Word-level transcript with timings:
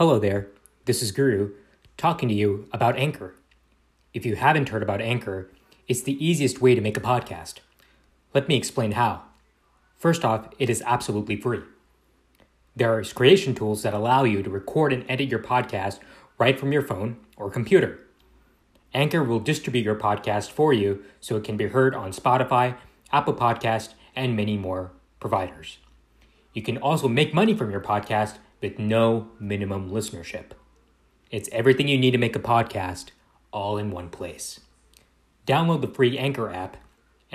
Hello 0.00 0.18
there, 0.18 0.48
this 0.86 1.02
is 1.02 1.12
Guru 1.12 1.52
talking 1.98 2.30
to 2.30 2.34
you 2.34 2.66
about 2.72 2.96
Anchor. 2.96 3.34
If 4.14 4.24
you 4.24 4.34
haven't 4.34 4.70
heard 4.70 4.82
about 4.82 5.02
Anchor, 5.02 5.50
it's 5.88 6.00
the 6.00 6.16
easiest 6.26 6.62
way 6.62 6.74
to 6.74 6.80
make 6.80 6.96
a 6.96 7.02
podcast. 7.02 7.56
Let 8.32 8.48
me 8.48 8.56
explain 8.56 8.92
how. 8.92 9.24
First 9.98 10.24
off, 10.24 10.48
it 10.58 10.70
is 10.70 10.82
absolutely 10.86 11.36
free. 11.36 11.60
There 12.74 12.96
are 12.96 13.04
creation 13.04 13.54
tools 13.54 13.82
that 13.82 13.92
allow 13.92 14.24
you 14.24 14.42
to 14.42 14.48
record 14.48 14.94
and 14.94 15.04
edit 15.06 15.28
your 15.28 15.38
podcast 15.38 15.98
right 16.38 16.58
from 16.58 16.72
your 16.72 16.80
phone 16.80 17.18
or 17.36 17.50
computer. 17.50 18.00
Anchor 18.94 19.22
will 19.22 19.38
distribute 19.38 19.84
your 19.84 19.96
podcast 19.96 20.50
for 20.50 20.72
you 20.72 21.04
so 21.20 21.36
it 21.36 21.44
can 21.44 21.58
be 21.58 21.66
heard 21.66 21.94
on 21.94 22.12
Spotify, 22.12 22.78
Apple 23.12 23.34
Podcast, 23.34 23.92
and 24.16 24.34
many 24.34 24.56
more 24.56 24.92
providers. 25.20 25.76
You 26.54 26.62
can 26.62 26.78
also 26.78 27.06
make 27.06 27.34
money 27.34 27.52
from 27.52 27.70
your 27.70 27.82
podcast 27.82 28.38
with 28.60 28.78
no 28.78 29.28
minimum 29.38 29.90
listenership. 29.90 30.52
It's 31.30 31.48
everything 31.52 31.88
you 31.88 31.98
need 31.98 32.10
to 32.12 32.18
make 32.18 32.36
a 32.36 32.40
podcast 32.40 33.10
all 33.52 33.78
in 33.78 33.90
one 33.90 34.10
place. 34.10 34.60
Download 35.46 35.80
the 35.80 35.88
free 35.88 36.18
Anchor 36.18 36.50
app 36.50 36.76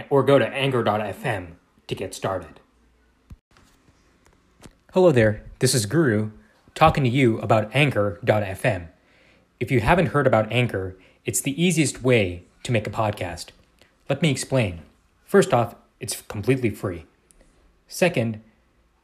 or 0.09 0.23
go 0.23 0.38
to 0.38 0.47
anchor.fm 0.47 1.47
to 1.88 1.95
get 1.95 2.13
started. 2.13 2.59
Hello 4.93 5.11
there, 5.11 5.43
this 5.59 5.73
is 5.73 5.85
Guru 5.85 6.31
talking 6.75 7.05
to 7.05 7.09
you 7.09 7.39
about 7.39 7.73
Anchor.fm. 7.73 8.89
If 9.59 9.71
you 9.71 9.80
haven't 9.80 10.07
heard 10.07 10.27
about 10.27 10.52
Anchor, 10.52 10.97
it's 11.23 11.41
the 11.41 11.61
easiest 11.61 12.03
way 12.03 12.44
to 12.63 12.71
make 12.71 12.85
a 12.85 12.91
podcast. 12.91 13.47
Let 14.09 14.21
me 14.21 14.30
explain. 14.30 14.81
First 15.25 15.53
off, 15.53 15.75
it's 15.99 16.21
completely 16.23 16.69
free. 16.69 17.05
Second, 17.88 18.41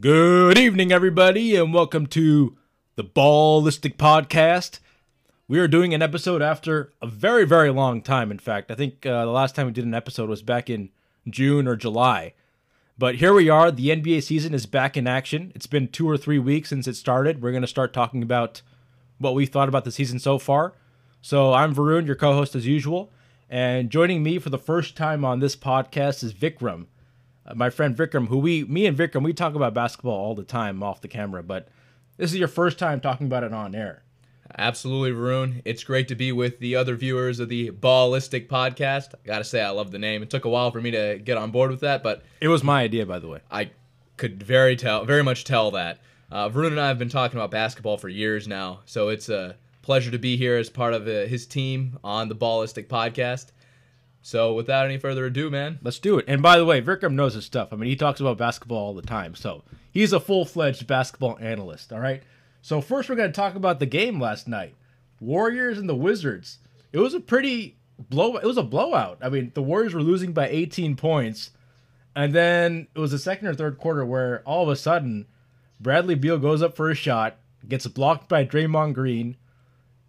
Good 0.00 0.56
evening, 0.56 0.92
everybody, 0.92 1.56
and 1.56 1.74
welcome 1.74 2.06
to 2.06 2.56
the 2.96 3.02
Ballistic 3.02 3.98
Podcast. 3.98 4.78
We 5.46 5.58
are 5.58 5.68
doing 5.68 5.92
an 5.92 6.00
episode 6.00 6.40
after 6.40 6.94
a 7.02 7.06
very, 7.06 7.44
very 7.44 7.68
long 7.68 8.00
time. 8.00 8.30
In 8.30 8.38
fact, 8.38 8.70
I 8.70 8.76
think 8.76 9.04
uh, 9.04 9.26
the 9.26 9.30
last 9.30 9.54
time 9.54 9.66
we 9.66 9.72
did 9.72 9.84
an 9.84 9.92
episode 9.92 10.30
was 10.30 10.40
back 10.40 10.70
in 10.70 10.88
June 11.28 11.68
or 11.68 11.76
July. 11.76 12.32
But 12.96 13.16
here 13.16 13.34
we 13.34 13.50
are. 13.50 13.70
The 13.70 13.88
NBA 13.88 14.22
season 14.22 14.54
is 14.54 14.64
back 14.64 14.96
in 14.96 15.06
action. 15.06 15.52
It's 15.54 15.66
been 15.66 15.88
two 15.88 16.08
or 16.08 16.16
three 16.16 16.38
weeks 16.38 16.70
since 16.70 16.88
it 16.88 16.96
started. 16.96 17.42
We're 17.42 17.50
going 17.50 17.60
to 17.60 17.66
start 17.66 17.92
talking 17.92 18.22
about 18.22 18.62
what 19.18 19.34
we 19.34 19.44
thought 19.44 19.68
about 19.68 19.84
the 19.84 19.92
season 19.92 20.18
so 20.18 20.38
far. 20.38 20.72
So 21.20 21.52
I'm 21.52 21.74
Varun, 21.74 22.06
your 22.06 22.16
co 22.16 22.32
host 22.32 22.54
as 22.54 22.66
usual. 22.66 23.12
And 23.50 23.90
joining 23.90 24.22
me 24.22 24.38
for 24.38 24.48
the 24.48 24.56
first 24.56 24.96
time 24.96 25.26
on 25.26 25.40
this 25.40 25.56
podcast 25.56 26.24
is 26.24 26.32
Vikram 26.32 26.86
uh, 27.46 27.54
my 27.54 27.70
friend 27.70 27.96
Vikram, 27.96 28.28
who 28.28 28.38
we, 28.38 28.64
me 28.64 28.86
and 28.86 28.96
Vikram, 28.96 29.22
we 29.22 29.32
talk 29.32 29.54
about 29.54 29.74
basketball 29.74 30.14
all 30.14 30.34
the 30.34 30.42
time 30.42 30.82
off 30.82 31.00
the 31.00 31.08
camera, 31.08 31.42
but 31.42 31.68
this 32.16 32.32
is 32.32 32.38
your 32.38 32.48
first 32.48 32.78
time 32.78 33.00
talking 33.00 33.26
about 33.26 33.44
it 33.44 33.52
on 33.52 33.74
air. 33.74 34.02
Absolutely, 34.58 35.12
Varun. 35.12 35.62
It's 35.64 35.84
great 35.84 36.08
to 36.08 36.14
be 36.14 36.32
with 36.32 36.58
the 36.58 36.74
other 36.74 36.96
viewers 36.96 37.38
of 37.38 37.48
the 37.48 37.70
Ballistic 37.70 38.48
podcast. 38.48 39.14
I 39.14 39.18
gotta 39.24 39.44
say, 39.44 39.62
I 39.62 39.70
love 39.70 39.92
the 39.92 39.98
name. 39.98 40.22
It 40.22 40.30
took 40.30 40.44
a 40.44 40.48
while 40.48 40.70
for 40.70 40.80
me 40.80 40.90
to 40.90 41.20
get 41.22 41.38
on 41.38 41.50
board 41.50 41.70
with 41.70 41.80
that, 41.80 42.02
but 42.02 42.24
it 42.40 42.48
was 42.48 42.64
my 42.64 42.82
idea, 42.82 43.06
by 43.06 43.20
the 43.20 43.28
way. 43.28 43.40
I 43.50 43.70
could 44.16 44.42
very 44.42 44.76
tell, 44.76 45.04
very 45.04 45.22
much 45.22 45.44
tell 45.44 45.70
that. 45.72 46.00
Uh, 46.32 46.48
Varun 46.48 46.68
and 46.68 46.80
I 46.80 46.88
have 46.88 46.98
been 46.98 47.08
talking 47.08 47.38
about 47.38 47.50
basketball 47.50 47.96
for 47.96 48.08
years 48.08 48.46
now, 48.46 48.80
so 48.86 49.08
it's 49.08 49.28
a 49.28 49.56
pleasure 49.82 50.10
to 50.10 50.18
be 50.18 50.36
here 50.36 50.56
as 50.56 50.68
part 50.68 50.94
of 50.94 51.08
uh, 51.08 51.26
his 51.26 51.46
team 51.46 51.98
on 52.04 52.28
the 52.28 52.34
Ballistic 52.34 52.88
podcast. 52.88 53.46
So 54.22 54.52
without 54.52 54.84
any 54.84 54.98
further 54.98 55.26
ado, 55.26 55.48
man, 55.48 55.78
let's 55.82 55.98
do 55.98 56.18
it. 56.18 56.26
And 56.28 56.42
by 56.42 56.58
the 56.58 56.64
way, 56.64 56.82
Vikram 56.82 57.12
knows 57.12 57.34
his 57.34 57.46
stuff. 57.46 57.72
I 57.72 57.76
mean, 57.76 57.88
he 57.88 57.96
talks 57.96 58.20
about 58.20 58.36
basketball 58.36 58.78
all 58.78 58.94
the 58.94 59.02
time, 59.02 59.34
so 59.34 59.64
he's 59.90 60.12
a 60.12 60.20
full-fledged 60.20 60.86
basketball 60.86 61.38
analyst. 61.40 61.92
All 61.92 62.00
right. 62.00 62.22
So 62.62 62.80
first, 62.80 63.08
we're 63.08 63.16
going 63.16 63.30
to 63.32 63.36
talk 63.36 63.54
about 63.54 63.78
the 63.78 63.86
game 63.86 64.20
last 64.20 64.46
night, 64.46 64.74
Warriors 65.20 65.78
and 65.78 65.88
the 65.88 65.94
Wizards. 65.94 66.58
It 66.92 66.98
was 66.98 67.14
a 67.14 67.20
pretty 67.20 67.78
blow. 67.98 68.36
It 68.36 68.44
was 68.44 68.58
a 68.58 68.62
blowout. 68.62 69.18
I 69.22 69.30
mean, 69.30 69.52
the 69.54 69.62
Warriors 69.62 69.94
were 69.94 70.02
losing 70.02 70.32
by 70.32 70.48
18 70.48 70.96
points, 70.96 71.52
and 72.14 72.34
then 72.34 72.88
it 72.94 72.98
was 72.98 73.12
the 73.12 73.18
second 73.18 73.48
or 73.48 73.54
third 73.54 73.78
quarter 73.78 74.04
where 74.04 74.42
all 74.44 74.64
of 74.64 74.68
a 74.68 74.76
sudden, 74.76 75.26
Bradley 75.80 76.14
Beal 76.14 76.36
goes 76.36 76.60
up 76.60 76.76
for 76.76 76.90
a 76.90 76.94
shot, 76.94 77.36
gets 77.66 77.86
blocked 77.86 78.28
by 78.28 78.44
Draymond 78.44 78.92
Green, 78.92 79.38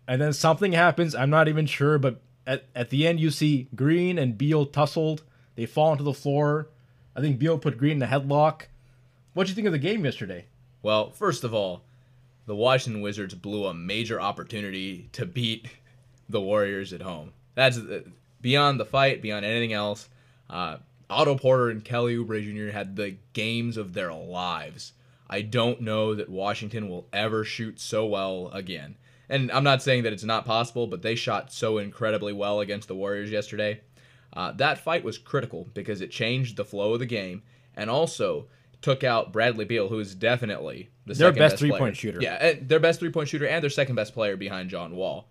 and 0.06 0.22
then 0.22 0.34
something 0.34 0.74
happens. 0.74 1.16
I'm 1.16 1.30
not 1.30 1.48
even 1.48 1.66
sure, 1.66 1.98
but 1.98 2.22
at, 2.52 2.66
at 2.76 2.90
the 2.90 3.08
end, 3.08 3.20
you 3.22 3.30
see 3.30 3.70
Green 3.74 4.18
and 4.20 4.38
Beal 4.38 4.66
tussled. 4.66 5.22
They 5.56 5.66
fall 5.66 5.92
onto 5.92 6.04
the 6.04 6.14
floor. 6.14 6.68
I 7.16 7.22
think 7.22 7.40
Beal 7.40 7.58
put 7.58 7.78
Green 7.78 7.98
in 7.98 8.04
a 8.04 8.08
headlock. 8.08 8.64
What'd 9.34 9.50
you 9.50 9.56
think 9.56 9.68
of 9.68 9.74
the 9.74 9.80
game 9.80 10.04
yesterday? 10.04 10.48
Well, 10.82 11.12
first 11.12 11.46
of 11.46 11.54
all, 11.54 11.84
the 12.48 12.56
Washington 12.56 13.02
Wizards 13.02 13.36
blew 13.36 13.68
a 13.68 13.74
major 13.74 14.20
opportunity 14.20 15.08
to 15.14 15.26
beat 15.26 15.68
the 16.28 16.42
Warriors 16.42 16.92
at 16.92 17.02
home. 17.02 17.32
That's 17.56 17.78
uh, 17.78 18.02
beyond 18.42 18.82
the 18.82 18.86
fight, 18.86 19.22
beyond 19.22 19.46
anything 19.46 19.72
else. 19.72 20.10
Uh, 20.50 20.78
Otto 21.10 21.38
Porter 21.38 21.70
and 21.70 21.86
Kelly 21.86 22.18
Oubre 22.18 22.44
Jr. 22.44 22.74
had 22.74 22.98
the 22.98 23.16
games 23.32 23.78
of 23.78 23.94
their 23.94 24.14
lives. 24.14 24.92
I 25.30 25.42
don't 25.42 25.80
know 25.80 26.16
that 26.16 26.28
Washington 26.28 26.90
will 26.90 27.08
ever 27.14 27.46
shoot 27.46 27.80
so 27.80 28.06
well 28.06 28.50
again 28.52 28.98
and 29.32 29.52
I'm 29.52 29.64
not 29.64 29.82
saying 29.82 30.04
that 30.04 30.14
it's 30.14 30.24
not 30.24 30.46
possible, 30.46 30.88
but 30.88 31.02
they 31.02 31.16
shot 31.16 31.52
so 31.52 31.78
incredibly 31.78 32.34
well 32.34 32.60
against 32.60 32.88
the 32.88 32.96
Warriors 32.96 33.32
yesterday. 33.32 33.82
Uh, 34.34 34.52
that 34.54 34.78
fight 34.78 35.04
was 35.04 35.18
critical 35.18 35.70
because 35.74 36.02
it 36.02 36.12
changed 36.12 36.58
the 36.58 36.66
flow 36.66 36.94
of 36.94 37.00
the 37.00 37.06
game 37.06 37.42
and 37.76 37.90
also 37.90 38.48
took 38.82 39.04
out 39.04 39.32
Bradley 39.32 39.66
Beal, 39.66 39.88
who 39.88 40.00
is 40.00 40.16
definitely 40.16 40.90
the 41.06 41.14
their 41.14 41.32
best, 41.32 41.40
best 41.40 41.58
three 41.58 41.72
point 41.72 41.96
shooter. 41.96 42.22
Yeah, 42.22 42.56
their 42.62 42.80
best 42.80 43.00
three 43.00 43.12
point 43.12 43.30
shooter 43.30 43.48
and 43.48 43.64
their 43.64 43.70
second 43.70 43.96
best 43.96 44.14
player 44.14 44.36
behind 44.36 44.70
John 44.70 44.96
Wall. 44.96 45.30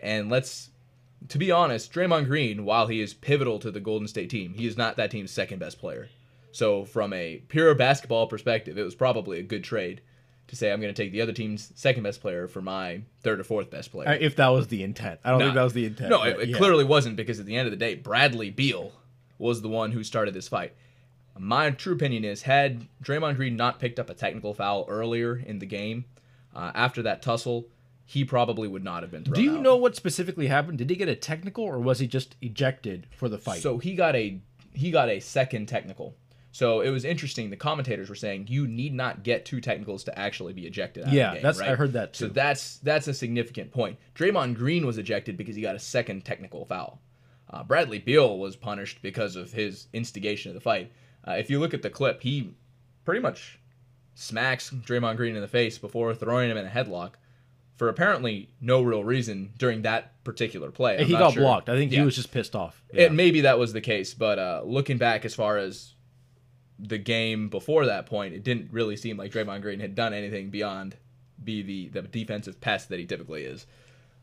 And 0.00 0.30
let's, 0.30 0.70
to 1.28 1.38
be 1.38 1.50
honest, 1.50 1.92
Draymond 1.92 2.26
Green, 2.26 2.64
while 2.64 2.86
he 2.86 3.00
is 3.00 3.12
pivotal 3.12 3.58
to 3.60 3.70
the 3.70 3.80
Golden 3.80 4.08
State 4.08 4.30
team, 4.30 4.54
he 4.54 4.66
is 4.66 4.76
not 4.76 4.96
that 4.96 5.10
team's 5.10 5.30
second 5.30 5.58
best 5.58 5.78
player. 5.78 6.08
So 6.52 6.84
from 6.84 7.12
a 7.12 7.42
pure 7.48 7.74
basketball 7.74 8.26
perspective, 8.26 8.78
it 8.78 8.82
was 8.82 8.94
probably 8.94 9.38
a 9.38 9.42
good 9.42 9.64
trade 9.64 10.02
to 10.48 10.56
say 10.56 10.72
I'm 10.72 10.80
going 10.80 10.92
to 10.92 11.02
take 11.02 11.12
the 11.12 11.22
other 11.22 11.32
team's 11.32 11.72
second 11.74 12.02
best 12.02 12.20
player 12.20 12.46
for 12.46 12.60
my 12.60 13.02
third 13.22 13.40
or 13.40 13.44
fourth 13.44 13.70
best 13.70 13.90
player. 13.90 14.08
Uh, 14.08 14.16
if 14.20 14.36
that 14.36 14.48
was 14.48 14.68
the 14.68 14.82
intent, 14.82 15.20
I 15.24 15.30
don't 15.30 15.38
no, 15.38 15.46
think 15.46 15.54
that 15.54 15.64
was 15.64 15.72
the 15.72 15.86
intent. 15.86 16.10
No, 16.10 16.22
it, 16.22 16.38
it 16.40 16.48
yeah. 16.50 16.58
clearly 16.58 16.84
wasn't 16.84 17.16
because 17.16 17.40
at 17.40 17.46
the 17.46 17.56
end 17.56 17.66
of 17.66 17.70
the 17.70 17.76
day, 17.76 17.94
Bradley 17.94 18.50
Beal 18.50 18.92
was 19.38 19.62
the 19.62 19.68
one 19.68 19.92
who 19.92 20.04
started 20.04 20.34
this 20.34 20.48
fight. 20.48 20.74
My 21.38 21.70
true 21.70 21.94
opinion 21.94 22.24
is 22.24 22.42
had 22.42 22.86
Draymond 23.02 23.36
Green 23.36 23.56
not 23.56 23.78
picked 23.78 23.98
up 23.98 24.10
a 24.10 24.14
technical 24.14 24.52
foul 24.52 24.84
earlier 24.88 25.36
in 25.36 25.58
the 25.58 25.66
game, 25.66 26.04
uh, 26.54 26.72
after 26.74 27.02
that 27.02 27.22
tussle, 27.22 27.66
he 28.04 28.24
probably 28.24 28.68
would 28.68 28.84
not 28.84 29.02
have 29.02 29.10
been 29.10 29.24
thrown. 29.24 29.34
Do 29.34 29.42
you 29.42 29.56
out. 29.56 29.62
know 29.62 29.76
what 29.76 29.96
specifically 29.96 30.48
happened? 30.48 30.78
Did 30.78 30.90
he 30.90 30.96
get 30.96 31.08
a 31.08 31.14
technical 31.14 31.64
or 31.64 31.78
was 31.78 31.98
he 31.98 32.06
just 32.06 32.36
ejected 32.42 33.06
for 33.16 33.28
the 33.28 33.38
fight? 33.38 33.62
So 33.62 33.78
he 33.78 33.94
got 33.94 34.14
a 34.14 34.38
he 34.74 34.90
got 34.90 35.08
a 35.08 35.20
second 35.20 35.66
technical. 35.66 36.14
So 36.52 36.82
it 36.82 36.90
was 36.90 37.06
interesting. 37.06 37.48
The 37.48 37.56
commentators 37.56 38.10
were 38.10 38.14
saying 38.14 38.46
you 38.48 38.68
need 38.68 38.94
not 38.94 39.22
get 39.22 39.46
two 39.46 39.60
technicals 39.60 40.04
to 40.04 40.18
actually 40.18 40.52
be 40.52 40.66
ejected. 40.66 41.08
yeah, 41.08 41.32
game, 41.34 41.42
that's 41.42 41.58
right? 41.58 41.70
I 41.70 41.74
heard 41.74 41.94
that 41.94 42.12
too. 42.12 42.26
So 42.26 42.32
that's 42.32 42.76
that's 42.78 43.08
a 43.08 43.14
significant 43.14 43.72
point. 43.72 43.98
Draymond 44.14 44.56
Green 44.56 44.86
was 44.86 44.98
ejected 44.98 45.38
because 45.38 45.56
he 45.56 45.62
got 45.62 45.74
a 45.74 45.80
second 45.80 46.26
technical 46.26 46.66
foul. 46.66 47.00
Uh, 47.48 47.64
Bradley 47.64 47.98
Beal 47.98 48.38
was 48.38 48.54
punished 48.54 49.00
because 49.00 49.34
of 49.34 49.52
his 49.52 49.88
instigation 49.94 50.50
of 50.50 50.54
the 50.54 50.60
fight. 50.60 50.92
Uh, 51.26 51.32
if 51.32 51.48
you 51.50 51.58
look 51.58 51.74
at 51.74 51.82
the 51.82 51.90
clip, 51.90 52.22
he 52.22 52.54
pretty 53.04 53.20
much 53.20 53.58
smacks 54.14 54.70
Draymond 54.70 55.16
Green 55.16 55.34
in 55.34 55.40
the 55.40 55.48
face 55.48 55.78
before 55.78 56.14
throwing 56.14 56.50
him 56.50 56.58
in 56.58 56.66
a 56.66 56.70
headlock 56.70 57.12
for 57.76 57.88
apparently 57.88 58.50
no 58.60 58.82
real 58.82 59.02
reason 59.02 59.52
during 59.58 59.82
that 59.82 60.22
particular 60.24 60.70
play. 60.70 60.98
I'm 60.98 61.06
he 61.06 61.12
got 61.12 61.32
sure. 61.32 61.42
blocked. 61.42 61.68
I 61.68 61.76
think 61.76 61.92
yeah. 61.92 62.00
he 62.00 62.04
was 62.04 62.14
just 62.14 62.30
pissed 62.30 62.54
off. 62.54 62.82
Yeah. 62.92 63.06
And 63.06 63.16
maybe 63.16 63.42
that 63.42 63.58
was 63.58 63.72
the 63.72 63.80
case, 63.80 64.12
but 64.12 64.38
uh, 64.38 64.62
looking 64.64 64.98
back 64.98 65.24
as 65.24 65.34
far 65.34 65.56
as 65.56 65.94
the 66.82 66.98
game 66.98 67.48
before 67.48 67.86
that 67.86 68.06
point, 68.06 68.34
it 68.34 68.42
didn't 68.42 68.72
really 68.72 68.96
seem 68.96 69.16
like 69.16 69.32
Draymond 69.32 69.62
Green 69.62 69.80
had 69.80 69.94
done 69.94 70.12
anything 70.12 70.50
beyond 70.50 70.96
be 71.42 71.62
the, 71.62 71.88
the 71.88 72.02
defensive 72.02 72.60
pest 72.60 72.88
that 72.88 72.98
he 72.98 73.06
typically 73.06 73.44
is. 73.44 73.66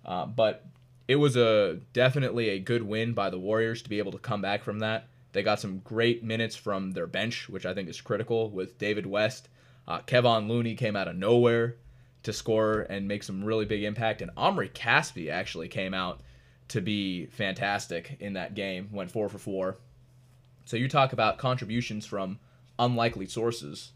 Uh, 0.05 0.25
but 0.25 0.65
it 1.07 1.15
was 1.15 1.35
a 1.35 1.79
definitely 1.93 2.49
a 2.49 2.59
good 2.59 2.83
win 2.83 3.13
by 3.13 3.29
the 3.29 3.39
Warriors 3.39 3.81
to 3.81 3.89
be 3.89 3.97
able 3.97 4.11
to 4.11 4.17
come 4.17 4.41
back 4.41 4.63
from 4.63 4.79
that. 4.79 5.07
They 5.31 5.43
got 5.43 5.59
some 5.59 5.79
great 5.79 6.23
minutes 6.23 6.55
from 6.55 6.91
their 6.91 7.07
bench, 7.07 7.49
which 7.49 7.65
I 7.65 7.73
think 7.73 7.89
is 7.89 8.01
critical 8.01 8.49
with 8.49 8.77
David 8.77 9.05
West. 9.05 9.47
Uh, 9.87 9.99
Kevon 10.01 10.47
Looney 10.47 10.75
came 10.75 10.95
out 10.95 11.07
of 11.07 11.15
nowhere 11.15 11.75
to 12.23 12.33
score 12.33 12.81
and 12.81 13.07
make 13.07 13.23
some 13.23 13.43
really 13.43 13.65
big 13.65 13.83
impact. 13.83 14.21
And 14.21 14.31
Omri 14.35 14.69
Caspi 14.69 15.31
actually 15.31 15.67
came 15.67 15.93
out 15.93 16.21
to 16.69 16.81
be 16.81 17.27
fantastic 17.27 18.17
in 18.19 18.33
that 18.33 18.55
game, 18.55 18.89
went 18.91 19.11
four 19.11 19.29
for 19.29 19.37
four. 19.37 19.77
So 20.65 20.77
you 20.77 20.87
talk 20.87 21.13
about 21.13 21.37
contributions 21.37 22.05
from 22.05 22.39
unlikely 22.79 23.27
sources, 23.27 23.91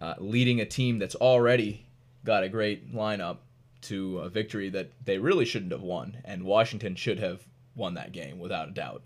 uh, 0.00 0.14
leading 0.18 0.60
a 0.60 0.66
team 0.66 0.98
that's 0.98 1.16
already 1.16 1.86
got 2.24 2.44
a 2.44 2.48
great 2.48 2.94
lineup 2.94 3.38
to 3.82 4.18
a 4.18 4.28
victory 4.28 4.68
that 4.68 4.90
they 5.04 5.18
really 5.18 5.44
shouldn't 5.44 5.72
have 5.72 5.82
won, 5.82 6.18
and 6.24 6.44
Washington 6.44 6.94
should 6.94 7.18
have 7.18 7.46
won 7.74 7.94
that 7.94 8.12
game 8.12 8.38
without 8.38 8.68
a 8.68 8.72
doubt. 8.72 9.02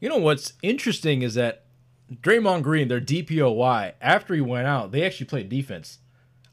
You 0.00 0.08
know 0.08 0.16
what's 0.16 0.54
interesting 0.62 1.22
is 1.22 1.34
that 1.34 1.64
Draymond 2.12 2.62
Green, 2.62 2.88
their 2.88 3.00
DPOY, 3.00 3.92
after 4.00 4.34
he 4.34 4.40
went 4.40 4.66
out, 4.66 4.92
they 4.92 5.04
actually 5.04 5.26
played 5.26 5.48
defense. 5.48 5.98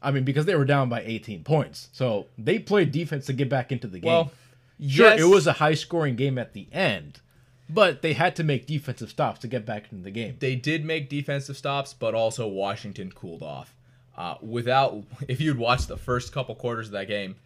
I 0.02 0.10
mean, 0.10 0.24
because 0.24 0.46
they 0.46 0.56
were 0.56 0.64
down 0.64 0.88
by 0.88 1.02
18 1.02 1.44
points, 1.44 1.88
so 1.92 2.26
they 2.36 2.58
played 2.58 2.90
defense 2.90 3.26
to 3.26 3.32
get 3.32 3.48
back 3.48 3.70
into 3.70 3.86
the 3.86 4.00
game. 4.00 4.08
Well, 4.08 4.32
sure, 4.80 5.10
yes. 5.10 5.20
it 5.20 5.24
was 5.24 5.46
a 5.46 5.52
high-scoring 5.54 6.16
game 6.16 6.38
at 6.38 6.54
the 6.54 6.66
end, 6.72 7.20
but 7.72 8.02
they 8.02 8.12
had 8.12 8.36
to 8.36 8.44
make 8.44 8.66
defensive 8.66 9.10
stops 9.10 9.40
to 9.40 9.48
get 9.48 9.64
back 9.64 9.90
into 9.90 10.04
the 10.04 10.10
game. 10.10 10.36
They 10.38 10.54
did 10.54 10.84
make 10.84 11.08
defensive 11.08 11.56
stops, 11.56 11.94
but 11.94 12.14
also 12.14 12.46
Washington 12.46 13.12
cooled 13.12 13.42
off. 13.42 13.74
Uh, 14.16 14.34
without, 14.40 15.04
if 15.28 15.40
you'd 15.40 15.58
watched 15.58 15.88
the 15.88 15.96
first 15.96 16.32
couple 16.32 16.54
quarters 16.54 16.88
of 16.88 16.92
that 16.92 17.08
game, 17.08 17.36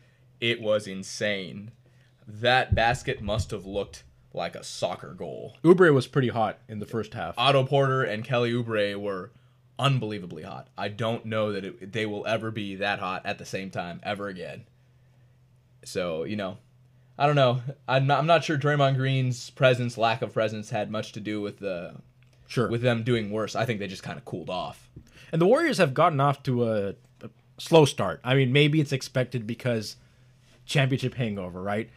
it 0.41 0.61
was 0.61 0.87
insane. 0.87 1.71
That 2.27 2.75
basket 2.75 3.21
must 3.21 3.51
have 3.53 3.67
looked 3.67 4.03
like 4.33 4.55
a 4.55 4.65
soccer 4.65 5.15
goal. 5.15 5.57
Oubre 5.63 5.95
was 5.95 6.07
pretty 6.07 6.29
hot 6.29 6.59
in 6.69 6.79
the 6.79 6.87
first 6.87 7.15
half. 7.15 7.35
Otto 7.39 7.65
Porter 7.65 8.03
and 8.03 8.25
Kelly 8.25 8.53
Oubre 8.53 8.97
were 8.97 9.31
unbelievably 9.79 10.43
hot. 10.43 10.69
I 10.77 10.89
don't 10.89 11.25
know 11.25 11.53
that 11.53 11.65
it, 11.65 11.93
they 11.93 12.05
will 12.05 12.27
ever 12.27 12.51
be 12.51 12.77
that 12.77 12.99
hot 12.99 13.25
at 13.25 13.39
the 13.39 13.45
same 13.45 13.71
time 13.71 14.01
ever 14.03 14.29
again. 14.29 14.65
So 15.85 16.25
you 16.25 16.37
know, 16.37 16.59
I 17.19 17.27
don't 17.27 17.37
know. 17.37 17.63
I'm 17.89 18.07
not, 18.07 18.19
I'm 18.19 18.27
not 18.27 18.45
sure 18.45 18.59
Draymond 18.59 18.97
Green's 18.97 19.51
presence, 19.51 19.97
lack 19.97 20.21
of 20.23 20.33
presence, 20.35 20.71
had 20.71 20.91
much 20.91 21.13
to 21.13 21.21
do 21.21 21.41
with 21.41 21.59
the 21.59 21.95
Sure. 22.49 22.69
with 22.69 22.83
them 22.83 23.03
doing 23.03 23.31
worse. 23.31 23.57
I 23.57 23.65
think 23.65 23.81
they 23.81 23.89
just 23.89 24.03
kind 24.03 24.19
of 24.19 24.25
cooled 24.25 24.51
off. 24.51 24.89
And 25.33 25.41
the 25.41 25.47
Warriors 25.47 25.79
have 25.79 25.95
gotten 25.95 26.21
off 26.21 26.43
to 26.45 26.69
a, 26.69 26.89
a 27.23 27.31
slow 27.59 27.85
start. 27.87 28.21
I 28.23 28.35
mean, 28.35 28.53
maybe 28.53 28.81
it's 28.81 28.93
expected 28.93 29.47
because 29.47 29.97
championship 30.65 31.15
hangover, 31.15 31.61
right? 31.63 31.91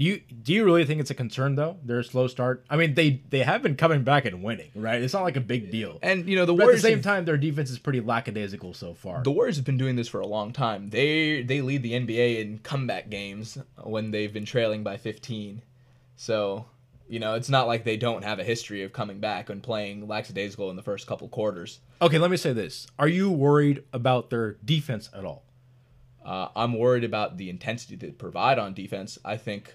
Do 0.00 0.06
you 0.06 0.22
do 0.42 0.54
you 0.54 0.64
really 0.64 0.86
think 0.86 0.98
it's 0.98 1.10
a 1.10 1.14
concern 1.14 1.56
though? 1.56 1.76
Their 1.84 2.02
slow 2.02 2.26
start. 2.26 2.64
I 2.70 2.76
mean, 2.76 2.94
they 2.94 3.20
they 3.28 3.40
have 3.40 3.62
been 3.62 3.76
coming 3.76 4.02
back 4.02 4.24
and 4.24 4.42
winning, 4.42 4.70
right? 4.74 5.02
It's 5.02 5.12
not 5.12 5.24
like 5.24 5.36
a 5.36 5.42
big 5.42 5.70
deal. 5.70 5.98
And 6.00 6.26
you 6.26 6.36
know 6.36 6.46
the 6.46 6.54
But 6.54 6.68
at 6.70 6.76
the 6.76 6.80
same 6.80 6.92
have- 6.94 7.04
time, 7.04 7.26
their 7.26 7.36
defense 7.36 7.68
is 7.68 7.78
pretty 7.78 8.00
lackadaisical 8.00 8.72
so 8.72 8.94
far. 8.94 9.22
the 9.22 9.30
Warriors 9.30 9.56
have 9.56 9.66
been 9.66 9.76
doing 9.76 9.96
this 9.96 10.08
for 10.08 10.20
a 10.20 10.26
long 10.26 10.54
time. 10.54 10.88
They 10.88 11.42
they 11.42 11.60
lead 11.60 11.82
the 11.82 11.92
NBA 11.92 12.40
in 12.40 12.60
comeback 12.60 13.10
games 13.10 13.58
when 13.76 14.10
they've 14.10 14.32
been 14.32 14.46
trailing 14.46 14.82
by 14.82 14.96
15. 14.96 15.60
So, 16.16 16.64
you 17.06 17.18
know, 17.18 17.34
it's 17.34 17.50
not 17.50 17.66
like 17.66 17.84
they 17.84 17.98
don't 17.98 18.24
have 18.24 18.38
a 18.38 18.44
history 18.44 18.82
of 18.82 18.94
coming 18.94 19.20
back 19.20 19.50
and 19.50 19.62
playing 19.62 20.08
lackadaisical 20.08 20.70
in 20.70 20.76
the 20.76 20.82
first 20.82 21.06
couple 21.06 21.28
quarters. 21.28 21.80
Okay, 22.00 22.16
let 22.16 22.30
me 22.30 22.38
say 22.38 22.54
this: 22.54 22.86
Are 22.98 23.06
you 23.08 23.30
worried 23.30 23.84
about 23.92 24.30
their 24.30 24.52
defense 24.64 25.10
at 25.14 25.26
all? 25.26 25.42
Uh, 26.24 26.48
I'm 26.56 26.78
worried 26.78 27.04
about 27.04 27.36
the 27.36 27.50
intensity 27.50 27.96
they 27.96 28.12
provide 28.12 28.58
on 28.58 28.72
defense. 28.72 29.18
I 29.26 29.36
think 29.36 29.74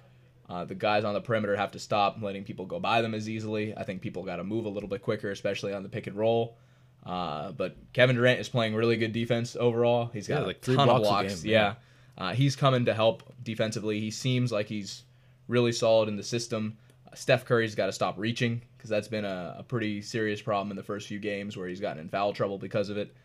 uh, 0.49 0.63
the 0.65 0.75
guys 0.75 1.03
on 1.03 1.13
the 1.13 1.21
perimeter 1.21 1.55
have 1.55 1.71
to 1.71 1.79
stop 1.79 2.17
letting 2.21 2.43
people 2.43 2.65
go 2.65 2.79
by 2.79 3.01
them 3.01 3.13
as 3.13 3.27
easily. 3.29 3.75
I 3.75 3.83
think 3.83 4.01
people 4.01 4.23
got 4.23 4.35
to 4.37 4.43
move 4.43 4.65
a 4.65 4.69
little 4.69 4.89
bit 4.89 5.01
quicker, 5.01 5.31
especially 5.31 5.73
on 5.73 5.83
the 5.83 5.89
pick 5.89 6.07
and 6.07 6.15
roll. 6.15 6.57
Uh, 7.05 7.51
but 7.51 7.75
Kevin 7.93 8.15
Durant 8.15 8.39
is 8.39 8.49
playing 8.49 8.73
really 8.75 8.97
good 8.97 9.11
defense 9.13 9.55
overall. 9.55 10.09
He's 10.13 10.27
got 10.27 10.39
Yeah, 10.39 10.45
a 10.45 10.47
like 10.47 10.61
three 10.61 10.75
ton 10.75 10.89
of 10.89 10.97
blocks 11.01 11.07
a 11.07 11.09
blocks. 11.11 11.41
game, 11.41 11.51
yeah, 11.51 11.73
Uh, 12.17 12.33
he's 12.33 12.55
coming 12.55 12.85
to 12.85 12.93
help 12.93 13.23
defensively. 13.43 13.99
He 13.99 14.09
seems 14.11 14.51
like 14.51 14.67
he's 14.67 15.03
really 15.47 15.71
solid 15.71 16.09
in 16.09 16.15
the 16.15 16.23
system. 16.23 16.77
Uh, 17.11 17.15
Steph 17.15 17.45
Curry's 17.45 17.75
got 17.75 17.87
to 17.87 17.91
stop 17.91 18.17
reaching 18.17 18.61
because 18.77 18.89
that's 18.89 19.07
been 19.07 19.25
a, 19.25 19.55
a 19.59 19.63
pretty 19.63 20.01
serious 20.01 20.41
problem 20.41 20.71
in 20.71 20.77
the 20.77 20.83
first 20.83 21.07
few 21.07 21.19
games 21.19 21.55
where 21.57 21.67
he's 21.67 21.79
gotten 21.79 21.99
in 21.99 22.09
foul 22.09 22.33
trouble 22.33 22.57
because 22.57 22.89
of 22.89 22.97
it 22.97 23.15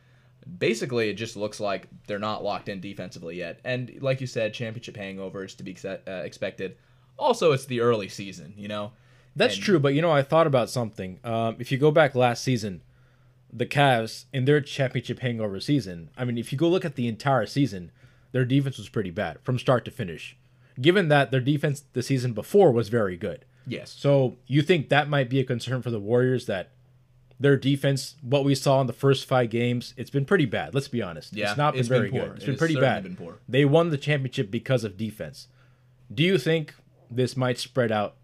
basically 0.59 1.11
it 1.11 1.15
just 1.15 1.37
looks 1.37 1.61
like 1.61 1.87
they're 2.07 2.19
not 2.19 2.43
locked 2.43 2.71
in 2.71 2.81
defensively 2.81 3.37
yet. 3.37 3.61
And 3.65 3.99
like 4.01 4.23
you 4.23 4.27
said, 4.27 4.55
championship 4.55 4.97
hangover 4.97 5.45
is 5.45 5.55
to 5.57 5.63
be 5.63 5.73
exe- 5.73 5.85
uh, 5.85 6.23
expected. 6.25 6.77
Also, 7.21 7.53
it's 7.53 7.67
the 7.67 7.81
early 7.81 8.09
season, 8.09 8.55
you 8.57 8.67
know. 8.69 8.93
That's 9.37 9.55
And- 9.55 9.63
true, 9.63 9.79
but 9.79 9.95
you 9.95 10.03
know, 10.03 10.11
I 10.11 10.23
thought 10.23 10.47
about 10.47 10.71
something. 10.71 11.21
Um, 11.23 11.57
if 11.59 11.71
you 11.71 11.79
go 11.79 11.91
back 11.91 12.15
last 12.15 12.43
season, 12.43 12.83
the 13.53 13.67
Cavs 13.67 14.25
in 14.33 14.45
their 14.45 14.61
championship 14.61 15.21
hangover 15.21 15.61
season, 15.61 16.11
I 16.17 16.25
mean, 16.25 16.39
if 16.39 16.51
you 16.53 16.59
go 16.59 16.69
look 16.69 16.85
at 16.85 16.95
the 16.97 17.07
entire 17.07 17.47
season, 17.47 17.93
their 18.33 18.45
defense 18.45 18.79
was 18.79 18.89
pretty 18.89 19.11
bad 19.11 19.39
from 19.43 19.59
start 19.59 19.85
to 19.85 19.91
finish. 19.91 20.37
Given 20.81 21.09
that 21.09 21.31
their 21.31 21.41
defense 21.41 21.85
the 21.93 22.03
season 22.03 22.33
before 22.33 22.73
was 22.73 22.89
very 22.89 23.17
good. 23.17 23.45
Yes. 23.67 23.91
So 23.91 24.37
you 24.47 24.63
think 24.63 24.89
that 24.89 25.09
might 25.09 25.29
be 25.29 25.39
a 25.41 25.45
concern 25.45 25.83
for 25.83 25.91
the 25.91 26.01
Warriors 26.01 26.47
that 26.47 26.71
their 27.39 27.57
defense, 27.57 28.17
what 28.23 28.45
we 28.45 28.55
saw 28.55 28.81
in 28.81 28.87
the 28.87 28.93
first 28.93 29.27
five 29.27 29.51
games, 29.51 29.95
it's 29.97 30.11
been 30.11 30.25
pretty 30.25 30.47
bad. 30.47 30.75
Let's 30.75 30.89
be 30.89 31.03
honest. 31.03 31.35
Yeah, 31.37 31.51
it's 31.51 31.59
not 31.59 31.73
been 31.75 31.81
it's 31.81 31.89
been 31.89 31.99
very 31.99 32.11
poor. 32.11 32.21
good. 32.29 32.37
It's 32.37 32.45
It 32.45 32.47
been 32.49 32.57
pretty 32.57 32.77
bad. 32.77 33.03
been. 33.03 33.35
They 33.49 33.65
won 33.65 33.91
the 33.91 33.99
championship 33.99 34.51
because 34.51 34.85
of 34.85 34.97
defense. 34.97 35.49
Do 36.13 36.23
you 36.23 36.39
think 36.39 36.75
this 37.11 37.37
might 37.37 37.59
spread 37.59 37.91
out 37.93 38.17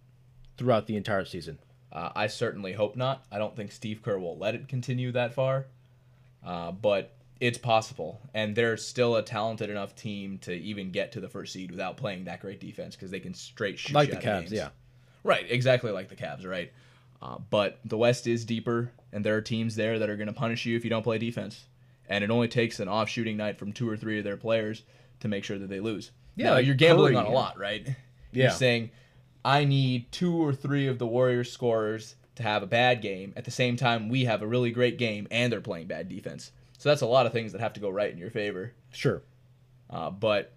throughout 0.57 0.87
the 0.87 0.97
entire 0.97 1.25
season? 1.25 1.59
Uh, 1.93 2.11
I 2.15 2.27
certainly 2.27 2.73
hope 2.73 2.97
not. 2.97 3.25
I 3.33 3.39
don't 3.39 3.57
think 3.57 3.73
Steve 3.73 4.03
Kerr 4.03 4.19
will 4.19 4.37
let 4.37 4.55
it 4.55 4.69
continue 4.69 5.13
that 5.13 5.33
far. 5.35 5.67
Uh, 6.45 6.71
but 6.73 7.13
it's 7.41 7.59
possible. 7.59 8.21
And 8.35 8.55
they're 8.55 8.77
still 8.77 9.17
a 9.17 9.23
talented 9.23 9.71
enough 9.71 9.95
team 9.97 10.39
to 10.39 10.53
even 10.53 10.91
get 10.91 11.13
to 11.13 11.21
the 11.21 11.29
first 11.29 11.53
seed 11.53 11.71
without 11.71 11.97
playing 11.97 12.25
that 12.25 12.41
great 12.41 12.61
defense 12.61 12.95
because 12.97 13.11
they 13.11 13.21
can 13.21 13.35
straight 13.35 13.79
shoot 13.79 13.95
Like 13.95 14.11
the 14.11 14.17
Cavs, 14.17 14.41
games. 14.41 14.53
yeah. 14.53 14.69
Right, 15.25 15.45
exactly 15.51 15.91
like 15.91 16.09
the 16.09 16.17
Cavs, 16.17 16.47
right? 16.47 16.73
Uh, 17.21 17.39
but 17.51 17.79
the 17.85 17.97
West 17.97 18.27
is 18.27 18.45
deeper, 18.45 18.93
and 19.13 19.25
there 19.25 19.35
are 19.37 19.41
teams 19.41 19.75
there 19.75 19.99
that 19.99 20.09
are 20.11 20.17
going 20.17 20.29
to 20.29 20.33
punish 20.33 20.67
you 20.67 20.77
if 20.77 20.85
you 20.85 20.91
don't 20.91 21.03
play 21.03 21.19
defense. 21.19 21.65
And 22.09 22.23
it 22.23 22.31
only 22.31 22.47
takes 22.47 22.79
an 22.79 22.87
off 22.89 23.09
shooting 23.09 23.37
night 23.37 23.59
from 23.59 23.73
two 23.73 23.89
or 23.89 23.97
three 23.97 24.19
of 24.19 24.25
their 24.25 24.37
players 24.37 24.83
to 25.21 25.29
make 25.29 25.43
sure 25.43 25.59
that 25.59 25.69
they 25.69 25.81
lose. 25.81 26.13
Yeah, 26.37 26.51
Now, 26.53 26.57
you're 26.59 26.75
gambling 26.77 27.15
Curry, 27.15 27.25
on 27.25 27.33
a 27.33 27.35
lot, 27.35 27.59
right? 27.59 27.97
Yeah. 28.37 28.45
You're 28.45 28.53
saying, 28.53 28.91
I 29.45 29.65
need 29.65 30.11
two 30.13 30.35
or 30.37 30.53
three 30.53 30.87
of 30.87 30.99
the 30.99 31.07
Warriors 31.07 31.51
scorers 31.53 32.17
to 32.37 32.43
have 32.43 32.63
a 32.63 32.67
bad 32.67 33.01
game. 33.03 33.33
At 33.37 33.45
the 33.45 33.51
same 33.51 33.77
time, 33.77 34.09
we 34.09 34.25
have 34.27 34.43
a 34.43 34.47
really 34.47 34.71
great 34.71 34.99
game, 34.99 35.27
and 35.31 35.53
they're 35.53 35.61
playing 35.61 35.87
bad 35.87 36.09
defense. 36.09 36.53
So 36.79 36.89
that's 36.89 37.01
a 37.03 37.07
lot 37.07 37.27
of 37.27 37.33
things 37.33 37.53
that 37.53 37.61
have 37.61 37.73
to 37.75 37.81
go 37.81 37.89
right 37.89 38.11
in 38.13 38.19
your 38.19 38.31
favor. 38.31 38.73
Sure. 38.93 39.23
Uh, 39.89 40.11
but 40.11 40.53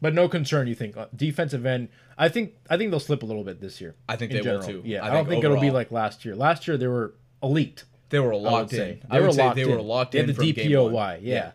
But 0.00 0.14
no 0.14 0.28
concern, 0.28 0.66
you 0.68 0.74
think 0.74 0.96
Uh, 0.96 1.06
defensive 1.14 1.66
end? 1.66 1.88
I 2.16 2.28
think 2.28 2.52
I 2.68 2.76
think 2.76 2.90
they'll 2.90 3.00
slip 3.00 3.22
a 3.22 3.26
little 3.26 3.44
bit 3.44 3.60
this 3.60 3.80
year. 3.80 3.94
I 4.08 4.16
think 4.16 4.30
in 4.32 4.42
they 4.44 4.50
will 4.50 4.62
too. 4.62 4.82
Yeah, 4.84 5.02
I 5.02 5.06
I, 5.06 5.10
don't 5.10 5.24
think 5.24 5.28
think 5.42 5.44
it'll 5.44 5.60
be 5.60 5.70
like 5.70 5.90
last 5.90 6.24
year. 6.24 6.36
Last 6.36 6.68
year 6.68 6.76
they 6.76 6.86
were 6.86 7.14
elite. 7.42 7.84
they 8.10 8.20
were 8.20 8.34
locked 8.36 8.72
in. 8.74 8.78
they 8.78 9.00
I 9.10 9.20
were 9.20 9.32
locked 9.32 9.56
they 9.56 9.62
in. 9.62 9.70
were 9.70 9.80
locked 9.80 10.12
they 10.12 10.20
in 10.20 10.26
had 10.26 10.36
the 10.36 10.52
game 10.52 10.92
one. 10.92 11.18
Yeah. 11.22 11.52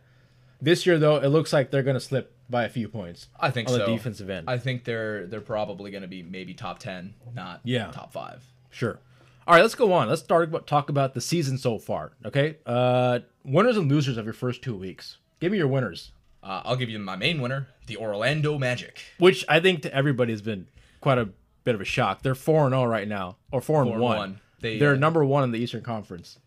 This 0.61 0.85
year 0.87 0.97
though, 0.97 1.17
it 1.17 1.27
looks 1.27 1.53
like 1.53 1.69
they're 1.69 1.83
going 1.83 1.95
to 1.95 1.99
slip 1.99 2.33
by 2.49 2.63
a 2.65 2.69
few 2.69 2.87
points. 2.87 3.27
I 3.39 3.51
think 3.51 3.69
on 3.69 3.75
so. 3.75 3.85
the 3.85 3.91
defensive 3.91 4.29
end. 4.29 4.49
I 4.49 4.57
think 4.57 4.83
they're 4.83 5.25
they're 5.27 5.41
probably 5.41 5.91
going 5.91 6.03
to 6.03 6.07
be 6.07 6.23
maybe 6.23 6.53
top 6.53 6.79
ten, 6.79 7.13
not 7.33 7.61
Yeah. 7.63 7.91
top 7.91 8.11
five. 8.13 8.43
Sure. 8.69 8.99
All 9.47 9.53
right, 9.55 9.61
let's 9.61 9.75
go 9.75 9.93
on. 9.93 10.09
Let's 10.09 10.21
start 10.23 10.45
about 10.49 10.65
talk 10.67 10.89
about 10.89 11.13
the 11.13 11.21
season 11.21 11.57
so 11.57 11.77
far. 11.77 12.13
Okay, 12.25 12.57
uh, 12.65 13.19
winners 13.43 13.77
and 13.77 13.89
losers 13.91 14.17
of 14.17 14.25
your 14.25 14.33
first 14.33 14.61
two 14.63 14.75
weeks. 14.75 15.17
Give 15.39 15.51
me 15.51 15.57
your 15.59 15.67
winners, 15.67 16.11
Uh, 16.41 16.61
I'll 16.65 16.75
give 16.75 16.89
you 16.89 16.97
my 16.99 17.15
main 17.15 17.41
winner, 17.41 17.67
the 17.87 17.97
Orlando 17.97 18.57
Magic. 18.57 19.01
which 19.19 19.45
I 19.49 19.59
think 19.59 19.81
to 19.83 19.93
everybody 19.93 20.31
has 20.33 20.41
been 20.41 20.67
quite 21.01 21.17
a 21.19 21.29
bit 21.63 21.75
of 21.75 21.81
a 21.81 21.85
shock. 21.85 22.21
They're 22.23 22.35
four 22.35 22.65
and 22.65 22.73
zero 22.73 22.85
right 22.85 23.07
now, 23.07 23.37
or 23.51 23.61
four 23.61 23.81
and 23.83 23.99
one. 23.99 24.39
They, 24.61 24.79
are 24.81 24.93
uh, 24.93 24.97
number 24.97 25.23
one 25.23 25.43
in 25.43 25.51
the 25.51 25.59
Eastern 25.59 25.81
Conference. 25.83 26.39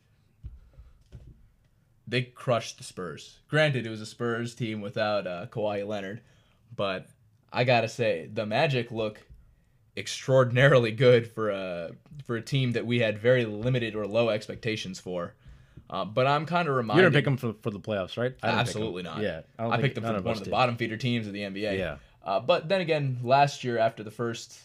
They 2.08 2.22
crushed 2.22 2.78
the 2.78 2.84
Spurs. 2.84 3.38
Granted, 3.48 3.86
it 3.86 3.90
was 3.90 4.00
a 4.00 4.06
Spurs 4.06 4.54
team 4.54 4.80
without 4.80 5.26
uh, 5.26 5.46
Kawhi 5.50 5.86
Leonard, 5.86 6.22
but 6.74 7.06
I 7.52 7.64
gotta 7.64 7.88
say 7.88 8.30
the 8.32 8.46
Magic 8.46 8.90
look 8.90 9.20
extraordinarily 9.96 10.92
good 10.92 11.30
for 11.30 11.50
a 11.50 11.90
for 12.24 12.36
a 12.36 12.42
team 12.42 12.72
that 12.72 12.86
we 12.86 13.00
had 13.00 13.18
very 13.18 13.44
limited 13.44 13.94
or 13.94 14.06
low 14.06 14.30
expectations 14.30 14.98
for. 14.98 15.34
Uh, 15.90 16.04
but 16.04 16.26
I'm 16.26 16.46
kind 16.46 16.68
of 16.68 16.74
reminded. 16.74 17.02
You 17.02 17.10
didn't 17.10 17.14
pick 17.14 17.24
them 17.24 17.36
for, 17.36 17.54
for 17.62 17.70
the 17.70 17.80
playoffs, 17.80 18.16
right? 18.16 18.26
I 18.26 18.28
didn't 18.28 18.40
pick 18.40 18.52
'em. 18.52 18.58
Absolutely 18.58 19.02
not. 19.02 19.22
Yeah, 19.22 19.40
I, 19.58 19.70
think 19.70 19.82
picked 19.82 19.94
them 19.96 20.04
for 20.04 20.22
one 20.22 20.32
of 20.32 20.38
the 20.38 20.44
did. 20.44 20.50
bottom 20.50 20.76
feeder 20.76 20.96
teams 20.96 21.26
of 21.26 21.32
the 21.32 21.40
NBA. 21.40 21.78
Yeah. 21.78 21.96
Uh, 22.22 22.40
but 22.40 22.68
then 22.68 22.80
again, 22.80 23.18
last 23.22 23.64
year 23.64 23.78
after 23.78 24.02
the 24.02 24.10
first 24.10 24.58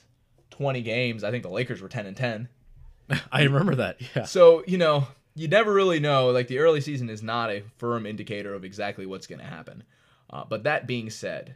20 0.52 0.82
games, 0.82 1.24
I 1.24 1.32
think 1.32 1.44
the 1.44 1.50
Lakers 1.50 1.82
were 1.82 1.88
10 1.88 2.06
and 2.06 2.18
10. 2.18 2.50
I 3.32 3.44
remember 3.44 3.76
that. 3.76 4.02
Yeah. 4.16 4.26
So, 4.26 4.64
you 4.68 4.78
know, 4.78 5.08
you 5.36 5.48
never 5.48 5.74
really 5.74 6.00
know. 6.00 6.30
Like, 6.32 6.48
the 6.48 6.60
early 6.60 6.82
season 6.82 7.10
is 7.10 7.24
not 7.24 7.50
a 7.50 7.64
firm 7.78 8.06
indicator 8.06 8.54
of 8.54 8.64
exactly 8.64 9.06
what's 9.06 9.28
going 9.28 9.40
to 9.40 9.46
happen. 9.46 9.84
Uh, 10.30 10.44
but 10.48 10.64
that 10.64 10.88
being 10.88 11.10
said, 11.10 11.56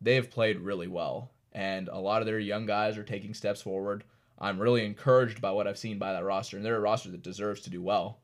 they 0.00 0.14
have 0.14 0.30
played 0.30 0.58
really 0.60 0.88
well, 0.88 1.30
and 1.52 1.88
a 1.88 1.98
lot 1.98 2.20
of 2.22 2.26
their 2.26 2.38
young 2.38 2.66
guys 2.66 2.96
are 2.98 3.04
taking 3.04 3.34
steps 3.34 3.60
forward. 3.62 4.04
I'm 4.38 4.58
really 4.58 4.84
encouraged 4.84 5.40
by 5.40 5.52
what 5.52 5.66
I've 5.66 5.78
seen 5.78 5.98
by 5.98 6.12
that 6.12 6.24
roster, 6.24 6.56
and 6.56 6.64
they're 6.64 6.76
a 6.76 6.80
roster 6.80 7.10
that 7.10 7.22
deserves 7.22 7.60
to 7.62 7.70
do 7.70 7.82
well. 7.82 8.18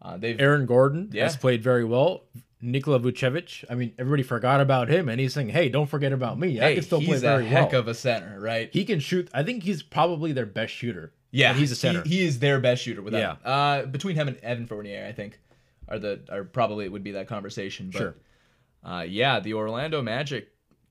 Uh, 0.00 0.16
they've 0.16 0.40
Aaron 0.40 0.66
Gordon 0.66 1.10
Yeah. 1.12 1.24
has 1.24 1.36
played 1.36 1.62
very 1.62 1.84
well. 1.84 2.24
Nikola 2.60 2.98
Vucevic, 3.00 3.64
I 3.70 3.74
mean, 3.74 3.92
everybody 3.98 4.22
forgot 4.22 4.60
about 4.60 4.88
him, 4.88 5.08
and 5.08 5.20
he's 5.20 5.32
saying, 5.34 5.48
"Hey, 5.50 5.68
don't 5.68 5.86
forget 5.88 6.12
about 6.12 6.38
me. 6.38 6.60
I 6.60 6.64
hey, 6.68 6.74
can 6.74 6.82
still 6.84 6.98
he's 7.00 7.08
play 7.08 7.16
a 7.16 7.20
very 7.20 7.46
heck 7.46 7.72
well." 7.72 7.80
of 7.82 7.88
a 7.88 7.94
center, 7.94 8.38
right? 8.40 8.68
he 8.72 8.84
can 8.84 8.98
shoot. 9.00 9.28
I 9.32 9.42
think 9.44 9.62
he's 9.62 9.82
probably 9.82 10.32
their 10.32 10.46
best 10.46 10.72
shooter. 10.72 11.12
Yeah, 11.30 11.50
and 11.50 11.58
he's 11.58 11.72
a 11.72 11.76
center. 11.76 12.02
He, 12.02 12.18
he 12.18 12.24
is 12.24 12.38
their 12.38 12.60
best 12.60 12.82
shooter. 12.82 13.02
Without 13.02 13.38
uh, 13.44 13.86
between 13.86 14.16
him 14.16 14.28
and 14.28 14.38
Evan 14.38 14.66
Fournier, 14.66 15.06
I 15.06 15.12
think, 15.12 15.38
are 15.88 15.98
the 15.98 16.20
are 16.30 16.44
probably 16.44 16.84
it 16.86 16.92
would 16.92 17.04
be 17.04 17.12
that 17.12 17.28
conversation. 17.28 17.90
But, 17.90 17.98
Sure. 17.98 18.14
Uh, 18.84 19.04
yeah, 19.06 19.40
the 19.40 19.54
Orlando 19.54 20.00
Magic 20.02 20.48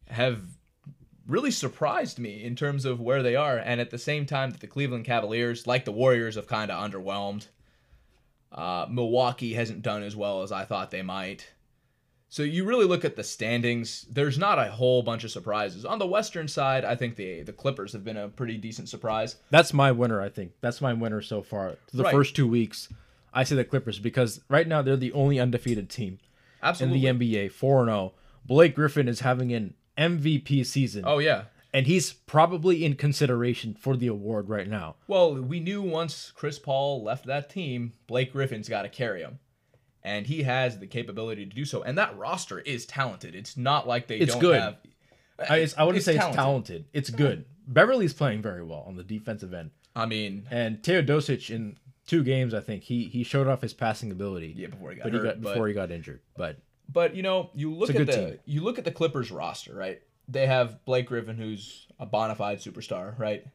have 0.09 0.41
really 1.25 1.51
surprised 1.51 2.19
me 2.19 2.43
in 2.43 2.55
terms 2.55 2.85
of 2.85 2.99
where 2.99 3.23
they 3.23 3.35
are, 3.35 3.57
and 3.57 3.81
at 3.81 3.89
the 3.89 3.97
same 3.97 4.25
time 4.25 4.51
that 4.51 4.59
the 4.59 4.67
Cleveland 4.67 5.05
Cavaliers, 5.05 5.67
like 5.67 5.85
the 5.85 5.91
Warriors, 5.91 6.35
have 6.35 6.47
kind 6.47 6.69
of 6.71 6.91
underwhelmed. 6.91 7.47
Uh, 8.51 8.85
Milwaukee 8.89 9.53
hasn't 9.53 9.81
done 9.81 10.03
as 10.03 10.15
well 10.15 10.41
as 10.43 10.51
I 10.51 10.65
thought 10.65 10.91
they 10.91 11.01
might. 11.01 11.51
So 12.29 12.43
you 12.43 12.65
really 12.65 12.85
look 12.85 13.05
at 13.05 13.15
the 13.15 13.23
standings. 13.23 14.05
There's 14.11 14.37
not 14.37 14.59
a 14.59 14.65
whole 14.69 15.01
bunch 15.01 15.23
of 15.23 15.31
surprises 15.31 15.85
on 15.85 15.97
the 15.97 16.05
Western 16.07 16.47
side. 16.47 16.83
I 16.83 16.95
think 16.95 17.15
the 17.15 17.43
the 17.43 17.53
Clippers 17.53 17.93
have 17.93 18.03
been 18.03 18.17
a 18.17 18.27
pretty 18.27 18.57
decent 18.57 18.89
surprise. 18.89 19.37
That's 19.49 19.73
my 19.73 19.91
winner. 19.93 20.21
I 20.21 20.29
think 20.29 20.51
that's 20.61 20.81
my 20.81 20.93
winner 20.93 21.21
so 21.21 21.41
far. 21.41 21.75
The 21.93 22.03
Right. 22.03 22.11
first 22.13 22.35
two 22.35 22.47
weeks, 22.47 22.89
I 23.33 23.43
say 23.43 23.55
the 23.55 23.63
Clippers 23.63 23.99
because 23.99 24.41
right 24.49 24.67
now 24.67 24.81
they're 24.81 24.97
the 24.97 25.13
only 25.13 25.39
undefeated 25.39 25.89
team 25.89 26.19
Absolutely. 26.61 27.05
in 27.07 27.17
the 27.19 27.25
NBA, 27.25 27.51
four 27.51 27.79
and 27.81 27.87
zero. 27.89 28.13
Blake 28.45 28.75
Griffin 28.75 29.07
is 29.07 29.21
having 29.21 29.53
an 29.53 29.73
MVP 29.97 30.65
season, 30.65 31.03
oh 31.07 31.17
yeah. 31.19 31.43
and 31.73 31.87
he's 31.87 32.13
probably 32.13 32.83
in 32.85 32.95
consideration 32.95 33.73
for 33.73 33.95
the 33.97 34.07
award 34.07 34.47
right 34.49 34.67
now. 34.67 34.95
Well, 35.07 35.33
we 35.35 35.59
knew 35.59 35.81
once 35.81 36.31
Chris 36.35 36.59
Paul 36.59 37.03
left 37.03 37.25
that 37.25 37.49
team, 37.49 37.93
Blake 38.05 38.31
Griffin's 38.33 38.69
got 38.69 38.83
to 38.83 38.89
carry 38.89 39.21
him. 39.21 39.39
And 40.03 40.25
he 40.25 40.43
has 40.43 40.79
the 40.79 40.87
capability 40.87 41.45
to 41.45 41.53
do 41.53 41.65
so. 41.65 41.83
And 41.83 41.97
that 41.97 42.17
roster 42.17 42.59
is 42.59 42.85
talented. 42.85 43.35
It's 43.35 43.57
not 43.57 43.87
like 43.87 44.07
they 44.07 44.17
It's 44.17 44.33
don't 44.33 44.41
good. 44.41 44.61
have. 44.61 44.77
I, 45.49 45.57
it's, 45.57 45.77
I 45.77 45.83
wouldn't 45.83 46.03
say 46.03 46.13
talented. 46.13 46.35
it's 46.35 46.43
talented. 46.43 46.85
It's 46.93 47.09
good. 47.09 47.45
Beverley's 47.67 48.13
playing 48.13 48.41
very 48.41 48.63
well 48.63 48.83
on 48.87 48.95
the 48.95 49.03
defensive 49.03 49.53
end, 49.53 49.71
I 49.95 50.05
mean, 50.05 50.47
and 50.49 50.81
Teodosic 50.81 51.49
in 51.53 51.77
two 52.05 52.23
games, 52.23 52.53
I 52.53 52.61
think 52.61 52.83
he 52.83 53.05
he 53.05 53.23
showed 53.23 53.47
off 53.47 53.61
his 53.61 53.73
passing 53.73 54.11
ability. 54.11 54.53
yeah, 54.55 54.67
before 54.67 54.91
he 54.91 54.95
got 54.95 55.03
but 55.03 55.13
hurt. 55.13 55.19
he 55.21 55.27
got 55.27 55.41
but, 55.41 55.49
before 55.53 55.67
he 55.67 55.73
got 55.73 55.91
injured. 55.91 56.21
But 56.37 56.57
but 56.91 57.15
you 57.15 57.23
know, 57.23 57.49
you 57.53 57.73
look 57.73 57.89
at 57.89 58.05
the 58.05 58.05
team. 58.05 58.39
you 58.45 58.61
look 58.63 58.77
at 58.77 58.85
the 58.85 58.91
Clippers 58.91 59.31
roster, 59.31 59.75
right? 59.75 60.01
They 60.29 60.45
have 60.45 60.83
Blake 60.85 61.07
Griffin, 61.07 61.37
who's 61.37 61.87
a 61.99 62.05
bona 62.05 62.35
fide 62.35 62.59
superstar, 62.59 63.17
right? 63.19 63.45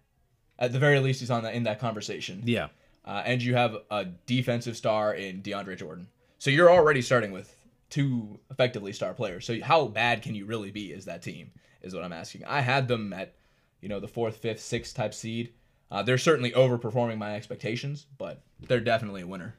At 0.58 0.72
the 0.72 0.78
very 0.78 1.00
least, 1.00 1.20
he's 1.20 1.30
on 1.30 1.44
that 1.44 1.54
in 1.54 1.62
that 1.64 1.80
conversation. 1.80 2.42
yeah, 2.44 2.68
uh, 3.04 3.22
and 3.24 3.42
you 3.42 3.54
have 3.54 3.76
a 3.90 4.04
defensive 4.26 4.76
star 4.76 5.14
in 5.14 5.42
DeAndre 5.42 5.78
Jordan. 5.78 6.08
So 6.42 6.50
you're 6.50 6.72
already 6.72 7.02
starting 7.02 7.30
with 7.30 7.54
two 7.88 8.40
effectively 8.50 8.92
star 8.92 9.14
players. 9.14 9.46
So 9.46 9.60
how 9.62 9.86
bad 9.86 10.22
can 10.22 10.34
you 10.34 10.44
really 10.44 10.72
be 10.72 10.92
as 10.92 11.04
that 11.04 11.22
team? 11.22 11.52
Is 11.82 11.94
what 11.94 12.02
I'm 12.02 12.12
asking. 12.12 12.44
I 12.46 12.62
had 12.62 12.88
them 12.88 13.12
at, 13.12 13.36
you 13.80 13.88
know, 13.88 14.00
the 14.00 14.08
fourth, 14.08 14.38
fifth, 14.38 14.58
sixth 14.58 14.92
type 14.96 15.14
seed. 15.14 15.52
Uh, 15.88 16.02
they're 16.02 16.18
certainly 16.18 16.50
overperforming 16.50 17.16
my 17.16 17.36
expectations, 17.36 18.06
but 18.18 18.42
they're 18.58 18.80
definitely 18.80 19.22
a 19.22 19.26
winner. 19.28 19.54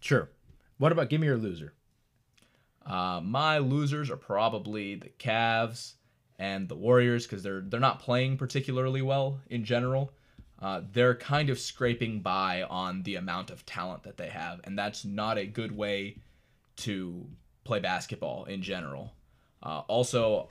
sure. 0.00 0.28
What 0.78 0.90
about 0.90 1.08
give 1.08 1.20
me 1.20 1.28
your 1.28 1.36
loser? 1.36 1.72
Uh, 2.84 3.20
my 3.22 3.58
losers 3.58 4.10
are 4.10 4.16
probably 4.16 4.96
the 4.96 5.10
Cavs 5.10 5.92
and 6.40 6.68
the 6.68 6.74
Warriors 6.74 7.28
because 7.28 7.44
they're 7.44 7.60
they're 7.60 7.78
not 7.78 8.00
playing 8.00 8.38
particularly 8.38 9.02
well 9.02 9.38
in 9.50 9.64
general. 9.64 10.10
Uh, 10.60 10.80
they're 10.92 11.14
kind 11.14 11.48
of 11.48 11.60
scraping 11.60 12.22
by 12.22 12.64
on 12.64 13.04
the 13.04 13.14
amount 13.14 13.50
of 13.50 13.64
talent 13.66 14.02
that 14.02 14.16
they 14.16 14.30
have, 14.30 14.60
and 14.64 14.76
that's 14.76 15.04
not 15.04 15.38
a 15.38 15.46
good 15.46 15.70
way 15.70 16.16
to 16.76 17.26
play 17.64 17.80
basketball 17.80 18.44
in 18.44 18.62
general. 18.62 19.12
Uh, 19.62 19.80
also, 19.88 20.48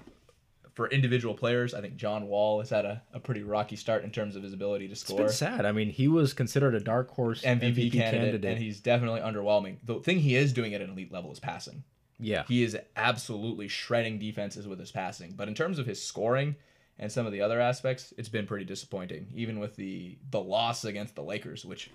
for 0.74 0.88
individual 0.90 1.36
players, 1.36 1.74
I 1.76 1.82
think 1.82 1.98
John 1.98 2.28
Wall 2.28 2.60
has 2.60 2.70
had 2.72 2.86
a, 2.86 3.02
a 3.14 3.20
pretty 3.20 3.44
rocky 3.44 3.76
start 3.76 4.04
in 4.04 4.10
terms 4.10 4.36
of 4.36 4.42
his 4.42 4.54
ability 4.54 4.88
to 4.88 4.94
It's 4.94 5.02
score. 5.02 5.18
been 5.20 5.30
sad. 5.30 5.66
I 5.66 5.72
mean, 5.72 5.90
he 5.90 6.08
was 6.08 6.34
considered 6.34 6.74
a 6.74 6.80
dark 6.80 7.12
horse 7.12 7.44
MVP, 7.44 7.92
candidate, 7.92 8.44
and 8.44 8.58
he's 8.58 8.80
definitely 8.80 9.22
underwhelming. 9.22 9.78
The 9.84 10.00
thing 10.00 10.20
he 10.20 10.36
is 10.36 10.52
doing 10.54 10.74
at 10.74 10.82
an 10.82 10.90
elite 10.90 11.12
level 11.12 11.32
is 11.32 11.40
passing. 11.40 11.84
yeah, 12.20 12.44
He 12.48 12.64
is 12.64 12.76
absolutely 12.96 13.68
shredding 13.68 14.18
defenses 14.18 14.68
with 14.68 14.80
his 14.80 14.92
passing. 14.92 15.34
But 15.38 15.48
in 15.48 15.54
terms 15.54 15.78
of 15.78 15.86
his 15.86 16.02
scoring 16.02 16.56
and 16.98 17.12
some 17.12 17.28
of 17.28 17.32
the 17.34 17.42
other 17.42 17.62
aspects, 17.62 18.12
it's 18.18 18.30
been 18.30 18.48
pretty 18.48 18.66
disappointing. 18.66 19.28
Even 19.36 19.60
with 19.60 19.76
the 19.76 20.18
the 20.32 20.42
loss 20.42 20.86
against 20.86 21.14
the 21.16 21.24
Lakers, 21.24 21.64
which 21.66 21.92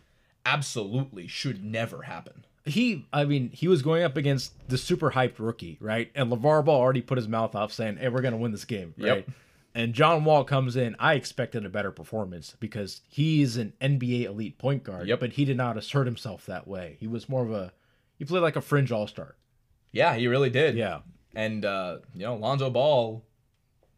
absolutely 0.46 1.26
should 1.26 1.64
never 1.64 2.02
happen. 2.02 2.44
He. 2.64 3.06
I 3.12 3.24
mean, 3.24 3.50
he 3.50 3.68
was 3.68 3.82
going 3.82 4.02
up 4.02 4.16
against 4.16 4.52
the 4.68 4.78
super 4.78 5.12
hyped 5.12 5.38
rookie, 5.38 5.78
right? 5.80 6.10
And 6.14 6.30
LaVar 6.30 6.64
Ball 6.64 6.80
already 6.80 7.00
put 7.00 7.18
his 7.18 7.28
mouth 7.28 7.54
off 7.54 7.72
saying, 7.72 7.96
"Hey, 7.96 8.08
we're 8.08 8.20
gonna 8.20 8.36
win 8.36 8.52
this 8.52 8.64
game," 8.64 8.94
Yep. 8.96 9.28
And 9.74 9.94
John 9.94 10.24
Wall 10.24 10.44
comes 10.44 10.76
in. 10.76 10.96
I 10.98 11.14
expected 11.14 11.64
a 11.64 11.68
better 11.68 11.92
performance 11.92 12.56
because 12.58 13.02
he's 13.08 13.56
an 13.56 13.74
NBA 13.80 14.24
elite 14.24 14.58
point 14.58 14.82
guard. 14.82 15.06
Yep. 15.06 15.20
But 15.20 15.32
he 15.34 15.44
did 15.44 15.56
not 15.56 15.76
assert 15.76 16.06
himself 16.06 16.46
that 16.46 16.66
way. 16.66 16.96
He 16.98 17.06
was 17.06 17.28
more 17.28 17.42
of 17.42 17.52
a. 17.52 17.72
He 18.18 18.24
played 18.24 18.40
like 18.40 18.56
a 18.56 18.60
fringe 18.60 18.90
all 18.90 19.06
star. 19.06 19.36
Yeah, 19.92 20.14
he 20.16 20.26
really 20.26 20.50
did. 20.50 20.74
Yeah. 20.74 21.00
And 21.34 21.64
uh, 21.64 21.98
you 22.14 22.22
know, 22.22 22.34
Lonzo 22.36 22.70
Ball 22.70 23.24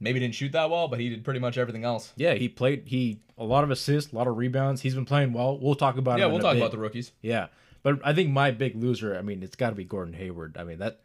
maybe 0.00 0.21
didn't 0.21 0.35
shoot 0.35 0.52
that 0.52 0.71
well, 0.71 0.88
but 0.88 1.00
he 1.00 1.09
did 1.09 1.25
pretty 1.25 1.40
much 1.40 1.57
everything 1.57 1.85
else. 1.85 2.12
Yeah, 2.17 2.35
he 2.35 2.49
played. 2.49 2.83
He 2.87 3.21
a 3.38 3.45
lot 3.45 3.64
of 3.64 3.71
assists, 3.71 4.12
a 4.12 4.17
lot 4.17 4.26
of 4.26 4.37
rebounds. 4.37 4.83
He's 4.83 4.95
been 4.95 5.07
playing 5.07 5.33
well. 5.33 5.59
We'll 5.59 5.75
talk 5.75 5.97
about. 5.97 6.19
It. 6.19 6.23
Yeah, 6.23 6.26
we'll 6.26 6.40
talk 6.40 6.55
bit. 6.55 6.62
about 6.62 6.73
the 6.73 6.79
rookies. 6.79 7.12
Yeah, 7.23 7.47
but 7.83 8.01
I 8.05 8.13
think 8.13 8.31
my 8.31 8.51
big 8.51 8.77
loser. 8.77 9.17
I 9.17 9.23
mean, 9.23 9.43
it's 9.43 9.57
got 9.57 9.71
to 9.71 9.77
be 9.77 9.85
Gordon 9.85 10.15
Hayward. 10.15 10.57
I 10.59 10.65
mean 10.65 10.79
that 10.79 11.01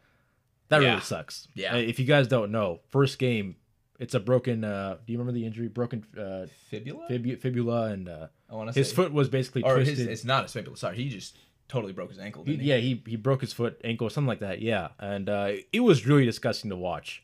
that 0.68 0.82
Yeah. 0.82 0.88
really 0.90 1.00
sucks. 1.02 1.48
Yeah. 1.54 1.74
Uh, 1.74 1.78
If 1.78 1.98
you 1.98 2.04
guys 2.06 2.26
don't 2.28 2.50
know, 2.50 2.80
first 2.90 3.18
game, 3.18 3.56
it's 3.98 4.14
a 4.14 4.20
broken. 4.20 4.64
uh 4.64 4.98
Do 5.06 5.12
you 5.12 5.18
remember 5.18 5.38
the 5.38 5.46
injury? 5.46 5.68
Broken 5.68 6.04
uh, 6.18 6.46
Fibula? 6.70 7.06
fibu- 7.08 7.40
fibula, 7.40 7.84
and 7.92 8.08
uh, 8.08 8.26
I 8.50 8.54
want 8.54 8.72
to 8.72 8.78
his 8.78 8.92
foot 8.92 9.12
was 9.12 9.28
basically 9.28 9.62
or 9.62 9.74
twisted. 9.76 9.98
his, 9.98 10.06
it's 10.06 10.24
not 10.24 10.42
his 10.44 10.52
fibula. 10.52 10.76
Sorry, 10.76 10.96
he 10.96 11.08
just 11.08 11.38
totally 11.68 11.92
broke 11.92 12.10
his 12.10 12.18
ankle. 12.18 12.44
He- 12.44 12.56
he? 12.56 12.64
yeah, 12.64 12.76
he 12.78 13.02
he 13.06 13.16
broke 13.16 13.40
his 13.40 13.52
foot, 13.52 13.80
ankle, 13.84 14.08
something 14.10 14.28
like 14.28 14.40
that. 14.40 14.60
Yeah, 14.60 14.88
and 14.98 15.28
uh, 15.28 15.52
it 15.72 15.80
was 15.80 16.06
really 16.06 16.24
disgusting 16.24 16.70
to 16.70 16.76
watch. 16.76 17.22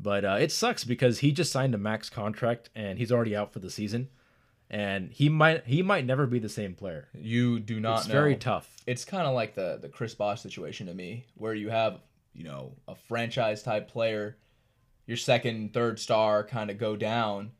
But 0.00 0.24
uh, 0.24 0.38
it 0.40 0.50
sucks 0.50 0.82
because 0.82 1.20
he 1.20 1.30
just 1.30 1.52
signed 1.52 1.74
a 1.74 1.78
max 1.78 2.10
contract 2.10 2.70
and 2.74 2.98
he's 2.98 3.12
already 3.12 3.36
out 3.36 3.52
for 3.52 3.60
the 3.60 3.70
season, 3.70 4.08
and 4.72 5.12
he 5.12 5.28
might 5.28 5.64
he 5.66 5.82
might 5.82 6.04
never 6.06 6.26
be 6.26 6.38
the 6.38 6.48
same 6.48 6.74
player. 6.74 7.08
You 7.14 7.60
do 7.60 7.78
not 7.78 7.98
It's 8.00 8.08
know. 8.08 8.12
very 8.14 8.36
tough. 8.36 8.68
it's 8.86 9.04
kind 9.04 9.26
of 9.26 9.34
like 9.34 9.54
the 9.54 9.78
the 9.80 9.88
Chris 9.88 10.14
Bosh 10.14 10.40
situation 10.40 10.86
to 10.88 10.94
me, 10.94 11.26
where 11.36 11.54
you 11.54 11.68
have 11.70 12.00
you 12.34 12.44
know 12.44 12.72
a 12.88 12.94
franchise 12.94 13.62
type 13.62 13.88
player, 13.88 14.38
your 15.06 15.16
second, 15.18 15.72
third 15.74 16.00
star 16.00 16.42
kind 16.42 16.70
of 16.70 16.78
go 16.78 16.96
down, 16.96 17.52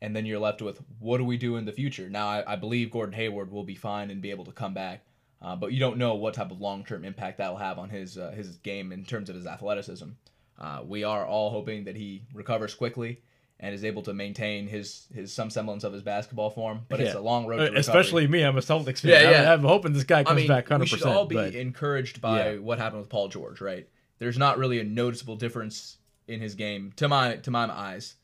and 0.00 0.16
then 0.16 0.24
you're 0.26 0.38
left 0.38 0.62
with 0.62 0.80
what 0.98 1.18
do 1.18 1.24
we 1.24 1.36
do 1.36 1.56
in 1.56 1.66
the 1.66 1.72
future? 1.72 2.08
Now 2.08 2.26
I, 2.28 2.54
I 2.54 2.56
believe 2.56 2.90
Gordon 2.90 3.14
Hayward 3.14 3.50
will 3.52 3.64
be 3.64 3.74
fine 3.76 4.10
and 4.10 4.22
be 4.22 4.30
able 4.30 4.46
to 4.46 4.52
come 4.52 4.72
back, 4.74 5.04
uh, 5.42 5.54
but 5.56 5.72
you 5.72 5.78
don't 5.78 5.98
know 5.98 6.14
what 6.14 6.34
type 6.34 6.50
of 6.50 6.60
long 6.60 6.84
term 6.84 7.04
impact 7.04 7.38
that'll 7.38 7.58
have 7.58 7.78
on 7.78 7.90
his 7.90 8.16
uh, 8.16 8.30
his 8.30 8.56
game 8.56 8.90
in 8.92 9.04
terms 9.04 9.28
of 9.28 9.36
his 9.36 9.46
athleticism. 9.46 10.08
Uh, 10.58 10.82
we 10.86 11.04
are 11.04 11.26
all 11.26 11.50
hoping 11.50 11.84
that 11.84 11.96
he 11.96 12.22
recovers 12.32 12.74
quickly. 12.74 13.20
And 13.60 13.74
is 13.74 13.84
able 13.84 14.02
to 14.02 14.12
maintain 14.12 14.66
his, 14.66 15.06
his 15.14 15.32
some 15.32 15.48
semblance 15.48 15.84
of 15.84 15.92
his 15.92 16.02
basketball 16.02 16.50
form, 16.50 16.82
but 16.88 17.00
it's 17.00 17.14
a 17.14 17.20
long 17.20 17.46
road. 17.46 17.58
To 17.58 17.62
Uh, 17.62 17.64
recovery. 17.66 17.80
Especially 17.80 18.26
me, 18.26 18.42
I'm 18.42 18.58
a 18.58 18.60
Celtics 18.60 19.00
fan. 19.00 19.12
Yeah, 19.12 19.16
I'm- 19.18 19.30
yeah. 19.32 19.52
I'm 19.52 19.62
hoping 19.62 19.92
this 19.92 20.04
guy 20.04 20.20
I 20.20 20.24
comes 20.24 20.38
mean, 20.38 20.48
back 20.48 20.68
100. 20.68 20.80
we 20.82 20.86
should 20.88 21.02
all 21.06 21.24
be 21.26 21.36
But 21.36 21.54
encouraged 21.54 22.20
by 22.20 22.54
Yeah. 22.54 22.58
what 22.58 22.78
happened 22.78 23.00
with 23.00 23.08
Paul 23.08 23.28
George, 23.28 23.60
right? 23.60 23.88
There's 24.18 24.36
not 24.36 24.58
really 24.58 24.80
a 24.80 24.84
noticeable 24.84 25.36
difference 25.36 25.98
in 26.26 26.40
his 26.40 26.54
game 26.56 26.92
to 26.96 27.08
my 27.08 27.36
to 27.36 27.50
my 27.50 27.70
eyes. 27.72 28.16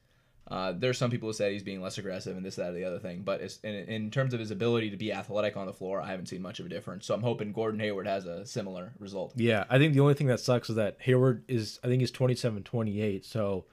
Uh, 0.49 0.73
there's 0.77 0.99
some 0.99 1.13
people 1.13 1.29
who 1.29 1.33
say 1.33 1.53
he's 1.53 1.63
being 1.63 1.81
less 1.81 1.97
aggressive 1.97 2.37
and 2.37 2.45
this, 2.45 2.57
that, 2.57 2.71
or 2.71 2.73
the 2.73 2.85
other 2.85 2.99
thing, 2.99 3.23
but 3.23 3.41
it's, 3.41 3.59
in, 3.61 3.73
in 3.73 4.11
terms 4.11 4.35
of 4.35 4.41
his 4.41 4.51
ability 4.51 4.91
to 4.91 4.97
be 4.97 5.13
athletic 5.13 5.57
on 5.57 5.65
the 5.65 5.73
floor, 5.73 6.01
I 6.03 6.09
haven't 6.09 6.27
seen 6.27 6.43
much 6.43 6.59
of 6.59 6.67
a 6.67 6.69
difference. 6.69 7.07
So 7.07 7.15
I'm 7.15 7.23
hoping 7.23 7.53
Gordon 7.53 7.79
Hayward 7.79 8.09
has 8.09 8.27
a 8.27 8.45
similar 8.45 8.93
result. 8.99 9.33
yeah, 9.37 9.65
I 9.71 9.79
think 9.79 9.95
the 9.95 10.01
only 10.01 10.15
thing 10.15 10.27
that 10.27 10.41
sucks 10.41 10.69
is 10.69 10.75
that 10.77 10.97
Hayward 11.01 11.45
is 11.47 11.79
I 11.85 11.87
think 11.87 12.01
he's 12.01 12.11
27, 12.11 12.65
28, 12.65 13.25
so 13.25 13.65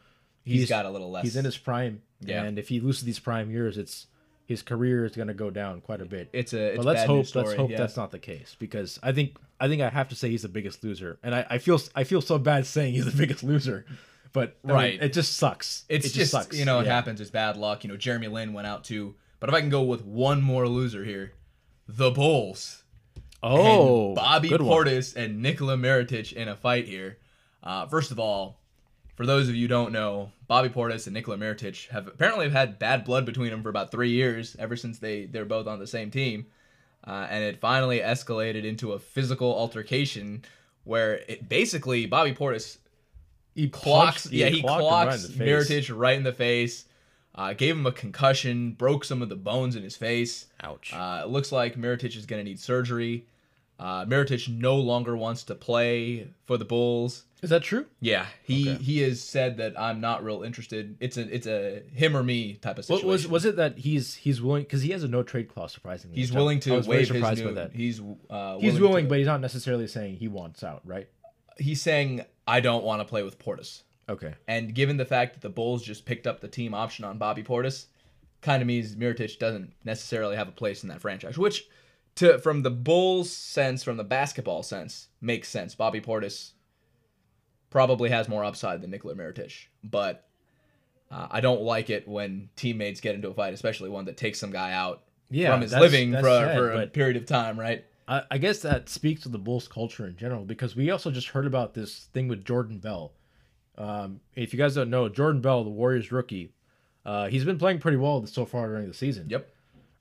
he's 0.48 0.70
got 0.70 0.86
a 0.86 0.90
little 0.90 1.12
less. 1.12 1.24
He's 1.24 1.36
in 1.36 1.46
his 1.46 1.58
prime, 1.58 2.02
Yeah. 2.22 2.44
and 2.44 2.58
if 2.58 2.70
he 2.70 2.80
loses 2.80 3.04
these 3.04 3.20
prime 3.20 3.50
years, 3.52 3.78
it's 3.78 4.08
his 4.46 4.62
career 4.62 5.04
is 5.06 5.16
going 5.16 5.28
to 5.28 5.34
go 5.34 5.50
down 5.50 5.82
quite 5.82 6.02
a 6.02 6.06
bit. 6.06 6.30
It's 6.34 6.54
a. 6.54 6.68
It's 6.70 6.78
but 6.78 6.86
let's 6.86 7.04
hope 7.04 7.26
story. 7.26 7.46
let's 7.48 7.58
hope 7.58 7.70
yeah. 7.72 7.78
that's 7.78 7.98
not 7.98 8.12
the 8.12 8.20
case 8.20 8.56
because 8.58 9.00
I 9.04 9.12
think 9.12 9.36
I 9.60 9.68
think 9.68 9.82
I 9.82 9.90
have 9.90 10.10
to 10.10 10.16
say 10.16 10.30
he's 10.30 10.44
the 10.44 10.48
biggest 10.50 10.84
loser, 10.84 11.20
and 11.24 11.36
I, 11.36 11.46
I 11.50 11.58
feel 11.58 11.80
I 11.96 12.04
feel 12.04 12.22
so 12.22 12.38
bad 12.38 12.66
saying 12.66 12.94
he's 12.94 13.06
the 13.06 13.18
biggest 13.18 13.44
loser, 13.44 13.86
but 14.34 14.56
I 14.64 14.68
mean, 14.68 14.76
Right. 14.76 15.02
it 15.04 15.14
just 15.14 15.36
sucks. 15.38 15.84
It's 15.90 16.06
it 16.08 16.14
just, 16.14 16.32
sucks. 16.32 16.58
you 16.58 16.66
know, 16.66 16.80
it 16.80 16.86
Yeah. 16.86 16.94
happens. 16.94 17.20
It's 17.22 17.32
bad 17.32 17.58
luck. 17.58 17.84
You 17.84 17.90
know, 17.90 17.98
Jeremy 17.98 18.28
Lin 18.28 18.54
went 18.54 18.68
out 18.68 18.84
too. 18.84 19.16
But 19.40 19.50
if 19.50 19.56
I 19.56 19.60
can 19.62 19.70
go 19.70 19.84
with 19.84 20.04
one 20.04 20.42
more 20.42 20.68
loser 20.68 21.04
here, 21.04 21.34
the 21.88 22.10
Bulls. 22.10 22.84
Oh, 23.44 24.16
Bobby 24.16 24.50
good 24.50 24.62
one. 24.62 24.86
Portis 24.86 25.16
and 25.16 25.42
Nikola 25.44 25.78
Mirotic 25.78 26.34
in 26.34 26.48
a 26.48 26.56
fight 26.56 26.88
here. 26.88 27.18
Uh, 27.62 27.86
first 27.86 28.10
of 28.12 28.20
all, 28.20 28.60
for 29.16 29.26
those 29.26 29.48
of 29.50 29.56
you 29.56 29.64
who 29.64 29.68
don't 29.68 29.92
know, 29.92 30.32
Bobby 30.48 30.70
Portis 30.70 31.08
and 31.08 31.14
Nikola 31.14 31.38
Mirotic 31.38 31.90
have 31.90 32.08
apparently 32.08 32.50
had 32.50 32.80
bad 32.80 33.04
blood 33.04 33.26
between 33.26 33.50
them 33.52 33.62
for 33.64 33.70
about 33.70 33.92
three 33.92 34.10
years, 34.12 34.56
ever 34.60 34.76
since 34.76 35.00
they 35.00 35.26
they're 35.26 35.46
both 35.46 35.68
on 35.68 35.80
the 35.80 35.88
same 35.88 36.10
team. 36.12 36.46
uh, 37.06 37.28
and 37.30 37.44
it 37.44 37.60
finally 37.62 38.00
escalated 38.00 38.64
into 38.66 38.92
a 38.94 39.00
physical 39.00 39.54
altercation 39.56 40.44
where 40.84 41.16
it 41.28 41.48
basically 41.50 42.06
Bobby 42.06 42.34
Portis 42.34 42.78
He 43.56 43.70
clocks, 43.70 44.24
punched- 44.24 44.34
yeah, 44.34 44.48
he 44.50 44.60
him 44.60 44.66
clocks 44.66 45.28
face. 45.28 45.38
Mirotic 45.38 45.98
right 45.98 46.18
in 46.18 46.24
the 46.24 46.34
face, 46.34 46.86
uh, 47.36 47.54
gave 47.54 47.76
him 47.78 47.86
a 47.86 47.92
concussion, 47.92 48.72
broke 48.72 49.04
some 49.06 49.22
of 49.22 49.30
the 49.30 49.36
bones 49.36 49.76
in 49.76 49.84
his 49.84 49.96
face. 49.96 50.48
Ouch. 50.62 50.92
Uh, 50.94 51.22
it 51.24 51.30
looks 51.30 51.52
like 51.52 51.76
Mirotic 51.76 52.16
is 52.16 52.26
going 52.26 52.40
to 52.44 52.50
need 52.50 52.60
surgery. 52.60 53.26
Uh, 53.80 54.06
Mirotic 54.06 54.48
no 54.50 54.76
longer 54.78 55.16
wants 55.16 55.44
to 55.44 55.56
play 55.56 56.28
for 56.46 56.58
the 56.58 56.66
Bulls. 56.66 57.24
Is 57.44 57.52
that 57.52 57.62
true? 57.62 57.86
Yeah, 58.00 58.26
he 58.44 58.70
Okay. 58.70 58.84
he 58.84 59.00
has 59.02 59.22
said 59.22 59.58
that 59.58 59.80
I'm 59.80 60.02
not 60.02 60.24
real 60.24 60.42
interested. 60.44 60.98
It's 61.00 61.18
a 61.18 61.34
it's 61.34 61.46
a 61.46 61.84
him 61.94 62.18
or 62.18 62.24
me 62.24 62.56
type 62.56 62.80
of 62.80 62.90
What 62.90 62.98
situation. 63.00 63.08
was 63.08 63.28
was 63.28 63.46
it 63.46 63.58
that 63.58 63.78
he's 63.78 64.16
he's 64.16 64.42
willing 64.42 64.64
because 64.64 64.82
he 64.82 64.90
has 64.92 65.04
a 65.04 65.08
no 65.08 65.22
trade 65.22 65.48
clause 65.48 65.72
surprisingly. 65.72 66.18
He's 66.18 66.32
willing 66.32 66.60
to 66.62 66.80
waive 66.82 67.00
his 67.00 67.08
surprised 67.10 67.42
new. 67.42 67.48
by 67.50 67.54
that. 67.54 67.74
He's 67.74 68.02
uh, 68.30 68.58
He's 68.58 68.80
willing, 68.80 69.06
to- 69.06 69.10
but 69.10 69.18
he's 69.20 69.28
not 69.28 69.42
necessarily 69.42 69.86
saying 69.88 70.16
he 70.18 70.28
wants 70.28 70.64
out, 70.64 70.82
right? 70.86 71.08
he's 71.60 71.82
saying 71.82 72.24
I 72.48 72.60
don't 72.60 72.84
want 72.84 73.02
to 73.02 73.06
play 73.06 73.24
with 73.24 73.40
Portis. 73.40 73.82
Okay. 74.10 74.34
And 74.48 74.74
given 74.76 74.98
the 74.98 75.06
fact 75.06 75.34
that 75.34 75.42
the 75.42 75.50
Bulls 75.50 75.84
just 75.84 76.06
picked 76.06 76.26
up 76.28 76.40
the 76.40 76.48
team 76.48 76.74
option 76.74 77.04
on 77.04 77.18
Bobby 77.18 77.44
Portis, 77.44 77.88
kind 78.42 78.62
of 78.62 78.68
means 78.68 78.96
Mirotic 78.96 79.38
doesn't 79.40 79.74
necessarily 79.84 80.36
have 80.38 80.48
a 80.48 80.52
place 80.52 80.84
in 80.84 80.90
that 80.90 81.02
franchise. 81.02 81.38
Which, 81.38 81.68
to 82.16 82.38
from 82.40 82.62
the 82.64 82.70
Bulls' 82.72 83.32
sense, 83.32 83.84
from 83.84 83.98
the 83.98 84.04
basketball 84.04 84.62
sense, 84.64 85.08
makes 85.20 85.50
sense. 85.50 85.74
Bobby 85.76 86.00
Portis 86.00 86.52
probably 87.70 88.10
has 88.10 88.28
more 88.30 88.44
upside 88.44 88.82
than 88.82 88.92
Nikola 88.92 89.16
Mirotic, 89.16 89.66
but 89.84 90.26
uh, 91.12 91.28
I 91.32 91.42
don't 91.42 91.62
like 91.62 91.90
it 91.90 92.08
when 92.08 92.50
teammates 92.56 93.00
get 93.02 93.16
into 93.16 93.30
a 93.30 93.34
fight, 93.34 93.54
especially 93.54 93.90
one 93.90 94.06
that 94.06 94.18
takes 94.18 94.40
some 94.40 94.52
guy 94.52 94.74
out 94.74 95.04
Yeah, 95.30 95.52
from 95.52 95.62
his 95.62 95.72
that's- 95.72 95.92
living 95.92 96.12
that's 96.12 96.26
for, 96.26 96.30
sad, 96.34 96.58
for 96.58 96.72
a 96.74 96.88
period 96.88 97.18
of 97.18 97.26
time, 97.26 97.60
right? 97.60 97.86
I, 98.08 98.24
I 98.32 98.38
guess 98.38 98.60
that 98.60 98.88
speaks 98.90 99.22
to 99.24 99.30
the 99.30 99.38
Bulls 99.38 99.68
culture 99.68 100.06
in 100.08 100.16
general 100.18 100.44
because 100.46 100.76
we 100.76 100.92
also 100.92 101.12
just 101.12 101.30
heard 101.30 101.46
about 101.46 101.74
this 101.74 102.08
thing 102.14 102.28
with 102.28 102.46
Jordan 102.46 102.80
Bell. 102.80 103.12
Um, 103.78 104.22
if 104.36 104.54
you 104.54 104.58
guys 104.60 104.76
don't 104.76 104.90
know, 104.90 105.08
Jordan 105.10 105.42
Bell, 105.42 105.64
the 105.64 105.70
Warriors 105.70 106.12
rookie, 106.12 106.52
uh, 107.06 107.28
he's 107.28 107.46
been 107.46 107.58
playing 107.60 107.80
pretty 107.80 107.98
well 107.98 108.26
so 108.26 108.46
far 108.46 108.68
during 108.68 108.88
the 108.88 108.94
season. 108.94 109.28
Yep. 109.30 109.50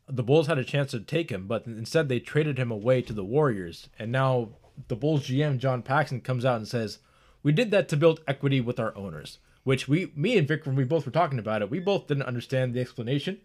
The 0.08 0.23
Bulls 0.23 0.46
had 0.46 0.56
a 0.58 0.64
chance 0.64 0.92
to 0.92 1.00
take 1.00 1.30
him, 1.30 1.46
but 1.46 1.66
instead 1.66 2.08
they 2.08 2.20
traded 2.20 2.58
him 2.58 2.70
away 2.70 3.02
to 3.02 3.12
the 3.12 3.25
Warriors. 3.25 3.88
And 3.99 4.11
now 4.12 4.50
the 4.88 4.94
Bulls 4.96 5.26
GM 5.28 5.58
John 5.58 5.82
Paxson 5.82 6.20
comes 6.20 6.44
out 6.44 6.56
and 6.58 6.66
says, 6.68 6.99
"We 7.46 7.52
did 7.52 7.70
that 7.70 7.88
to 7.90 7.96
build 7.96 8.20
equity 8.26 8.60
with 8.60 8.80
our 8.80 8.96
owners." 8.96 9.38
Which 9.62 9.88
we, 9.88 10.12
me 10.14 10.38
and 10.38 10.46
Vikram, 10.46 10.76
we 10.76 10.84
both 10.84 11.06
were 11.06 11.12
talking 11.12 11.40
about 11.40 11.60
it. 11.60 11.70
We 11.70 11.80
both 11.80 12.06
didn't 12.06 12.22
understand 12.22 12.72
the 12.72 12.80
explanation, 12.80 13.40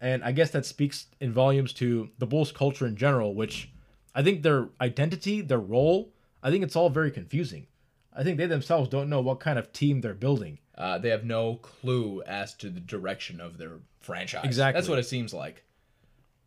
and 0.00 0.22
I 0.22 0.32
guess 0.32 0.50
that 0.50 0.66
speaks 0.66 1.06
in 1.20 1.32
volumes 1.32 1.72
to 1.74 2.10
the 2.18 2.26
Bulls 2.26 2.52
culture 2.52 2.86
in 2.86 2.96
general, 2.96 3.34
which 3.34 3.70
I 4.14 4.22
think 4.22 4.42
their 4.42 4.68
identity, 4.80 5.40
their 5.40 5.58
role, 5.58 6.12
I 6.42 6.50
think 6.50 6.62
it's 6.64 6.76
all 6.76 6.90
very 6.90 7.10
confusing. 7.10 7.66
I 8.14 8.22
think 8.22 8.38
they 8.38 8.46
themselves 8.46 8.88
don't 8.88 9.10
know 9.10 9.20
what 9.20 9.40
kind 9.40 9.58
of 9.58 9.72
team 9.72 10.00
they're 10.00 10.14
building. 10.14 10.58
Uh, 10.76 10.98
they 10.98 11.10
have 11.10 11.24
no 11.24 11.56
clue 11.56 12.22
as 12.26 12.54
to 12.54 12.70
the 12.70 12.80
direction 12.80 13.40
of 13.40 13.58
their 13.58 13.78
franchise. 14.00 14.44
Exactly. 14.44 14.78
That's 14.78 14.88
what 14.88 14.98
it 14.98 15.06
seems 15.06 15.34
like. 15.34 15.64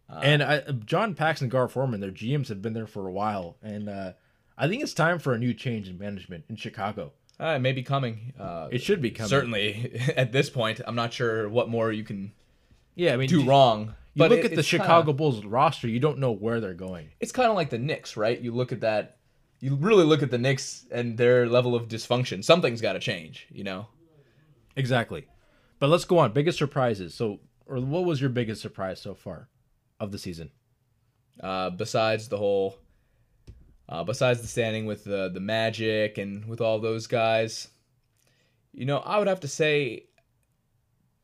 and 0.09 0.41
I, 0.41 0.61
John 0.85 1.13
Paxson 1.13 1.45
and 1.45 1.51
Gar 1.51 1.67
Forman, 1.67 1.99
their 1.99 2.11
GMs 2.11 2.47
have 2.47 2.61
been 2.61 2.73
there 2.73 2.87
for 2.87 3.07
a 3.07 3.11
while, 3.11 3.57
and 3.61 3.89
uh, 3.89 4.13
I 4.59 4.67
think 4.67 4.83
it's 4.83 4.93
time 4.93 5.17
for 5.19 5.33
a 5.33 5.39
new 5.39 5.53
change 5.53 5.87
in 5.87 5.97
management 5.97 6.43
in 6.49 6.55
Chicago. 6.57 7.13
Uh, 7.39 7.53
it 7.55 7.59
may 7.59 7.71
be 7.71 7.81
coming. 7.83 8.33
Uh, 8.37 8.67
It 8.69 8.81
should 8.81 9.01
be 9.01 9.11
coming. 9.11 9.29
certainly 9.29 9.99
at 10.17 10.31
this 10.33 10.49
point. 10.49 10.81
I'm 10.85 10.95
not 10.95 11.13
sure 11.13 11.47
what 11.47 11.69
more 11.69 11.91
you 11.91 12.03
can 12.03 12.33
Yeah, 12.95 13.13
I 13.13 13.17
mean, 13.17 13.29
do 13.29 13.45
wrong. 13.45 13.95
you 14.13 14.21
wrong. 14.23 14.29
look 14.31 14.39
it- 14.39 14.51
at 14.51 14.55
the 14.55 14.63
Chicago 14.63 15.03
Kinda, 15.11 15.13
Bulls 15.13 15.45
roster, 15.45 15.87
you 15.87 16.01
don't 16.01 16.17
know 16.19 16.31
where 16.33 16.59
they're 16.59 16.73
going. 16.73 17.09
it's 17.21 17.31
kind 17.31 17.49
of 17.49 17.55
like 17.55 17.69
the 17.69 17.77
Knicks, 17.77 18.17
right? 18.17 18.39
You 18.39 18.51
look 18.53 18.71
at 18.73 18.81
that. 18.81 19.15
You 19.61 19.75
really 19.75 20.03
look 20.03 20.21
at 20.23 20.31
the 20.31 20.37
Knicks 20.37 20.85
and 20.91 21.17
their 21.17 21.45
level 21.47 21.75
of 21.75 21.87
dysfunction. 21.87 22.43
Something's 22.43 22.81
got 22.81 22.93
to 22.93 22.99
change. 22.99 23.47
You 23.51 23.63
know. 23.63 23.87
Exactly. 24.75 25.25
But 25.79 25.89
let's 25.89 26.05
go 26.05 26.17
on. 26.17 26.33
Biggest 26.33 26.57
surprises. 26.57 27.13
So, 27.13 27.39
or 27.65 27.79
what 27.79 28.03
was 28.05 28.19
your 28.21 28.29
biggest 28.29 28.61
surprise 28.61 29.01
so 29.01 29.13
far 29.15 29.47
of 29.99 30.11
the 30.11 30.17
season? 30.17 30.51
Uh, 31.41 31.69
besides 31.69 32.27
the 32.29 32.37
whole, 32.37 32.77
uh, 33.89 34.03
besides 34.03 34.39
the 34.41 34.47
standing 34.47 34.85
with 34.85 35.03
the 35.03 35.29
the 35.33 35.39
Magic 35.39 36.17
and 36.17 36.45
with 36.45 36.61
all 36.61 36.79
those 36.79 37.07
guys, 37.07 37.67
you 38.71 38.85
know, 38.85 38.99
I 38.99 39.17
would 39.17 39.27
have 39.27 39.39
to 39.41 39.47
say, 39.47 40.05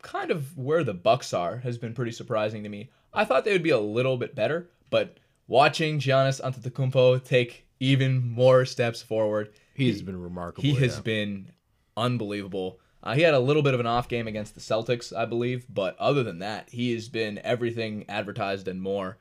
kind 0.01 0.31
of 0.31 0.57
where 0.57 0.83
the 0.83 0.93
Bucks 0.93 1.33
are 1.33 1.57
has 1.57 1.77
been 1.77 1.93
pretty 1.93 2.11
surprising 2.11 2.63
to 2.63 2.69
me. 2.69 2.89
I 3.13 3.23
thought 3.23 3.45
they 3.45 3.53
would 3.53 3.63
be 3.63 3.69
a 3.69 3.79
little 3.79 4.17
bit 4.17 4.35
better, 4.35 4.69
but 4.89 5.17
watching 5.47 5.99
Giannis 5.99 6.41
Antetokounmpo 6.41 7.23
take 7.23 7.65
even 7.79 8.27
more 8.29 8.65
steps 8.65 9.01
forward, 9.01 9.53
He's 9.73 10.01
been 10.01 10.21
remarkable. 10.21 10.63
he 10.63 10.73
has 10.75 10.95
yeah. 10.95 11.01
been 11.01 11.51
unbelievable. 11.95 12.79
Uh, 13.03 13.13
he 13.13 13.21
had 13.21 13.33
a 13.33 13.39
little 13.39 13.61
bit 13.61 13.73
of 13.73 13.79
an 13.79 13.85
off 13.85 14.07
game 14.09 14.27
against 14.27 14.55
the 14.55 14.61
Celtics, 14.61 15.15
I 15.15 15.25
believe, 15.25 15.65
but 15.69 15.95
other 15.99 16.23
than 16.23 16.39
that, 16.39 16.69
he 16.71 16.93
has 16.93 17.07
been 17.07 17.39
everything 17.43 18.05
advertised 18.09 18.67
and 18.67 18.81
more. 18.81 19.17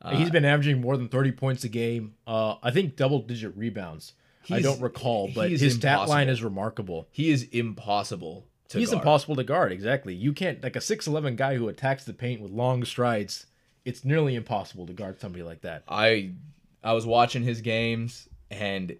Uh, 0.00 0.16
He's 0.16 0.30
been 0.30 0.44
averaging 0.44 0.80
more 0.80 0.96
than 0.96 1.08
30 1.08 1.32
points 1.32 1.64
a 1.64 1.68
game. 1.68 2.14
Uh, 2.26 2.56
I 2.62 2.70
think 2.70 2.96
double 2.96 3.20
digit 3.20 3.56
rebounds. 3.56 4.12
I 4.50 4.60
don't 4.60 4.80
recall, 4.80 5.30
but 5.34 5.50
his 5.50 5.74
stat 5.74 6.08
line 6.08 6.28
is 6.28 6.42
remarkable. 6.42 7.08
He 7.10 7.30
is 7.30 7.42
impossible 7.52 8.46
to 8.68 8.78
He's 8.78 8.90
guard. 8.90 9.00
impossible 9.02 9.36
to 9.36 9.44
guard, 9.44 9.72
exactly. 9.72 10.14
You 10.14 10.32
can't, 10.32 10.62
like 10.62 10.76
a 10.76 10.80
6'11 10.80 11.36
guy 11.36 11.56
who 11.56 11.68
attacks 11.68 12.04
the 12.04 12.14
paint 12.14 12.40
with 12.40 12.50
long 12.50 12.84
strides, 12.84 13.46
it's 13.84 14.04
nearly 14.04 14.34
impossible 14.34 14.86
to 14.86 14.92
guard 14.92 15.20
somebody 15.20 15.42
like 15.42 15.62
that. 15.62 15.82
I 15.88 16.32
I 16.82 16.92
was 16.92 17.04
watching 17.06 17.42
his 17.42 17.60
games 17.60 18.28
and 18.50 18.96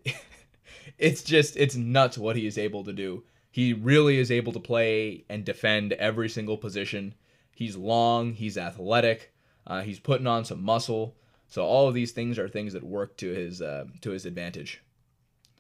it's 0.99 1.23
just 1.23 1.57
it's 1.57 1.77
nuts 1.77 2.19
what 2.19 2.37
he 2.37 2.47
is 2.47 2.59
able 2.59 2.85
to 2.85 2.93
do. 2.93 3.25
He 3.51 3.73
really 3.73 4.19
is 4.19 4.31
able 4.31 4.53
to 4.53 4.61
play 4.61 5.25
and 5.29 5.45
defend 5.45 5.93
every 5.95 6.29
single 6.29 6.59
position. 6.59 7.15
He's 7.55 7.77
long, 7.77 8.35
he's 8.35 8.57
athletic, 8.59 9.33
uh, 9.69 9.83
he's 9.83 10.01
putting 10.01 10.27
on 10.27 10.45
some 10.45 10.63
muscle. 10.63 11.15
So 11.47 11.65
all 11.65 11.87
of 11.89 11.95
these 11.95 12.13
things 12.13 12.39
are 12.39 12.49
things 12.49 12.73
that 12.73 12.83
work 12.83 13.17
to 13.19 13.29
his 13.33 13.63
uh, 13.63 13.85
to 14.01 14.11
his 14.11 14.27
advantage. 14.27 14.83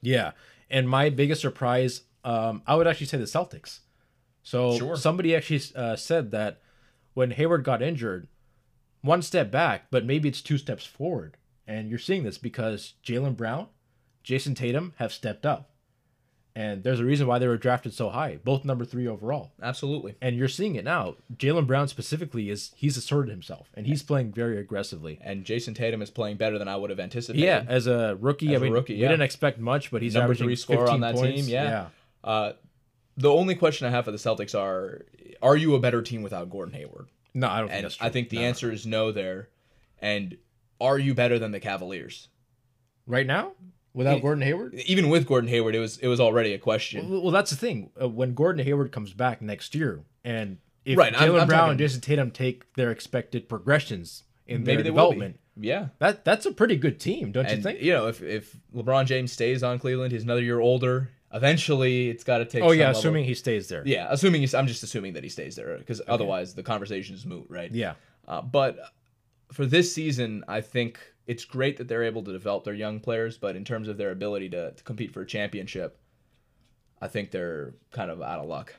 Yeah. 0.02 0.32
And 0.70 0.88
my 0.88 1.08
biggest 1.10 1.40
surprise, 1.40 2.02
um, 2.24 2.62
I 2.66 2.74
would 2.74 2.86
actually 2.86 3.06
say 3.06 3.18
the 3.18 3.24
Celtics. 3.24 3.80
So 4.42 4.76
Sure. 4.76 4.96
somebody 4.96 5.34
actually 5.36 5.62
uh, 5.76 5.96
said 5.96 6.30
that 6.32 6.60
when 7.14 7.30
Hayward 7.32 7.64
got 7.64 7.82
injured, 7.82 8.28
one 9.02 9.22
step 9.22 9.50
back, 9.50 9.86
but 9.90 10.04
maybe 10.04 10.28
it's 10.28 10.42
two 10.42 10.58
steps 10.58 10.84
forward. 10.84 11.36
And 11.66 11.90
you're 11.90 11.98
seeing 11.98 12.22
this 12.22 12.38
because 12.38 12.94
Jaylen 13.04 13.36
Brown, 13.36 13.68
Jayson 14.24 14.54
Tatum 14.54 14.94
have 14.96 15.12
stepped 15.12 15.44
up. 15.46 15.70
And 16.58 16.82
there's 16.82 16.98
a 16.98 17.04
reason 17.04 17.28
why 17.28 17.38
they 17.38 17.46
were 17.46 17.56
drafted 17.56 17.94
so 17.94 18.08
high, 18.08 18.40
both 18.42 18.64
number 18.64 18.84
three 18.84 19.06
overall. 19.06 19.52
Absolutely. 19.62 20.16
And 20.20 20.34
you're 20.34 20.48
seeing 20.48 20.74
it 20.74 20.82
now. 20.84 21.14
Jaylen 21.36 21.68
Brown 21.68 21.86
specifically 21.86 22.50
is 22.50 22.72
he's 22.74 22.96
asserted 22.96 23.30
himself 23.30 23.70
and 23.74 23.86
he's 23.86 24.02
playing 24.02 24.32
very 24.32 24.58
aggressively. 24.58 25.20
And 25.22 25.44
Jayson 25.44 25.74
Tatum 25.76 26.02
is 26.02 26.10
playing 26.10 26.36
better 26.36 26.58
than 26.58 26.66
I 26.66 26.74
would 26.74 26.90
have 26.90 26.98
anticipated. 26.98 27.44
Yeah, 27.44 27.64
as 27.68 27.86
a 27.86 28.16
rookie, 28.20 28.48
As 28.48 28.54
I 28.54 28.56
a 28.56 28.60
mean, 28.64 28.72
rookie, 28.72 28.94
we 28.94 29.02
didn't 29.02 29.22
expect 29.22 29.60
much, 29.60 29.92
but 29.92 30.02
he's 30.02 30.14
Number 30.14 30.24
averaging 30.24 30.48
three 30.48 30.56
scorer 30.56 30.78
15 30.88 30.94
on 30.94 31.00
that 31.02 31.14
points. 31.14 31.42
team, 31.42 31.48
yeah. 31.48 31.62
yeah. 31.64 31.86
Uh, 32.28 32.52
the 33.16 33.30
only 33.30 33.54
question 33.54 33.86
I 33.86 33.90
have 33.90 34.04
for 34.06 34.10
the 34.10 34.18
Celtics 34.18 34.58
are: 34.58 35.02
Are 35.40 35.56
you 35.56 35.76
a 35.76 35.78
better 35.78 36.02
team 36.02 36.22
without 36.22 36.50
Gordon 36.50 36.74
Hayward? 36.74 37.06
No, 37.34 37.48
I 37.48 37.60
don't 37.60 37.68
think 37.68 37.76
And 37.76 37.84
that's 37.84 37.96
true. 37.98 38.06
I 38.08 38.10
think 38.10 38.30
the 38.30 38.38
no. 38.38 38.42
answer 38.42 38.72
is 38.72 38.84
no 38.84 39.12
there. 39.12 39.48
And 40.02 40.36
are 40.80 40.98
you 40.98 41.14
better 41.14 41.38
than 41.38 41.52
the 41.52 41.60
Cavaliers? 41.60 42.26
right 43.06 43.26
now 43.26 43.52
without. 43.98 44.22
Gordon 44.22 44.42
Hayward. 44.42 44.74
Even 44.86 45.08
with 45.10 45.26
Gordon 45.26 45.48
Hayward, 45.50 45.74
it 45.74 45.80
was 45.80 45.98
it 45.98 46.08
was 46.08 46.20
already 46.20 46.54
a 46.54 46.58
question. 46.58 47.10
Well, 47.10 47.22
well, 47.24 47.30
that's 47.32 47.50
the 47.50 47.56
thing. 47.56 47.90
Uh, 48.00 48.08
when 48.08 48.32
Gordon 48.34 48.64
Hayward 48.64 48.92
comes 48.92 49.12
back 49.12 49.42
next 49.42 49.74
year, 49.74 50.04
and 50.24 50.58
if 50.84 50.96
Right, 50.96 51.12
Jaylen 51.12 51.46
Brown 51.46 51.48
talking- 51.48 51.70
and 51.72 51.80
Jayson 51.80 52.00
Tatum 52.00 52.30
take 52.30 52.72
their 52.74 52.90
expected 52.90 53.48
progressions 53.48 54.24
in 54.46 54.62
Maybe 54.64 54.76
their 54.76 54.84
they 54.84 54.90
will 54.90 55.10
be. 55.10 55.14
development, 55.16 55.40
Yeah. 55.60 55.88
that 55.98 56.24
that's 56.24 56.46
a 56.46 56.52
pretty 56.52 56.76
good 56.76 56.98
team, 56.98 57.32
don't 57.32 57.50
you 57.50 57.60
think? 57.60 57.82
you 57.82 57.92
know, 57.92 58.06
if 58.08 58.22
if 58.22 58.56
LeBron 58.74 59.04
James 59.04 59.32
stays 59.32 59.62
on 59.62 59.78
Cleveland, 59.78 60.12
he's 60.12 60.22
another 60.22 60.40
year 60.42 60.60
older. 60.60 61.10
Eventually, 61.30 62.08
it's 62.08 62.24
got 62.24 62.38
to 62.38 62.46
take. 62.46 62.62
Oh 62.62 62.70
yeah, 62.70 62.86
level- 62.86 63.00
assuming 63.00 63.24
he 63.24 63.34
stays 63.34 63.68
there. 63.68 63.82
Yeah, 63.84 64.06
assuming 64.10 64.40
he's. 64.40 64.54
I'm 64.54 64.66
just 64.66 64.82
assuming 64.82 65.12
that 65.12 65.22
he 65.24 65.28
stays 65.28 65.56
there 65.56 65.76
because 65.76 66.00
otherwise 66.08 66.54
the 66.54 66.62
conversation 66.62 67.14
is 67.14 67.26
moot, 67.26 67.44
right? 67.50 67.70
yeah. 67.70 67.94
Uh, 68.26 68.40
but 68.42 68.78
for 69.52 69.66
this 69.66 69.92
season, 69.94 70.42
I 70.48 70.60
think 70.62 70.98
it's 71.28 71.44
great 71.44 71.76
that 71.76 71.86
they're 71.86 72.02
able 72.02 72.24
to 72.24 72.32
develop 72.32 72.64
their 72.64 72.74
young 72.74 72.98
players. 72.98 73.38
But 73.38 73.54
in 73.54 73.64
terms 73.64 73.86
of 73.86 73.96
their 73.98 74.10
ability 74.10 74.48
to, 74.50 74.72
to 74.72 74.82
compete 74.82 75.12
for 75.12 75.20
a 75.22 75.26
championship, 75.26 75.96
I 77.00 77.06
think 77.06 77.30
they're 77.30 77.74
kind 77.92 78.10
of 78.10 78.20
out 78.20 78.40
of 78.40 78.46
luck. 78.48 78.74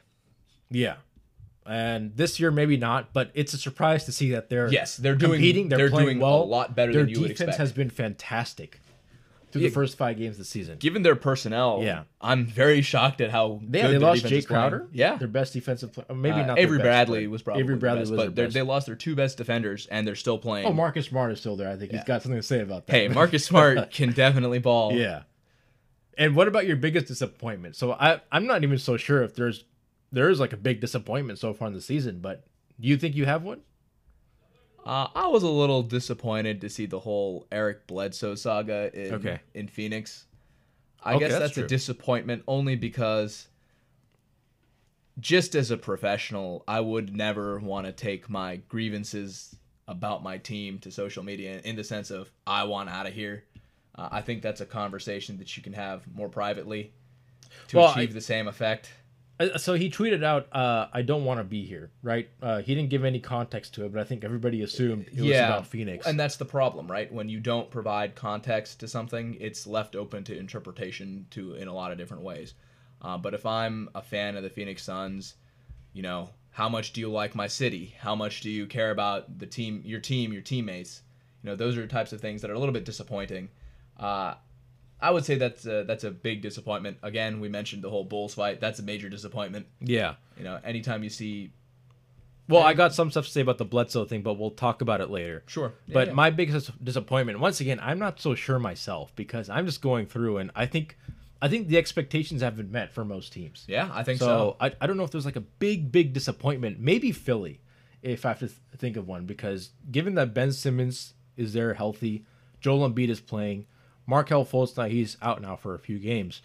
Yeah. 0.69 0.95
And 1.65 2.15
this 2.15 2.39
year 2.39 2.49
maybe 2.51 2.77
not, 2.77 3.13
but 3.13 3.31
it's 3.35 3.53
a 3.53 3.57
surprise 3.57 4.05
to 4.05 4.11
see 4.11 4.31
that 4.31 4.49
they're 4.49 4.71
Yes, 4.71 4.97
they're 4.97 5.15
doing- 5.15 5.33
competing. 5.33 5.69
They're, 5.69 5.77
they're 5.77 5.89
playing 5.89 6.19
doing 6.19 6.21
a 6.21 6.35
lot 6.43 6.75
better 6.75 6.91
Their 6.91 7.03
than 7.03 7.09
you 7.13 7.21
would 7.21 7.31
expect. 7.31 7.45
Their 7.45 7.53
defense 7.53 7.57
has 7.69 7.71
been 7.71 7.89
fantastic. 7.89 8.79
Through 9.51 9.61
Yeah. 9.63 9.69
the 9.69 9.73
first 9.73 9.97
five 9.97 10.17
games 10.17 10.33
of 10.35 10.39
the 10.39 10.45
season. 10.45 10.77
Given 10.77 11.01
their 11.01 11.15
personnel, 11.15 11.81
Yeah. 11.83 12.03
I'm 12.21 12.45
very 12.45 12.81
shocked 12.81 13.19
at 13.21 13.31
how 13.31 13.59
They, 13.67 13.81
good 13.81 13.91
they 13.91 13.97
lost 13.97 14.25
Jay 14.27 14.37
is. 14.37 14.45
Crowder. 14.45 14.87
Yeah, 14.93 15.17
their 15.17 15.27
best 15.27 15.53
defensive 15.53 15.91
player. 15.93 16.05
Maybe 16.15 16.39
Uh, 16.41 16.45
not. 16.45 16.59
Avery 16.59 16.77
Bradley 16.79 17.27
was 17.27 17.41
probably 17.41 17.63
Avery 17.63 17.75
the 17.75 17.79
Bradley 17.79 18.01
best, 18.01 18.11
was 18.11 18.17
but 18.25 18.35
their 18.35 18.45
best. 18.45 18.53
they 18.53 18.61
lost 18.61 18.85
their 18.85 18.95
two 18.95 19.15
best 19.15 19.37
defenders, 19.37 19.87
and 19.87 20.07
they're 20.07 20.15
still 20.15 20.37
playing. 20.37 20.65
Oh, 20.67 20.73
Marcus 20.73 21.07
Smart 21.07 21.31
is 21.31 21.39
still 21.39 21.55
there. 21.55 21.69
I 21.69 21.75
think 21.77 21.91
he's 21.91 22.03
got 22.03 22.21
something 22.21 22.39
to 22.39 22.45
say 22.45 22.59
about 22.61 22.85
that. 22.87 22.93
hey, 22.95 23.07
Marcus 23.07 23.43
Smart 23.45 23.91
can 23.91 24.11
definitely 24.11 24.59
ball. 24.59 24.93
Yeah. 24.93 25.23
And 26.17 26.35
what 26.35 26.47
about 26.47 26.67
your 26.67 26.75
biggest 26.75 27.07
disappointment? 27.07 27.75
So 27.75 27.93
I 27.93 28.19
I'm 28.31 28.45
not 28.45 28.63
even 28.63 28.77
so 28.77 28.97
sure 28.97 29.23
if 29.23 29.35
there's 29.35 29.63
there 30.11 30.29
is 30.29 30.39
like 30.39 30.53
a 30.53 30.57
big 30.57 30.81
disappointment 30.81 31.39
so 31.39 31.53
far 31.53 31.67
in 31.69 31.73
the 31.73 31.81
season, 31.81 32.19
but 32.19 32.43
do 32.79 32.87
you 32.87 32.97
think 32.97 33.15
you 33.15 33.25
have 33.25 33.43
one? 33.43 33.61
Uh, 34.85 35.07
I 35.15 35.27
was 35.27 35.43
a 35.43 35.49
little 35.49 35.83
disappointed 35.83 36.61
to 36.61 36.69
see 36.69 36.85
the 36.85 36.99
whole 36.99 37.47
Eric 37.51 37.85
Bledsoe 37.87 38.35
saga 38.35 38.89
in 38.93 39.13
Okay. 39.15 39.39
in 39.53 39.67
Phoenix. 39.67 40.25
I 41.03 41.13
Okay, 41.15 41.19
guess 41.27 41.31
that's 41.39 41.55
that's, 41.55 41.57
a 41.57 41.67
disappointment 41.67 42.43
only 42.47 42.75
because 42.75 43.47
just 45.19 45.55
as 45.55 45.69
a 45.71 45.77
professional, 45.77 46.63
I 46.67 46.79
would 46.79 47.13
never 47.15 47.59
want 47.59 47.85
to 47.87 47.91
take 47.91 48.29
my 48.29 48.57
grievances 48.69 49.55
about 49.87 50.23
my 50.23 50.37
team 50.37 50.79
to 50.79 50.91
social 50.91 51.23
media 51.23 51.61
in 51.63 51.75
the 51.75 51.83
sense 51.83 52.09
of 52.11 52.31
I 52.47 52.63
want 52.63 52.89
out 52.89 53.05
of 53.07 53.13
here. 53.13 53.43
Uh, 53.95 54.07
I 54.11 54.21
think 54.21 54.41
that's 54.41 54.61
a 54.61 54.65
conversation 54.65 55.37
that 55.39 55.57
you 55.57 55.63
can 55.63 55.73
have 55.73 56.03
more 56.13 56.29
privately 56.29 56.93
to 57.69 57.77
Well, 57.77 57.91
achieve 57.91 58.11
I- 58.11 58.13
the 58.13 58.21
same 58.21 58.47
effect. 58.47 58.91
Uh, 59.39 59.57
So 59.57 59.73
he 59.75 59.89
tweeted 59.89 60.23
out, 60.23 60.47
uh, 60.53 60.87
"I 60.91 61.01
don't 61.01 61.23
want 61.25 61.39
to 61.39 61.43
be 61.43 61.65
here." 61.65 61.91
Right? 62.03 62.29
Uh, 62.41 62.61
he 62.61 62.75
didn't 62.75 62.89
give 62.89 63.05
any 63.05 63.19
context 63.19 63.73
to 63.75 63.85
it, 63.85 63.93
but 63.93 64.01
I 64.01 64.03
think 64.03 64.23
everybody 64.23 64.61
assumed 64.63 65.07
it 65.07 65.21
was 65.21 65.29
about 65.47 65.67
Phoenix. 65.67 66.05
And 66.05 66.19
that's 66.19 66.35
the 66.37 66.45
problem, 66.45 66.87
right? 66.87 67.11
When 67.11 67.29
you 67.29 67.39
don't 67.39 67.69
provide 67.71 68.15
context 68.15 68.79
to 68.81 68.87
something, 68.87 69.37
it's 69.39 69.65
left 69.65 69.95
open 69.95 70.23
to 70.25 70.37
interpretation 70.37 71.25
to 71.31 71.55
in 71.55 71.67
a 71.67 71.73
lot 71.73 71.91
of 71.91 71.97
different 71.97 72.23
ways. 72.23 72.53
Uh, 73.01 73.17
but 73.17 73.33
if 73.33 73.45
I'm 73.45 73.89
a 73.95 74.01
fan 74.01 74.35
of 74.35 74.43
the 74.43 74.49
Phoenix 74.49 74.83
Suns, 74.83 75.35
you 75.93 76.01
know, 76.01 76.29
how 76.51 76.67
much 76.67 76.91
do 76.91 76.99
you 76.99 77.09
like 77.09 77.33
my 77.35 77.47
city? 77.47 77.95
How 77.99 78.15
much 78.15 78.41
do 78.41 78.49
you 78.49 78.67
care 78.67 78.91
about 78.91 79.39
the 79.39 79.45
team, 79.47 79.81
your 79.85 80.01
team, 80.01 80.33
your 80.33 80.41
teammates? 80.41 81.01
You 81.41 81.49
know, 81.49 81.55
those 81.55 81.77
are 81.77 81.87
types 81.87 82.11
of 82.11 82.19
things 82.19 82.41
that 82.41 82.51
are 82.51 82.55
a 82.55 82.59
little 82.59 82.73
bit 82.73 82.83
disappointing. 82.83 83.49
I 85.01 85.11
would 85.11 85.23
say 85.25 85.35
that's 85.35 85.65
a, 85.65 85.83
that's 85.85 86.03
a 86.03 86.11
big 86.11 86.41
disappointment. 86.41 86.97
Again, 87.03 87.39
we 87.39 87.47
mentioned 87.49 87.83
the 87.83 87.89
whole 87.89 88.03
Bulls 88.03 88.33
fight. 88.33 88.59
That's 88.59 88.79
a 88.79 88.83
major 88.83 89.07
disappointment. 89.09 89.67
yeah. 89.79 90.15
You 90.37 90.43
know, 90.43 90.59
anytime 90.63 91.03
you 91.03 91.09
see, 91.09 91.51
Well, 92.47 92.63
I 92.63 92.73
got 92.73 92.93
some 92.93 93.11
stuff 93.11 93.25
to 93.25 93.31
say 93.31 93.41
about 93.41 93.57
the 93.59 93.65
Bledsoe 93.65 94.05
thing, 94.05 94.21
but 94.23 94.33
we'll 94.35 94.51
talk 94.51 94.81
about 94.81 95.01
it 95.01 95.09
later. 95.09 95.43
sure, 95.47 95.73
But 95.87 96.13
my 96.13 96.29
biggest 96.31 96.71
disappointment, 96.83 97.39
once 97.39 97.59
again, 97.61 97.79
I'm 97.81 97.99
not 97.99 98.19
so 98.19 98.35
sure 98.35 98.57
myself 98.59 99.15
because 99.15 99.49
I'm 99.49 99.65
just 99.65 99.81
going 99.81 100.05
through 100.07 100.37
and 100.37 100.49
I 100.55 100.65
think, 100.65 100.97
I 101.41 101.47
think 101.47 101.67
the 101.67 101.77
expectations 101.77 102.41
have 102.41 102.57
been 102.57 102.71
met 102.71 102.91
for 102.91 103.05
most 103.05 103.31
teams. 103.33 103.65
yeah, 103.67 103.89
I 103.93 104.03
think 104.03 104.19
So, 104.19 104.25
so. 104.25 104.57
I, 104.59 104.71
I 104.81 104.87
don't 104.87 104.97
know 104.97 105.03
if 105.03 105.11
there's 105.11 105.25
like 105.25 105.35
a 105.37 105.41
big, 105.41 105.91
big 105.91 106.11
disappointment. 106.13 106.79
Maybe 106.79 107.11
Philly, 107.11 107.61
if 108.01 108.25
I 108.25 108.29
have 108.29 108.39
to 108.39 108.47
th- 108.47 108.57
think 108.77 108.97
of 108.97 109.07
one, 109.07 109.25
because 109.25 109.69
given 109.91 110.15
that 110.15 110.33
Ben 110.33 110.51
Simmons 110.51 111.13
is 111.37 111.53
there 111.53 111.73
healthy, 111.75 112.25
Joel 112.61 112.89
Embiid 112.89 113.09
is 113.09 113.21
playing, 113.21 113.65
Markelle 114.09 114.43
Fultz 114.45 114.75
now 114.75 114.85
he's 114.85 115.15
out 115.21 115.41
now 115.41 115.55
for 115.55 115.75
a 115.75 115.79
few 115.79 115.99
games. 115.99 116.41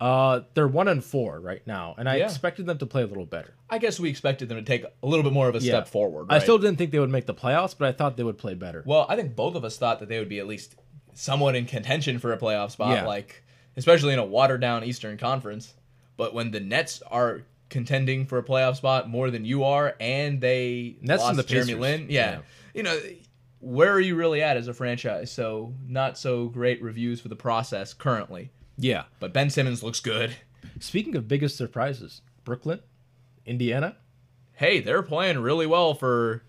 Uh, 0.00 0.40
they're 0.54 0.68
one 0.68 0.88
and 0.88 1.04
four 1.04 1.40
right 1.40 1.60
now, 1.66 1.94
and 1.98 2.08
I 2.08 2.16
Yeah. 2.16 2.24
expected 2.24 2.64
them 2.64 2.78
to 2.78 2.86
play 2.86 3.02
a 3.02 3.06
little 3.06 3.26
better. 3.26 3.52
I 3.68 3.76
guess 3.78 4.00
we 4.00 4.08
expected 4.08 4.48
them 4.48 4.56
to 4.56 4.64
take 4.64 4.84
a 4.84 5.06
little 5.06 5.22
bit 5.22 5.32
more 5.32 5.48
of 5.48 5.54
a 5.54 5.58
Yeah. 5.58 5.72
step 5.72 5.88
forward. 5.88 6.26
I 6.30 6.38
still 6.38 6.56
didn't 6.58 6.76
think 6.78 6.90
they 6.90 6.98
would 6.98 7.10
make 7.10 7.26
the 7.26 7.34
playoffs, 7.34 7.74
but 7.76 7.86
I 7.88 7.92
thought 7.92 8.16
they 8.16 8.22
would 8.22 8.38
play 8.38 8.54
better. 8.54 8.82
Well, 8.86 9.04
I 9.10 9.16
think 9.16 9.36
both 9.36 9.54
of 9.56 9.64
us 9.64 9.76
thought 9.76 9.98
that 10.00 10.08
they 10.08 10.18
would 10.18 10.28
be 10.30 10.38
at 10.38 10.46
least 10.46 10.76
somewhat 11.12 11.54
in 11.54 11.66
contention 11.66 12.18
for 12.18 12.32
a 12.32 12.38
playoff 12.38 12.70
spot, 12.70 12.92
Yeah. 12.96 13.06
like 13.06 13.42
especially 13.76 14.12
in 14.14 14.18
a 14.18 14.24
watered 14.24 14.60
down 14.62 14.84
Eastern 14.84 15.18
Conference. 15.18 15.74
But 16.16 16.32
when 16.32 16.50
the 16.50 16.60
Nets 16.60 17.02
are 17.10 17.42
contending 17.68 18.24
for 18.26 18.38
a 18.38 18.42
playoff 18.42 18.76
spot 18.76 19.08
more 19.08 19.30
than 19.30 19.44
you 19.44 19.64
are, 19.64 19.96
and 20.00 20.40
they 20.40 20.96
Nets 21.02 21.22
lost 21.22 21.36
the 21.36 21.42
Jeremy. 21.42 21.74
Lin, 21.74 22.06
Yeah. 22.08 22.38
you 22.74 22.82
know, 22.82 22.98
where 23.60 23.92
are 23.92 24.00
you 24.00 24.14
really 24.16 24.42
at 24.42 24.56
as 24.56 24.68
a 24.68 24.74
franchise? 24.74 25.30
So 25.30 25.74
not 25.86 26.18
so 26.18 26.48
great 26.48 26.82
reviews 26.82 27.20
for 27.20 27.28
the 27.28 27.36
process 27.36 27.92
currently. 27.94 28.50
Yeah. 28.78 29.04
But 29.20 29.32
Ben 29.32 29.50
Simmons 29.50 29.82
looks 29.82 30.00
good. 30.00 30.34
Speaking 30.78 31.14
of 31.16 31.28
biggest 31.28 31.56
surprises, 31.56 32.22
Brooklyn, 32.44 32.80
Indiana. 33.46 33.96
Hey, 34.52 34.80
they're 34.80 35.02
playing 35.02 35.38
really 35.38 35.66
well 35.66 35.94
for 35.94 36.42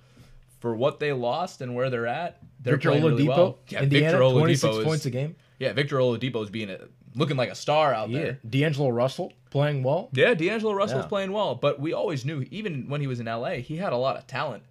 for 0.60 0.76
what 0.76 1.00
they 1.00 1.12
lost 1.12 1.62
and 1.62 1.74
where 1.76 1.89
they're 1.89 2.06
at. 2.08 2.39
They're 2.60 2.76
Victor 2.76 2.89
playing 2.89 3.04
Oladipo, 3.04 3.10
really 3.10 3.28
well. 3.28 3.60
Yeah, 3.69 3.82
Indiana, 3.84 4.17
Victor 4.19 4.32
26 4.39 4.63
Oladipo 4.76 4.80
is, 4.80 4.86
points 4.86 5.06
a 5.06 5.10
game. 5.10 5.36
Yeah, 5.60 5.74
Victor 5.74 5.97
Oladipo 5.97 6.43
is 6.43 6.50
being 6.52 6.69
a, 6.69 6.78
looking 7.15 7.36
like 7.38 7.50
a 7.50 7.56
star 7.56 7.93
out 7.93 8.10
Yeah. 8.10 8.19
there. 8.21 8.39
D'Angelo 8.47 8.89
Russell 8.89 9.34
playing 9.50 9.82
well. 9.82 10.10
Yeah, 10.13 10.36
D'Angelo 10.36 10.74
Russell's 10.74 11.06
Yeah. 11.06 11.10
playing 11.10 11.32
well, 11.32 11.56
but 11.56 11.80
we 11.80 11.93
always 11.93 12.26
knew, 12.26 12.45
even 12.52 12.88
when 12.89 13.02
he 13.02 13.08
was 13.08 13.19
in 13.19 13.28
LA, 13.28 13.56
he 13.56 13.78
had 13.78 13.91
a 13.91 13.97
lot 13.97 14.17
of 14.17 14.28
talent. 14.28 14.63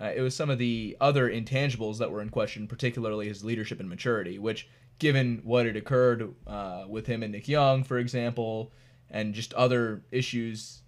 Uh, 0.00 0.12
it 0.14 0.20
was 0.20 0.34
some 0.34 0.50
of 0.50 0.58
the 0.58 0.96
other 1.00 1.30
intangibles 1.30 1.98
that 1.98 2.10
were 2.10 2.22
in 2.22 2.30
question, 2.30 2.66
particularly 2.66 3.28
his 3.28 3.44
leadership 3.44 3.80
and 3.80 3.88
maturity, 3.88 4.38
which, 4.38 4.68
given 4.98 5.40
what 5.44 5.66
had 5.66 5.76
occurred 5.76 6.34
uh, 6.46 6.84
with 6.88 7.06
him 7.06 7.22
and 7.22 7.32
Nick 7.32 7.48
Young, 7.48 7.84
for 7.84 7.98
example, 7.98 8.72
and 9.10 9.34
just 9.34 9.52
other 9.54 10.02
issues 10.10 10.80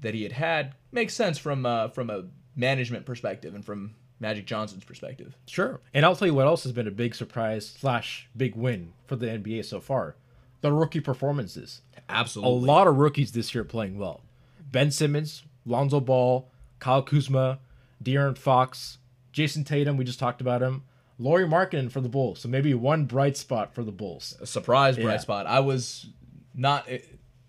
that 0.00 0.14
he 0.14 0.22
had 0.22 0.32
had, 0.32 0.74
makes 0.92 1.14
sense 1.14 1.38
from 1.38 1.64
uh, 1.64 1.88
from 1.88 2.10
a 2.10 2.24
management 2.56 3.06
perspective 3.06 3.54
and 3.54 3.64
from 3.64 3.94
Magic 4.20 4.46
Johnson's 4.46 4.84
perspective. 4.84 5.36
Sure. 5.46 5.80
And 5.92 6.04
I'll 6.04 6.16
tell 6.16 6.28
you 6.28 6.34
what 6.34 6.46
else 6.46 6.62
has 6.64 6.72
been 6.72 6.86
a 6.86 6.92
big 6.92 7.14
surprise 7.14 7.74
slash 7.78 8.28
big 8.36 8.54
win 8.54 8.92
for 9.06 9.16
the 9.16 9.26
NBA 9.26 9.64
so 9.64 9.80
far. 9.80 10.16
The 10.60 10.72
rookie 10.72 11.00
performances. 11.00 11.82
Absolutely, 12.08 12.68
a 12.68 12.72
lot 12.72 12.86
of 12.86 12.96
rookies 12.96 13.32
this 13.32 13.54
year 13.54 13.64
playing 13.64 13.98
well. 13.98 14.22
Ben 14.70 14.90
Simmons, 14.90 15.42
Lonzo 15.66 16.00
Ball, 16.00 16.48
Kyle 16.78 17.02
Kuzma, 17.02 17.58
De'Aaron 18.04 18.36
Fox, 18.38 18.98
Jayson 19.32 19.64
Tatum, 19.64 19.96
we 19.96 20.04
just 20.04 20.18
talked 20.18 20.40
about 20.40 20.62
him. 20.62 20.82
Lauri 21.18 21.46
Markkanen 21.46 21.90
for 21.90 22.00
the 22.00 22.08
Bulls. 22.08 22.40
So 22.40 22.48
maybe 22.48 22.74
one 22.74 23.04
bright 23.06 23.36
spot 23.36 23.74
for 23.74 23.82
the 23.84 23.92
Bulls. 23.92 24.36
a 24.40 24.46
surprise 24.46 24.96
bright 24.96 25.12
Yeah. 25.14 25.18
spot. 25.18 25.46
I 25.46 25.60
was 25.60 26.06
not 26.54 26.86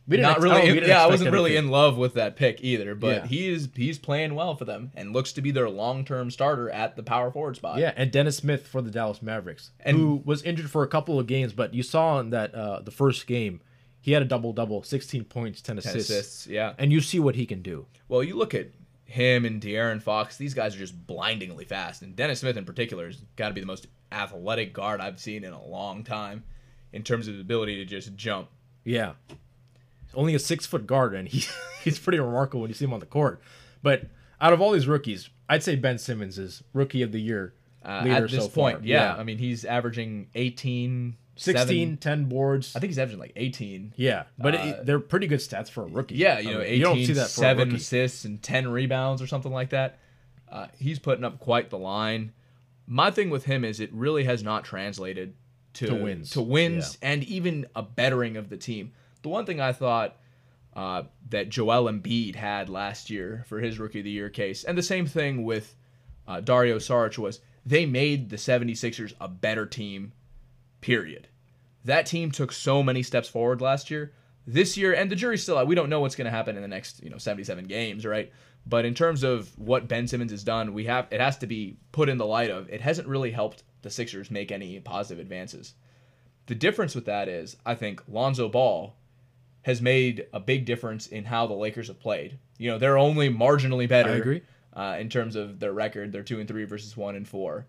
We 0.07 0.17
didn't 0.17 0.21
not 0.21 0.35
ex- 0.35 0.43
really 0.43 0.61
oh, 0.61 0.71
we 0.73 0.77
in- 0.83 0.87
yeah, 0.87 1.03
I 1.03 1.07
wasn't 1.07 1.31
really 1.31 1.55
in 1.55 1.69
love 1.69 1.97
with 1.97 2.13
that 2.13 2.35
pick 2.35 2.63
either, 2.63 2.93
but 2.93 3.15
Yeah. 3.23 3.27
he 3.27 3.47
is 3.47 3.69
he's 3.75 3.97
playing 3.97 4.35
well 4.35 4.55
for 4.55 4.65
them 4.65 4.91
and 4.95 5.13
looks 5.13 5.33
to 5.33 5.41
be 5.41 5.49
their 5.49 5.67
long-term 5.67 6.29
starter 6.29 6.69
at 6.69 6.95
the 6.95 7.01
power 7.01 7.31
forward 7.31 7.55
spot. 7.55 7.79
Yeah, 7.79 7.91
and 7.97 8.11
Dennis 8.11 8.37
Smith 8.37 8.67
for 8.67 8.83
the 8.83 8.91
Dallas 8.91 9.23
Mavericks, 9.23 9.71
And- 9.79 9.97
who 9.97 10.21
was 10.23 10.43
injured 10.43 10.69
for 10.69 10.83
a 10.83 10.87
couple 10.87 11.19
of 11.19 11.25
games, 11.25 11.53
but 11.53 11.73
you 11.73 11.81
saw 11.81 12.19
in 12.19 12.29
that 12.29 12.53
uh, 12.53 12.81
the 12.81 12.91
first 12.91 13.25
game, 13.25 13.61
he 13.99 14.11
had 14.11 14.21
a 14.21 14.25
double 14.25 14.53
double, 14.53 14.83
16 14.83 15.23
points, 15.23 15.59
10 15.61 15.77
10 15.77 15.89
assists, 15.91 16.09
assists, 16.11 16.47
yeah. 16.47 16.73
and 16.77 16.91
you 16.91 17.01
see 17.01 17.19
what 17.19 17.33
he 17.35 17.47
can 17.47 17.63
do. 17.63 17.87
Well, 18.07 18.21
you 18.23 18.35
look 18.35 18.53
at 18.53 18.67
him 19.05 19.45
and 19.45 19.61
De'Aaron 19.61 20.01
Fox; 20.01 20.37
these 20.37 20.53
guys 20.53 20.75
are 20.75 20.79
just 20.79 21.05
blindingly 21.07 21.65
fast, 21.65 22.01
and 22.01 22.15
Dennis 22.15 22.39
Smith 22.41 22.57
in 22.57 22.65
particular 22.65 23.05
has 23.07 23.21
got 23.35 23.47
to 23.49 23.53
be 23.53 23.61
the 23.61 23.67
most 23.67 23.87
athletic 24.11 24.73
guard 24.73 24.99
I've 25.01 25.19
seen 25.19 25.43
in 25.43 25.53
a 25.53 25.63
long 25.65 26.03
time 26.03 26.43
in 26.93 27.03
terms 27.03 27.27
of 27.27 27.33
his 27.35 27.41
ability 27.41 27.75
to 27.77 27.85
just 27.85 28.15
jump. 28.15 28.49
Yeah, 28.83 29.13
only 30.13 30.35
a 30.35 30.39
six 30.39 30.65
foot 30.65 30.85
guard, 30.87 31.13
and 31.13 31.27
he 31.27 31.45
he's 31.83 31.99
pretty 31.99 32.19
remarkable 32.19 32.61
when 32.61 32.69
you 32.69 32.75
see 32.75 32.85
him 32.85 32.93
on 32.93 32.99
the 32.99 33.05
court. 33.05 33.41
But 33.81 34.07
out 34.41 34.53
of 34.53 34.61
all 34.61 34.71
these 34.71 34.87
rookies, 34.87 35.29
I'd 35.49 35.63
say 35.63 35.75
Ben 35.75 35.97
Simmons 35.97 36.37
is 36.39 36.63
rookie 36.73 37.01
of 37.03 37.11
the 37.11 37.21
year 37.21 37.53
Uh, 37.83 38.01
leader 38.03 38.25
at 38.25 38.31
this 38.31 38.43
so 38.45 38.49
point, 38.49 38.79
far. 38.79 38.85
yeah. 38.87 39.15
I 39.15 39.23
mean, 39.23 39.37
he's 39.37 39.63
averaging 39.65 40.27
18, 40.35 41.15
16, 41.36 41.65
seven- 41.65 41.98
10 41.98 42.26
boards. 42.30 42.76
I 42.76 42.80
think 42.80 42.89
he's 42.91 43.00
averaging 43.00 43.19
like 43.19 43.34
18. 43.36 43.93
yeah, 43.98 44.24
but 44.38 44.56
Uh, 44.56 44.58
it, 44.60 44.86
they're 44.86 45.00
pretty 45.00 45.28
good 45.28 45.39
stats 45.39 45.69
for 45.69 45.84
a 45.84 45.88
rookie. 45.88 46.15
Yeah, 46.15 46.39
you 46.39 46.50
I 46.50 46.54
know, 46.54 46.60
mean, 46.60 46.67
18, 46.67 46.78
you 46.78 46.84
don't 46.84 47.06
see 47.06 47.13
that 47.13 47.28
seven 47.30 47.76
assists 47.76 48.26
and 48.26 48.41
10 48.41 48.67
rebounds 48.69 49.21
or 49.21 49.28
something 49.28 49.52
like 49.52 49.69
that. 49.71 50.00
Uh, 50.50 50.67
he's 50.80 51.00
putting 51.00 51.24
up 51.26 51.39
quite 51.39 51.69
the 51.69 51.78
line. 51.78 52.32
My 52.88 53.12
thing 53.12 53.30
with 53.30 53.45
him 53.45 53.65
is 53.65 53.80
it 53.80 53.91
really 53.93 54.24
has 54.26 54.43
not 54.43 54.63
translated 54.63 55.34
to, 55.74 55.88
To 55.88 55.95
wins. 55.95 56.30
to 56.32 56.41
wins 56.41 56.98
and 57.02 57.24
even 57.26 57.65
a 57.76 57.82
bettering 57.82 58.38
of 58.38 58.50
the 58.50 58.58
team. 58.58 58.93
The 59.24 59.30
one 59.30 59.45
thing 59.45 59.60
I 59.60 59.74
thought 59.74 60.15
uh, 60.76 61.04
that 61.30 61.50
Joel 61.50 61.91
Embiid 61.91 62.36
had 62.36 62.69
last 62.69 63.10
year 63.10 63.43
for 63.48 63.60
his 63.60 63.80
Rookie 63.80 64.00
of 64.00 64.06
the 64.06 64.12
Year 64.12 64.30
case, 64.30 64.63
and 64.63 64.78
the 64.78 64.84
same 64.84 65.06
thing 65.06 65.43
with 65.43 65.76
uh, 66.28 66.41
Dario 66.41 66.78
Saric 66.78 67.17
was 67.17 67.39
they 67.65 67.86
made 67.86 68.30
the 68.30 68.36
76ers 68.38 69.13
a 69.19 69.28
better 69.28 69.65
team, 69.65 70.12
period 70.86 71.28
that 71.86 72.08
team 72.08 72.32
took 72.32 72.52
so 72.52 72.84
many 72.84 73.02
steps 73.04 73.30
forward 73.30 73.62
last 73.62 73.89
year. 73.89 74.12
This 74.48 74.78
year, 74.78 74.93
and 74.93 75.10
the 75.10 75.15
jury's 75.15 75.41
still 75.41 75.58
out. 75.58 75.67
We 75.67 75.76
don't 75.76 75.89
know 75.89 76.02
what's 76.02 76.15
going 76.15 76.26
to 76.26 76.32
happen 76.32 76.56
in 76.56 76.62
the 76.62 76.67
next, 76.67 77.02
you 77.02 77.10
know, 77.10 77.17
77 77.17 77.65
games, 77.65 78.06
right? 78.06 78.32
But 78.67 78.86
in 78.86 78.93
terms 78.93 79.24
of 79.24 79.58
what 79.58 79.88
Ben 79.88 80.08
Simmons 80.08 80.32
has 80.32 80.43
done, 80.43 80.74
we 80.74 80.86
have 80.86 81.08
it 81.12 81.19
has 81.19 81.38
to 81.39 81.48
be 81.48 81.78
put 81.91 82.10
in 82.10 82.17
the 82.17 82.26
light 82.26 82.52
of 82.52 82.69
it 82.69 82.82
hasn't 82.82 83.08
really 83.08 83.32
helped 83.32 83.63
the 83.82 83.89
Sixers 83.89 84.30
make 84.30 84.52
any 84.52 84.80
positive 84.80 85.19
advances. 85.19 85.76
The 86.48 86.56
difference 86.56 86.93
with 86.93 87.06
that 87.06 87.28
is, 87.28 87.58
I 87.65 87.74
think 87.76 88.04
Lonzo 88.08 88.50
Ball 88.50 88.95
has 89.63 89.82
made 89.82 90.28
a 90.34 90.39
big 90.39 90.65
difference 90.65 91.08
in 91.08 91.26
how 91.26 91.48
the 91.48 91.54
Lakers 91.54 91.88
have 91.88 92.00
played. 92.00 92.38
You 92.58 92.69
know, 92.69 92.78
they're 92.78 93.00
only 93.00 93.30
marginally 93.30 93.89
better. 93.89 94.12
I 94.12 94.15
agree. 94.15 94.41
Uh, 94.74 94.98
in 95.00 95.10
terms 95.10 95.36
of 95.36 95.60
their 95.60 95.74
record, 95.74 96.12
they're 96.12 96.24
two 96.24 96.39
and 96.39 96.48
three 96.48 96.65
versus 96.65 96.95
one 96.95 97.15
and 97.15 97.28
four. 97.28 97.65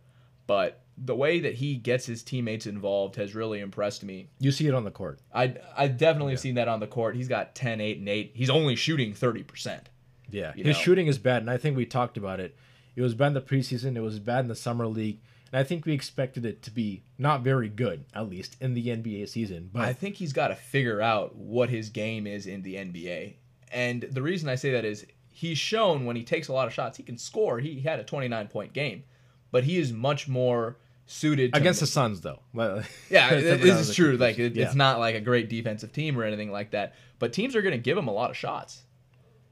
But 0.46 0.82
the 0.98 1.14
way 1.14 1.40
that 1.40 1.54
he 1.54 1.76
gets 1.76 2.06
his 2.06 2.22
teammates 2.22 2.66
involved 2.66 3.16
has 3.16 3.34
really 3.34 3.60
impressed 3.60 4.02
me. 4.02 4.28
You 4.38 4.50
see 4.50 4.66
it 4.66 4.74
on 4.74 4.84
the 4.84 4.90
court. 4.90 5.20
I 5.34 5.56
I 5.76 5.88
definitely 5.88 6.32
have 6.32 6.40
seen 6.40 6.54
that 6.54 6.68
on 6.68 6.80
the 6.80 6.86
court. 6.86 7.16
He's 7.16 7.28
got 7.28 7.54
10, 7.54 7.80
8, 7.80 7.98
and 7.98 8.08
8. 8.08 8.32
He's 8.34 8.50
only 8.50 8.76
shooting 8.76 9.12
30%. 9.12 9.80
Yeah, 10.30 10.52
his 10.52 10.66
know. 10.66 10.72
shooting 10.72 11.06
is 11.06 11.18
bad, 11.18 11.42
and 11.42 11.50
I 11.50 11.56
think 11.56 11.76
we 11.76 11.86
talked 11.86 12.16
about 12.16 12.40
it. 12.40 12.56
It 12.96 13.02
was 13.02 13.14
bad 13.14 13.28
in 13.28 13.34
the 13.34 13.40
preseason. 13.40 13.96
It 13.96 14.00
was 14.00 14.18
bad 14.18 14.40
in 14.40 14.48
the 14.48 14.56
summer 14.56 14.86
league, 14.86 15.20
and 15.52 15.60
I 15.60 15.64
think 15.64 15.84
we 15.84 15.92
expected 15.92 16.44
it 16.44 16.62
to 16.62 16.70
be 16.70 17.02
not 17.18 17.42
very 17.42 17.68
good, 17.68 18.04
at 18.14 18.28
least 18.28 18.56
in 18.60 18.74
the 18.74 18.88
NBA 18.88 19.28
season. 19.28 19.70
But 19.72 19.82
I 19.82 19.92
think 19.92 20.16
he's 20.16 20.32
got 20.32 20.48
to 20.48 20.56
figure 20.56 21.00
out 21.00 21.36
what 21.36 21.68
his 21.68 21.90
game 21.90 22.26
is 22.26 22.46
in 22.46 22.62
the 22.62 22.74
NBA. 22.74 23.34
And 23.70 24.02
the 24.02 24.22
reason 24.22 24.48
I 24.48 24.54
say 24.54 24.70
that 24.72 24.84
is 24.84 25.06
he's 25.28 25.58
shown 25.58 26.06
when 26.06 26.16
he 26.16 26.24
takes 26.24 26.48
a 26.48 26.52
lot 26.52 26.66
of 26.66 26.72
shots, 26.72 26.96
he 26.96 27.02
can 27.02 27.18
score. 27.18 27.60
He 27.60 27.80
had 27.80 28.00
a 28.00 28.04
29 28.04 28.48
point 28.48 28.72
game, 28.72 29.04
but 29.52 29.64
he 29.64 29.76
is 29.78 29.92
much 29.92 30.26
more 30.26 30.78
suited 31.06 31.56
against 31.56 31.80
the 31.80 31.86
Suns, 31.86 32.20
though. 32.20 32.40
Yeah, 32.54 33.28
temper 33.28 33.34
it- 33.36 33.56
down 33.58 33.60
this 33.60 33.88
is 33.88 33.94
true. 33.96 34.16
Like 34.16 34.38
it, 34.38 34.54
Yeah. 34.56 34.66
it's 34.66 34.74
not 34.74 34.98
like 34.98 35.14
a 35.14 35.20
great 35.20 35.48
defensive 35.48 35.92
team 35.92 36.18
or 36.18 36.24
anything 36.24 36.50
like 36.50 36.70
that, 36.72 36.94
but 37.18 37.32
teams 37.32 37.54
are 37.56 37.62
going 37.62 37.72
to 37.72 37.78
give 37.78 37.96
him 37.96 38.08
a 38.08 38.12
lot 38.12 38.30
of 38.30 38.36
shots. 38.36 38.82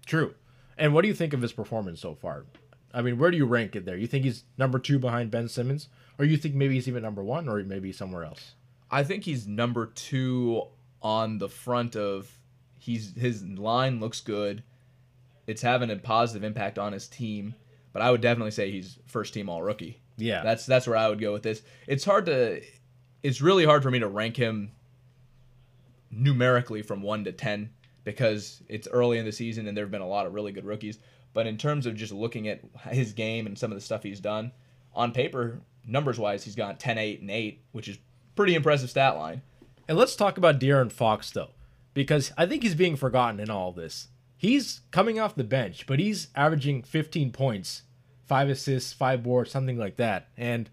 True. 0.06 0.34
And 0.76 0.92
what 0.92 1.02
do 1.02 1.08
you 1.08 1.14
think 1.14 1.32
of 1.32 1.40
his 1.40 1.52
performance 1.52 2.00
so 2.00 2.14
far? 2.14 2.44
I 2.92 3.02
mean, 3.02 3.18
where 3.18 3.30
do 3.30 3.36
you 3.36 3.46
rank 3.46 3.74
it 3.76 3.84
there? 3.84 3.96
You 3.96 4.06
think 4.06 4.24
he's 4.24 4.44
number 4.58 4.78
two 4.78 4.98
behind 4.98 5.30
Ben 5.30 5.48
Simmons, 5.48 5.88
or 6.18 6.24
you 6.24 6.36
think 6.36 6.54
maybe 6.54 6.74
he's 6.74 6.88
even 6.88 7.02
number 7.02 7.22
one, 7.24 7.48
or 7.48 7.62
maybe 7.62 7.92
somewhere 7.92 8.24
else? 8.24 8.54
I 8.90 9.02
think 9.02 9.24
he's 9.24 9.46
number 9.48 9.86
two 9.86 10.62
on 11.02 11.38
the 11.38 11.48
front 11.48 11.96
of 11.96 12.30
he's 12.78 13.14
his 13.16 13.44
line 13.44 13.98
looks 14.00 14.20
good. 14.20 14.62
It's 15.46 15.62
having 15.62 15.90
a 15.90 15.96
positive 15.96 16.44
impact 16.44 16.78
on 16.78 16.92
his 16.92 17.08
team, 17.08 17.54
but 17.92 18.00
I 18.02 18.10
would 18.10 18.20
definitely 18.20 18.52
say 18.52 18.70
he's 18.70 18.98
first 19.06 19.34
team 19.34 19.48
all 19.48 19.62
rookie. 19.62 20.00
Yeah, 20.16 20.42
That's 20.42 20.66
that's 20.66 20.86
where 20.86 20.96
I 20.96 21.08
would 21.08 21.20
go 21.20 21.32
with 21.32 21.42
this. 21.42 21.62
It's 21.86 22.04
hard 22.04 22.26
to 22.26 22.62
it's 23.22 23.40
really 23.40 23.64
hard 23.64 23.82
for 23.82 23.90
me 23.90 23.98
to 23.98 24.08
rank 24.08 24.36
him 24.36 24.70
numerically 26.10 26.82
from 26.82 27.02
1 27.02 27.24
to 27.24 27.32
10 27.32 27.70
because 28.04 28.62
it's 28.68 28.86
early 28.88 29.18
in 29.18 29.24
the 29.24 29.32
season 29.32 29.66
and 29.66 29.76
there've 29.76 29.90
been 29.90 30.02
a 30.02 30.06
lot 30.06 30.26
of 30.26 30.34
really 30.34 30.52
good 30.52 30.64
rookies, 30.64 30.98
but 31.32 31.46
in 31.46 31.56
terms 31.56 31.86
of 31.86 31.96
just 31.96 32.12
looking 32.12 32.48
at 32.48 32.60
his 32.90 33.12
game 33.14 33.46
and 33.46 33.58
some 33.58 33.72
of 33.72 33.76
the 33.76 33.80
stuff 33.80 34.02
he's 34.02 34.20
done, 34.20 34.52
on 34.94 35.10
paper, 35.10 35.60
numbers 35.86 36.18
wise, 36.18 36.44
he's 36.44 36.54
got 36.54 36.78
10 36.78 36.98
8 36.98 37.20
and 37.22 37.30
8, 37.30 37.60
which 37.72 37.88
is 37.88 37.98
pretty 38.36 38.54
impressive 38.54 38.90
stat 38.90 39.16
line. 39.16 39.42
And 39.88 39.98
let's 39.98 40.16
talk 40.16 40.38
about 40.38 40.60
De'Aaron 40.60 40.92
Fox 40.92 41.30
though, 41.30 41.50
because 41.94 42.32
I 42.36 42.46
think 42.46 42.62
he's 42.62 42.74
being 42.74 42.96
forgotten 42.96 43.40
in 43.40 43.50
all 43.50 43.72
this. 43.72 44.08
He's 44.36 44.82
coming 44.90 45.18
off 45.18 45.34
the 45.34 45.44
bench, 45.44 45.86
but 45.86 45.98
he's 45.98 46.28
averaging 46.36 46.82
15 46.82 47.32
points, 47.32 47.82
five 48.26 48.48
assists, 48.48 48.92
five 48.92 49.22
boards, 49.22 49.50
something 49.50 49.78
like 49.78 49.96
that, 49.96 50.28
and 50.36 50.68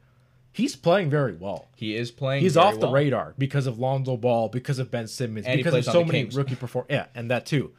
he's 0.53 0.75
playing 0.75 1.09
very 1.09 1.33
well. 1.33 1.67
He 1.75 1.95
is 1.95 2.11
playing 2.11 2.41
He's 2.43 2.57
off 2.57 2.75
the 2.75 2.87
well. 2.87 2.91
radar 2.93 3.33
because 3.37 3.67
of 3.67 3.79
Lonzo 3.79 4.17
Ball, 4.17 4.49
because 4.49 4.79
of 4.79 4.91
Ben 4.91 5.07
Simmons, 5.07 5.45
And 5.45 5.57
because 5.57 5.73
of 5.75 5.83
so 5.85 6.03
many 6.03 6.23
Kings. 6.23 6.35
rookie 6.37 6.55
perform. 6.55 6.85
Yeah, 6.89 7.05
and 7.15 7.29
that 7.31 7.45
too. 7.45 7.71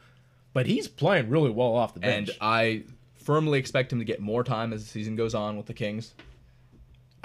But 0.53 0.67
he's 0.67 0.87
playing 0.87 1.29
really 1.29 1.49
well 1.49 1.73
off 1.75 1.93
the 1.95 1.99
bench. 1.99 2.29
and 2.29 2.37
I 2.41 2.83
firmly 3.15 3.57
expect 3.59 3.91
him 3.91 3.99
to 3.99 4.05
get 4.05 4.19
more 4.19 4.43
time 4.43 4.73
as 4.73 4.83
the 4.83 4.89
season 4.89 5.15
goes 5.15 5.33
on 5.33 5.57
with 5.57 5.65
the 5.65 5.73
Kings. 5.73 6.13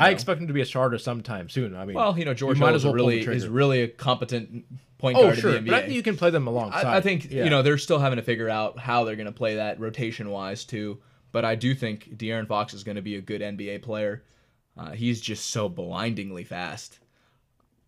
I 0.01 0.11
expect 0.11 0.41
him 0.41 0.47
to 0.47 0.53
be 0.53 0.61
a 0.61 0.65
starter 0.67 0.97
sometime 0.97 1.49
soon. 1.49 1.75
I 1.75 1.85
mean, 1.85 1.97
Well, 1.97 2.17
you 2.17 2.25
know, 2.25 2.33
George 2.33 2.57
might 2.59 2.69
Hill 2.69 2.77
is 2.77 2.85
well 2.85 2.95
really 2.95 3.19
is 3.21 3.49
really 3.49 3.83
a 3.83 3.89
competent 3.89 4.65
point 4.99 5.19
oh 5.19 5.23
guard 5.25 5.39
sure, 5.39 5.57
in 5.57 5.65
the 5.65 5.71
but 5.71 5.77
I 5.79 5.83
think 5.83 5.95
you 5.95 6.03
can 6.05 6.17
play 6.17 6.31
them 6.31 6.47
alongside. 6.47 6.85
I, 6.87 6.99
I 6.99 7.01
think 7.01 7.31
Yeah. 7.33 7.43
you 7.45 7.51
know 7.51 7.63
they're 7.63 7.79
still 7.79 7.99
having 7.99 8.17
to 8.17 8.23
figure 8.23 8.49
out 8.49 8.79
how 8.79 9.03
they're 9.05 9.17
going 9.17 9.27
to 9.27 9.33
play 9.33 9.57
that 9.57 9.81
rotation 9.81 10.31
wise 10.31 10.65
too. 10.65 10.99
But 11.33 11.45
I 11.45 11.55
do 11.55 11.75
think 11.75 12.17
De'Aaron 12.17 12.49
Fox 12.49 12.73
is 12.75 12.85
going 12.85 12.97
to 12.97 13.03
be 13.03 13.17
a 13.17 13.21
good 13.21 13.41
NBA 13.41 13.83
player. 13.83 14.25
Uh, 14.77 14.93
he's 14.93 15.21
just 15.21 15.49
so 15.49 15.69
blindingly 15.69 16.45
fast. 16.45 16.99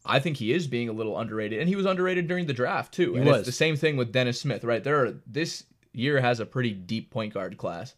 I 0.05 0.19
think 0.19 0.37
he 0.37 0.53
is 0.53 0.67
being 0.67 0.89
a 0.89 0.93
little 0.93 1.19
underrated, 1.19 1.61
and 1.61 1.69
he 1.69 1.77
was 1.77 1.87
underrated 1.87 2.27
during 2.27 2.47
the 2.47 2.53
draft 2.53 2.93
too. 2.93 3.17
and 3.17 3.27
was. 3.27 3.39
it's 3.39 3.47
the 3.47 3.53
same 3.53 3.77
thing 3.77 3.97
with 3.97 4.13
Dennis 4.13 4.41
Smith, 4.41 4.65
right? 4.65 4.83
There 4.83 5.05
are 5.05 5.15
this 5.27 5.65
year 5.93 6.21
has 6.21 6.41
a 6.41 6.47
pretty 6.47 6.73
deep 6.73 7.11
point 7.11 7.35
guard 7.35 7.57
class, 7.59 7.95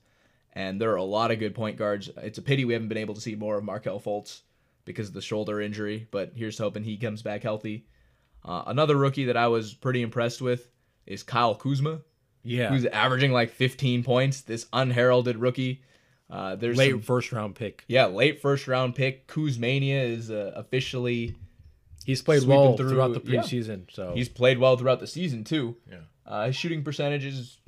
and 0.53 0.81
there 0.81 0.91
are 0.93 0.97
a 0.97 1.05
lot 1.05 1.31
of 1.31 1.39
good 1.39 1.55
point 1.55 1.77
guards. 1.77 2.11
It's 2.19 2.39
a 2.39 2.43
pity 2.43 2.65
we 2.65 2.73
haven't 2.73 2.89
been 2.89 2.99
able 2.99 3.15
to 3.15 3.21
see 3.21 3.35
more 3.35 3.57
of 3.57 3.65
Markelle 3.65 4.01
Fultz 4.01 4.43
because 4.85 5.09
of 5.09 5.15
the 5.15 5.23
shoulder 5.23 5.61
injury, 5.61 6.09
but 6.11 6.33
here's 6.35 6.59
hoping 6.59 6.83
he 6.83 6.97
comes 6.97 7.23
back 7.23 7.43
healthy. 7.43 7.87
Uh, 8.45 8.65
another 8.67 8.97
rookie 8.97 9.27
that 9.27 9.37
I 9.37 9.47
was 9.47 9.73
pretty 9.73 10.03
impressed 10.03 10.43
with 10.43 10.69
is 11.07 11.23
Kyle 11.23 11.55
Kuzma, 11.55 12.01
yeah, 12.45 12.69
who's 12.69 12.85
averaging 12.87 13.33
like 13.33 13.51
15 13.51 14.03
points. 14.05 14.41
This 14.43 14.67
unheralded 14.73 15.37
rookie. 15.37 15.83
Uh, 16.31 16.57
there's 16.57 16.79
late 16.79 16.93
some- 16.93 17.01
first 17.03 17.31
round 17.33 17.55
pick. 17.55 17.85
yeah, 17.89 18.07
late 18.07 18.41
first 18.41 18.67
round 18.67 18.95
pick. 18.95 19.27
Kuzmania 19.29 20.05
is 20.11 20.31
uh, 20.31 20.53
officially 20.57 21.35
He's 22.07 22.23
played 22.23 22.43
well 22.45 22.77
through- 22.77 22.91
throughout 22.91 23.13
the 23.15 23.31
yeah. 23.31 23.41
preseason. 23.43 23.83
So 23.93 24.13
he's 24.15 24.29
played 24.29 24.59
well 24.59 24.77
throughout 24.77 24.99
the 25.01 25.07
season 25.07 25.45
too. 25.45 25.77
Yeah. 25.91 25.99
Uh, 26.27 26.47
his 26.47 26.57
shooting 26.57 26.83
percentage 26.83 27.25
is 27.25 27.59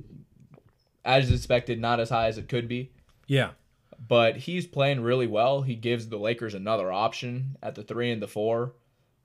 as 1.05 1.31
expected, 1.31 1.81
not 1.81 2.01
as 2.01 2.11
high 2.11 2.29
as 2.29 2.39
it 2.39 2.49
could 2.49 2.67
be. 2.69 2.91
yeah, 3.27 3.51
but 4.09 4.37
he's 4.37 4.67
playing 4.67 5.01
really 5.03 5.27
well. 5.27 5.63
He 5.63 5.75
gives 5.77 6.09
the 6.09 6.17
Lakers 6.19 6.55
another 6.55 6.91
option 6.91 7.57
at 7.63 7.75
the 7.75 7.83
three 7.83 8.11
and 8.11 8.21
the 8.23 8.29
four 8.29 8.75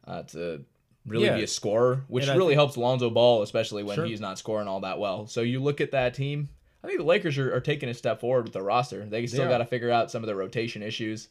uh, 0.06 0.24
to 0.24 0.64
really 1.10 1.26
Yeah. 1.26 1.36
be 1.38 1.44
a 1.44 1.48
scorer, 1.48 2.04
which 2.08 2.28
And 2.28 2.38
really 2.38 2.54
helps 2.54 2.78
Lonzo 2.78 3.10
Ball, 3.10 3.42
especially 3.42 3.84
when 3.84 3.96
Sure. 3.96 4.06
he's 4.06 4.22
not 4.22 4.38
scoring 4.40 4.68
all 4.68 4.80
that 4.82 5.00
well. 5.00 5.28
So 5.28 5.42
you 5.42 5.62
look 5.62 5.82
at 5.82 5.92
that 5.92 6.14
team. 6.14 6.50
I 6.84 6.88
think 6.88 7.00
the 7.00 7.06
Lakers 7.06 7.38
are, 7.38 7.54
are 7.54 7.60
taking 7.60 7.90
a 7.90 7.94
step 7.94 8.22
forward 8.22 8.44
with 8.46 8.54
the 8.54 8.62
roster. 8.62 9.06
They 9.06 9.28
still 9.28 9.50
got 9.50 9.58
to 9.58 9.66
figure 9.66 9.92
out 9.92 10.10
some 10.12 10.24
of 10.24 10.28
the 10.28 10.36
rotation 10.36 10.82
issues. 10.82 11.28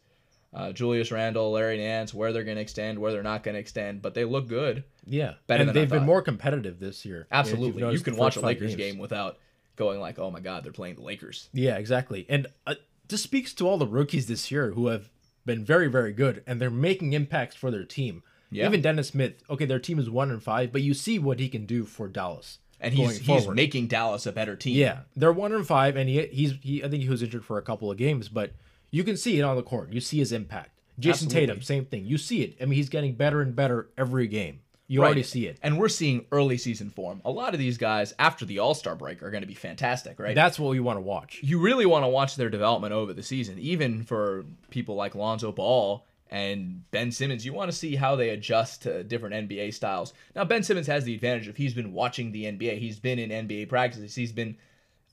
Uh, 0.53 0.73
Julius 0.73 1.11
Randle, 1.13 1.51
Larry 1.53 1.77
Nance, 1.79 2.13
where 2.15 2.33
they're 2.33 2.45
going 2.45 2.57
to 2.57 2.63
extend, 2.63 2.99
where 2.99 3.13
they're 3.13 3.23
not 3.23 3.43
going 3.43 3.55
to 3.55 3.59
extend, 3.61 4.01
but 4.03 4.15
they 4.15 4.25
look 4.25 4.49
good. 4.49 4.85
yeah, 5.07 5.35
Better 5.47 5.61
and 5.63 5.69
than 5.69 5.75
they've 5.75 5.89
been 5.91 6.05
more 6.07 6.23
competitive 6.23 6.81
this 6.81 7.05
year. 7.05 7.27
Absolutely, 7.31 7.83
you 7.93 8.01
can 8.01 8.17
watch 8.17 8.37
a 8.37 8.41
Lakers 8.41 8.75
games. 8.75 8.93
game 8.95 8.99
without 8.99 9.39
going 9.77 10.01
like, 10.01 10.19
"Oh 10.19 10.31
my 10.31 10.41
God, 10.41 10.65
they're 10.65 10.73
playing 10.73 10.97
the 10.97 11.03
Lakers." 11.03 11.49
Yeah, 11.53 11.77
exactly. 11.77 12.25
And 12.31 12.47
uh, 12.67 12.75
this 13.09 13.23
speaks 13.23 13.53
to 13.55 13.69
all 13.69 13.77
the 13.79 13.87
rookies 13.87 14.27
this 14.27 14.51
year 14.51 14.71
who 14.73 14.87
have 14.89 15.09
been 15.47 15.65
very, 15.65 15.89
very 15.89 16.13
good, 16.13 16.43
and 16.47 16.61
they're 16.61 16.71
making 16.71 17.13
impacts 17.15 17.55
for 17.57 17.71
their 17.71 17.85
team. 17.85 18.23
Yeah. 18.51 18.67
Even 18.67 18.81
Dennis 18.83 19.09
Smith. 19.09 19.35
Okay, 19.51 19.65
their 19.67 19.79
team 19.79 19.99
is 19.99 20.09
one 20.09 20.31
and 20.31 20.43
five, 20.43 20.73
but 20.73 20.83
you 20.83 20.95
see 20.95 21.19
what 21.19 21.39
he 21.39 21.49
can 21.49 21.67
do 21.67 21.85
for 21.85 22.09
Dallas. 22.09 22.59
And 22.81 22.95
he's 22.95 23.19
he's 23.19 23.49
making 23.49 23.89
Dallas 23.89 24.25
a 24.27 24.33
better 24.33 24.55
team. 24.57 24.77
Yeah, 24.77 25.01
they're 25.17 25.33
one 25.33 25.53
and 25.53 25.67
five, 25.67 25.97
and 25.97 26.09
he 26.09 26.27
he's 26.27 26.55
he. 26.63 26.83
I 26.85 26.89
think 26.89 27.03
he 27.03 27.09
was 27.09 27.23
injured 27.23 27.45
for 27.45 27.59
a 27.59 27.63
couple 27.63 27.91
of 27.91 27.97
games, 27.99 28.29
but 28.29 28.53
you 28.91 29.03
can 29.05 29.17
see 29.17 29.39
it 29.39 29.43
on 29.43 29.57
the 29.57 29.63
court. 29.65 29.93
You 29.93 30.01
see 30.01 30.19
his 30.19 30.31
impact. 30.33 30.71
Jayson 30.99 31.27
Absolutely. 31.27 31.41
Tatum, 31.47 31.63
same 31.63 31.85
thing. 31.85 32.07
You 32.07 32.19
see 32.19 32.43
it. 32.43 32.57
I 32.61 32.65
mean, 32.65 32.77
he's 32.77 32.89
getting 32.89 33.15
better 33.15 33.41
and 33.41 33.55
better 33.55 33.89
every 33.99 34.27
game. 34.29 34.61
You 34.91 35.01
Right. 35.03 35.07
already 35.09 35.23
see 35.23 35.47
it. 35.47 35.59
And 35.63 35.79
we're 35.79 35.89
seeing 35.91 36.25
early 36.33 36.57
season 36.57 36.89
form. 36.91 37.21
A 37.25 37.31
lot 37.31 37.53
of 37.53 37.61
these 37.61 37.77
guys 37.79 38.15
after 38.19 38.45
the 38.47 38.59
All 38.61 38.75
Star 38.75 38.95
break 38.97 39.23
are 39.23 39.31
going 39.31 39.43
to 39.43 39.47
be 39.47 39.55
fantastic, 39.55 40.19
right? 40.19 40.35
That's 40.35 40.59
what 40.59 40.71
we 40.71 40.81
want 40.81 40.97
to 40.97 41.03
watch. 41.03 41.41
you 41.43 41.59
really 41.61 41.85
want 41.85 42.05
to 42.05 42.09
watch 42.09 42.37
their 42.37 42.49
development 42.49 42.95
over 42.95 43.13
the 43.13 43.23
season, 43.23 43.59
even 43.59 44.03
for 44.03 44.45
people 44.71 44.95
like 44.95 45.15
Lonzo 45.15 45.53
Ball 45.53 46.05
and 46.31 46.83
Ben 46.91 47.11
Simmons. 47.11 47.45
You 47.45 47.53
want 47.53 47.71
to 47.71 47.77
see 47.77 47.97
how 47.97 48.17
they 48.17 48.31
adjust 48.31 48.83
to 48.83 49.05
different 49.05 49.49
NBA 49.49 49.75
styles. 49.75 50.13
Now, 50.35 50.45
Ben 50.45 50.63
Simmons 50.63 50.87
has 50.87 51.05
the 51.05 51.15
advantage 51.15 51.49
of 51.49 51.57
he's 51.57 51.75
been 51.75 51.93
watching 51.93 52.33
the 52.33 52.45
NBA, 52.45 52.79
he's 52.79 52.99
been 52.99 53.19
in 53.19 53.49
NBA 53.49 53.69
practices, 53.69 54.15
he's 54.15 54.33
been 54.33 54.57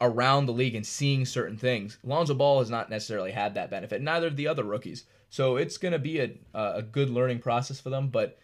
around 0.02 0.46
the 0.46 0.54
league 0.54 0.76
and 0.76 0.86
seeing 0.86 1.26
certain 1.26 1.58
things. 1.58 1.98
Lonzo 2.04 2.34
Ball 2.34 2.60
has 2.60 2.70
not 2.70 2.90
necessarily 2.90 3.32
had 3.32 3.54
that 3.54 3.70
benefit. 3.70 4.02
Neither 4.02 4.28
of 4.28 4.36
the 4.36 4.48
other 4.48 4.64
rookies. 4.64 5.06
So 5.30 5.58
it's 5.58 5.78
going 5.78 5.94
to 5.94 6.00
be 6.00 6.20
a 6.20 6.32
a 6.54 6.82
good 6.82 7.10
learning 7.10 7.40
process 7.40 7.80
for 7.80 7.90
them, 7.90 8.10
but. 8.10 8.40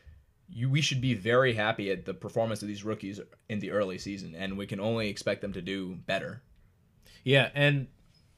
You, 0.54 0.70
we 0.70 0.82
should 0.82 1.00
be 1.00 1.14
very 1.14 1.54
happy 1.54 1.92
at 1.92 2.04
the 2.04 2.14
performance 2.14 2.62
of 2.62 2.68
these 2.68 2.84
rookies 2.84 3.22
in 3.48 3.60
the 3.60 3.72
early 3.72 3.98
season, 3.98 4.36
and 4.36 4.58
we 4.58 4.68
can 4.68 4.82
only 4.82 5.08
expect 5.08 5.40
them 5.40 5.54
to 5.54 5.62
do 5.62 5.96
better. 5.96 6.42
Yeah, 7.24 7.50
and 7.54 7.88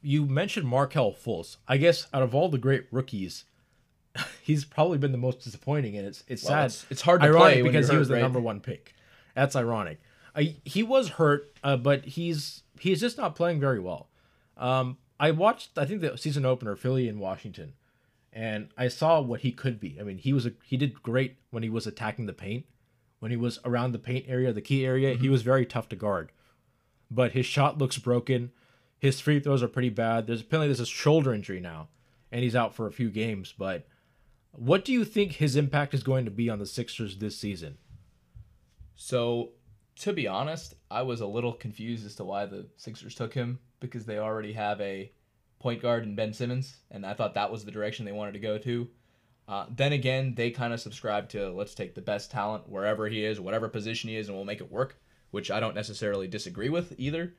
you 0.04 0.26
mentioned 0.26 0.68
Markelle 0.68 1.12
Fultz. 1.12 1.56
I 1.66 1.78
guess 1.78 2.06
out 2.12 2.22
of 2.22 2.34
all 2.34 2.48
the 2.48 2.58
great 2.58 2.86
rookies, 2.90 3.44
he's 4.42 4.64
probably 4.64 4.98
been 4.98 5.12
the 5.12 5.18
most 5.18 5.40
disappointing, 5.40 5.96
and 5.96 6.06
it's 6.06 6.24
it's 6.28 6.42
Well, 6.44 6.50
sad. 6.50 6.64
it's- 6.66 6.86
it's 6.90 7.02
hard 7.02 7.20
to 7.22 7.28
ironic 7.28 7.54
play 7.54 7.62
because 7.62 7.86
you're 7.88 7.94
he 7.94 7.98
was 7.98 8.08
the 8.08 8.14
right? 8.14 8.22
number 8.22 8.40
one 8.40 8.60
pick. 8.60 8.94
That's 9.34 9.56
ironic. 9.56 10.00
I, 10.36 10.56
he 10.64 10.82
was 10.82 11.10
hurt, 11.10 11.52
uh, 11.62 11.76
but 11.76 12.04
he's 12.04 12.62
he's 12.80 13.00
just 13.00 13.16
not 13.16 13.34
playing 13.36 13.60
very 13.60 13.78
well. 13.80 14.08
Um, 14.56 14.98
I 15.20 15.30
watched 15.30 15.78
I 15.78 15.84
think 15.86 16.00
the 16.00 16.16
season 16.18 16.44
opener 16.44 16.74
Philly 16.76 17.08
in 17.08 17.18
Washington, 17.20 17.74
and 18.32 18.68
I 18.76 18.88
saw 18.88 19.20
what 19.20 19.40
he 19.40 19.52
could 19.52 19.78
be. 19.78 19.96
I 20.00 20.02
mean, 20.02 20.18
he 20.18 20.32
was 20.32 20.46
a, 20.46 20.52
he 20.64 20.76
did 20.76 21.02
great 21.02 21.36
when 21.50 21.62
he 21.62 21.68
was 21.68 21.86
attacking 21.86 22.26
the 22.26 22.32
paint, 22.32 22.64
when 23.20 23.30
he 23.30 23.36
was 23.36 23.58
around 23.64 23.92
the 23.92 23.98
paint 23.98 24.24
area, 24.28 24.52
the 24.52 24.60
key 24.60 24.84
area. 24.84 25.14
Mm-hmm. 25.14 25.22
He 25.22 25.28
was 25.28 25.42
very 25.42 25.64
tough 25.66 25.88
to 25.90 25.96
guard, 25.96 26.32
but 27.10 27.32
his 27.32 27.46
shot 27.46 27.78
looks 27.78 27.98
broken. 27.98 28.50
His 28.98 29.20
free 29.20 29.38
throws 29.38 29.62
are 29.62 29.68
pretty 29.68 29.90
bad. 29.90 30.26
There's 30.26 30.40
apparently 30.40 30.68
there's 30.68 30.80
a 30.80 30.86
shoulder 30.86 31.32
injury 31.34 31.60
now, 31.60 31.88
and 32.32 32.42
he's 32.42 32.56
out 32.56 32.74
for 32.74 32.86
a 32.86 32.92
few 32.92 33.10
games. 33.10 33.54
But 33.56 33.86
what 34.56 34.84
do 34.84 34.92
you 34.92 35.04
think 35.04 35.32
his 35.32 35.56
impact 35.56 35.94
is 35.94 36.02
going 36.02 36.24
to 36.24 36.30
be 36.30 36.48
on 36.48 36.58
the 36.58 36.66
Sixers 36.66 37.18
this 37.18 37.36
season? 37.36 37.78
So, 38.96 39.50
to 39.96 40.12
be 40.12 40.28
honest, 40.28 40.74
I 40.90 41.02
was 41.02 41.20
a 41.20 41.26
little 41.26 41.52
confused 41.52 42.06
as 42.06 42.14
to 42.16 42.24
why 42.24 42.46
the 42.46 42.66
Sixers 42.76 43.14
took 43.14 43.34
him 43.34 43.58
because 43.80 44.06
they 44.06 44.18
already 44.18 44.52
have 44.52 44.80
a 44.80 45.12
point 45.58 45.82
guard 45.82 46.04
in 46.04 46.14
Ben 46.14 46.32
Simmons, 46.32 46.76
and 46.90 47.04
I 47.04 47.14
thought 47.14 47.34
that 47.34 47.50
was 47.50 47.64
the 47.64 47.70
direction 47.70 48.04
they 48.04 48.12
wanted 48.12 48.32
to 48.32 48.38
go 48.38 48.58
to. 48.58 48.88
Uh, 49.46 49.66
then 49.74 49.92
again, 49.92 50.34
they 50.34 50.50
kind 50.50 50.72
of 50.72 50.80
subscribe 50.80 51.28
to 51.30 51.50
let's 51.50 51.74
take 51.74 51.94
the 51.94 52.00
best 52.00 52.30
talent 52.30 52.68
wherever 52.68 53.08
he 53.08 53.24
is, 53.24 53.40
whatever 53.40 53.68
position 53.68 54.08
he 54.08 54.16
is, 54.16 54.28
and 54.28 54.36
we'll 54.36 54.44
make 54.44 54.60
it 54.60 54.70
work, 54.70 54.96
which 55.32 55.50
I 55.50 55.60
don't 55.60 55.74
necessarily 55.74 56.28
disagree 56.28 56.70
with 56.70 56.94
either. 56.98 57.34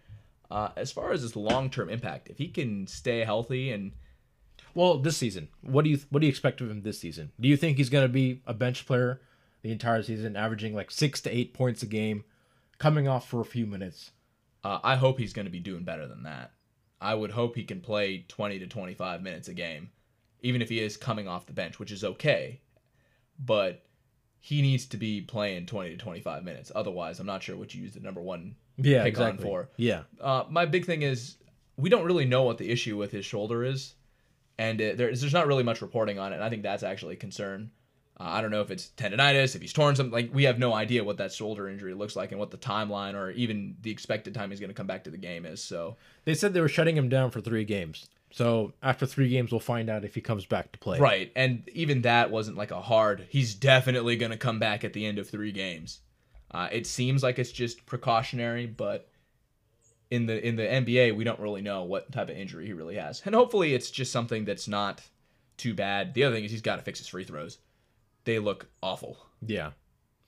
Uh, 0.52 0.70
as 0.76 0.92
far 0.92 1.12
as 1.12 1.22
his 1.22 1.36
long 1.36 1.70
term 1.70 1.90
impact, 1.90 2.30
if 2.30 2.38
he 2.38 2.48
can 2.48 2.86
stay 2.86 3.24
healthy 3.24 3.72
and 3.72 3.94
Well, 4.76 5.00
this 5.00 5.18
season, 5.18 5.48
what 5.62 5.84
do 5.84 5.90
you 5.90 6.00
what 6.10 6.20
do 6.20 6.28
you 6.28 6.30
expect 6.30 6.62
of 6.62 6.70
him 6.70 6.84
this 6.84 7.00
season? 7.00 7.32
Do 7.40 7.48
you 7.48 7.58
think 7.58 7.78
he's 7.78 7.90
going 7.90 8.06
to 8.06 8.14
be 8.14 8.42
a 8.46 8.54
bench 8.54 8.86
player 8.86 9.22
the 9.64 9.72
entire 9.72 10.04
season, 10.04 10.36
averaging 10.36 10.76
like 10.76 10.92
six 10.92 11.22
to 11.22 11.36
eight 11.36 11.54
points 11.54 11.82
a 11.82 11.88
game, 11.88 12.26
coming 12.78 13.08
off 13.08 13.28
for 13.28 13.42
a 13.42 13.46
few 13.46 13.66
minutes? 13.66 14.12
uh, 14.66 14.80
I 14.84 14.96
hope 14.96 15.20
he's 15.20 15.34
going 15.34 15.46
to 15.46 15.52
be 15.52 15.60
doing 15.60 15.84
better 15.84 16.08
than 16.08 16.24
that. 16.24 16.52
I 17.00 17.14
would 17.14 17.32
hope 17.32 17.56
he 17.56 17.64
can 17.64 17.82
play 17.82 18.26
20 18.28 18.60
to 18.60 18.68
25 18.68 19.22
minutes 19.22 19.48
a 19.48 19.54
game, 19.54 19.92
even 20.42 20.62
if 20.62 20.70
he 20.70 20.80
is 20.80 20.98
coming 20.98 21.28
off 21.28 21.46
the 21.46 21.54
bench, 21.54 21.78
which 21.78 21.92
is 21.92 22.04
okay. 22.04 22.62
But 23.38 23.86
he 24.40 24.64
needs 24.64 24.88
to 24.88 24.98
be 24.98 25.22
playing 25.22 25.68
20 25.68 25.92
to 25.92 25.98
25 25.98 26.44
minutes. 26.44 26.72
Otherwise, 26.74 27.20
I'm 27.20 27.28
not 27.28 27.44
sure 27.44 27.56
what 27.56 27.76
you 27.76 27.84
use 27.84 27.94
the 27.94 28.00
number 28.00 28.22
one 28.22 28.56
Yeah, 28.78 29.04
pick 29.04 29.20
on 29.20 29.38
for. 29.38 29.70
Yeah, 29.78 30.04
Uh, 30.20 30.46
my 30.50 30.66
big 30.66 30.86
thing 30.86 31.04
is 31.04 31.36
we 31.78 31.90
don't 31.90 32.06
really 32.06 32.26
know 32.26 32.42
what 32.44 32.58
the 32.58 32.72
issue 32.72 32.98
with 32.98 33.12
his 33.12 33.26
shoulder 33.26 33.64
is, 33.64 33.94
and 34.58 34.82
uh, 34.82 34.94
there's 34.96 35.22
there's 35.22 35.34
not 35.34 35.48
really 35.48 35.64
much 35.64 35.82
reporting 35.82 36.20
on 36.20 36.32
it. 36.32 36.36
And 36.36 36.44
I 36.44 36.50
think 36.50 36.64
that's 36.64 36.84
actually 36.84 37.16
a 37.16 37.18
concern. 37.18 37.72
Uh, 38.20 38.24
I 38.24 38.42
don't 38.42 38.52
know 38.52 38.62
if 38.62 38.72
it's 38.72 38.92
tendonitis, 38.96 39.56
if 39.56 39.62
he's 39.62 39.74
torn 39.74 39.96
something. 39.96 40.14
Like 40.14 40.30
we 40.34 40.46
have 40.46 40.58
no 40.58 40.74
idea 40.74 41.04
what 41.04 41.18
that 41.18 41.34
shoulder 41.34 41.68
injury 41.68 41.94
looks 41.94 42.16
like 42.16 42.32
and 42.32 42.40
what 42.40 42.52
the 42.52 42.58
timeline 42.58 43.14
or 43.14 43.32
even 43.32 43.76
the 43.82 43.92
expected 43.92 44.34
time 44.34 44.52
he's 44.52 44.60
going 44.60 44.70
to 44.70 44.76
come 44.76 44.88
back 44.88 45.04
to 45.04 45.12
the 45.12 45.18
game 45.18 45.46
is. 45.46 45.62
So 45.62 45.98
they 46.24 46.34
said 46.34 46.54
they 46.54 46.62
were 46.62 46.70
shutting 46.70 46.96
him 46.96 47.10
down 47.10 47.32
for 47.32 47.42
three 47.42 47.66
games. 47.66 48.08
So 48.32 48.74
after 48.84 49.06
three 49.06 49.30
games, 49.30 49.52
we'll 49.52 49.62
find 49.62 49.90
out 49.90 50.04
if 50.04 50.16
he 50.16 50.20
comes 50.22 50.46
back 50.46 50.72
to 50.74 50.80
play. 50.80 51.00
right, 51.00 51.32
and 51.38 51.64
even 51.74 52.02
that 52.02 52.32
wasn't 52.32 52.58
like 52.58 52.72
a 52.72 52.82
hard. 52.82 53.28
He's 53.30 53.56
definitely 53.56 54.18
going 54.18 54.32
to 54.32 54.38
come 54.38 54.60
back 54.60 54.84
at 54.84 54.92
the 54.92 55.06
end 55.06 55.20
of 55.20 55.30
three 55.30 55.54
games. 55.54 56.02
Uh, 56.52 56.68
it 56.72 56.86
seems 56.86 57.24
like 57.24 57.40
it's 57.40 57.52
just 57.52 57.86
precautionary, 57.86 58.66
but 58.66 59.08
in 60.12 60.26
the 60.28 60.46
in 60.46 60.56
the 60.56 60.64
NBA, 60.64 61.16
we 61.16 61.24
don't 61.24 61.40
really 61.40 61.62
know 61.62 61.84
what 61.84 62.12
type 62.12 62.30
of 62.30 62.38
injury 62.38 62.66
he 62.68 62.74
really 62.74 62.96
has, 62.96 63.22
and 63.26 63.34
hopefully, 63.36 63.74
it's 63.74 63.90
just 63.92 64.12
something 64.12 64.46
that's 64.46 64.68
not 64.68 65.02
too 65.58 65.74
bad. 65.74 66.14
The 66.14 66.24
other 66.24 66.36
thing 66.36 66.44
is 66.44 66.52
he's 66.52 66.62
got 66.62 66.76
to 66.78 66.82
fix 66.82 67.00
his 67.00 67.08
free 67.08 67.24
throws; 67.24 67.58
they 68.24 68.40
look 68.40 68.68
awful. 68.84 69.18
Yeah, 69.46 69.72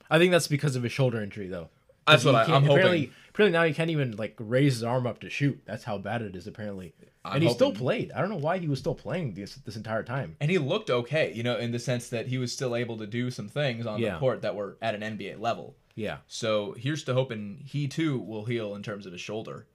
I 0.09 0.17
think 0.17 0.31
that's 0.31 0.47
because 0.47 0.75
of 0.75 0.83
his 0.83 0.91
shoulder 0.91 1.21
injury, 1.21 1.47
though. 1.47 1.69
That's 2.07 2.23
what 2.23 2.35
I, 2.35 2.43
I'm 2.43 2.63
apparently, 2.63 2.99
hoping. 3.07 3.13
Apparently 3.29 3.59
now 3.59 3.65
he 3.65 3.73
can't 3.73 3.89
even 3.89 4.15
like 4.15 4.35
raise 4.39 4.75
his 4.75 4.83
arm 4.83 5.05
up 5.05 5.19
to 5.19 5.29
shoot. 5.29 5.61
That's 5.65 5.83
how 5.83 5.97
bad 5.97 6.21
it 6.21 6.35
is. 6.35 6.47
Apparently, 6.47 6.93
I'm 7.25 7.35
and 7.35 7.43
he 7.43 7.49
still 7.49 7.73
played. 7.73 8.11
I 8.13 8.21
don't 8.21 8.29
know 8.29 8.37
why 8.37 8.59
he 8.59 8.67
was 8.67 8.79
still 8.79 8.95
playing 8.95 9.33
this 9.33 9.55
this 9.55 9.75
entire 9.75 10.03
time. 10.03 10.37
And 10.39 10.49
he 10.49 10.57
looked 10.57 10.89
okay, 10.89 11.33
you 11.33 11.43
know, 11.43 11.57
in 11.57 11.71
the 11.71 11.79
sense 11.79 12.07
that 12.09 12.27
he 12.27 12.37
was 12.37 12.53
still 12.53 12.75
able 12.75 12.97
to 12.97 13.05
do 13.05 13.29
some 13.29 13.49
things 13.49 13.85
on 13.85 13.99
Yeah. 13.99 14.13
the 14.13 14.19
court 14.19 14.41
that 14.43 14.55
were 14.55 14.77
at 14.81 14.95
an 14.95 15.01
NBA 15.17 15.39
level. 15.39 15.75
Yeah, 15.97 16.17
So 16.27 16.73
here's 16.77 17.03
to 17.05 17.13
hoping 17.15 17.63
he 17.65 17.87
too 17.87 18.19
will 18.19 18.45
heal 18.45 18.75
in 18.75 18.83
terms 18.83 19.05
of 19.07 19.11
his 19.11 19.19
shoulder. 19.21 19.65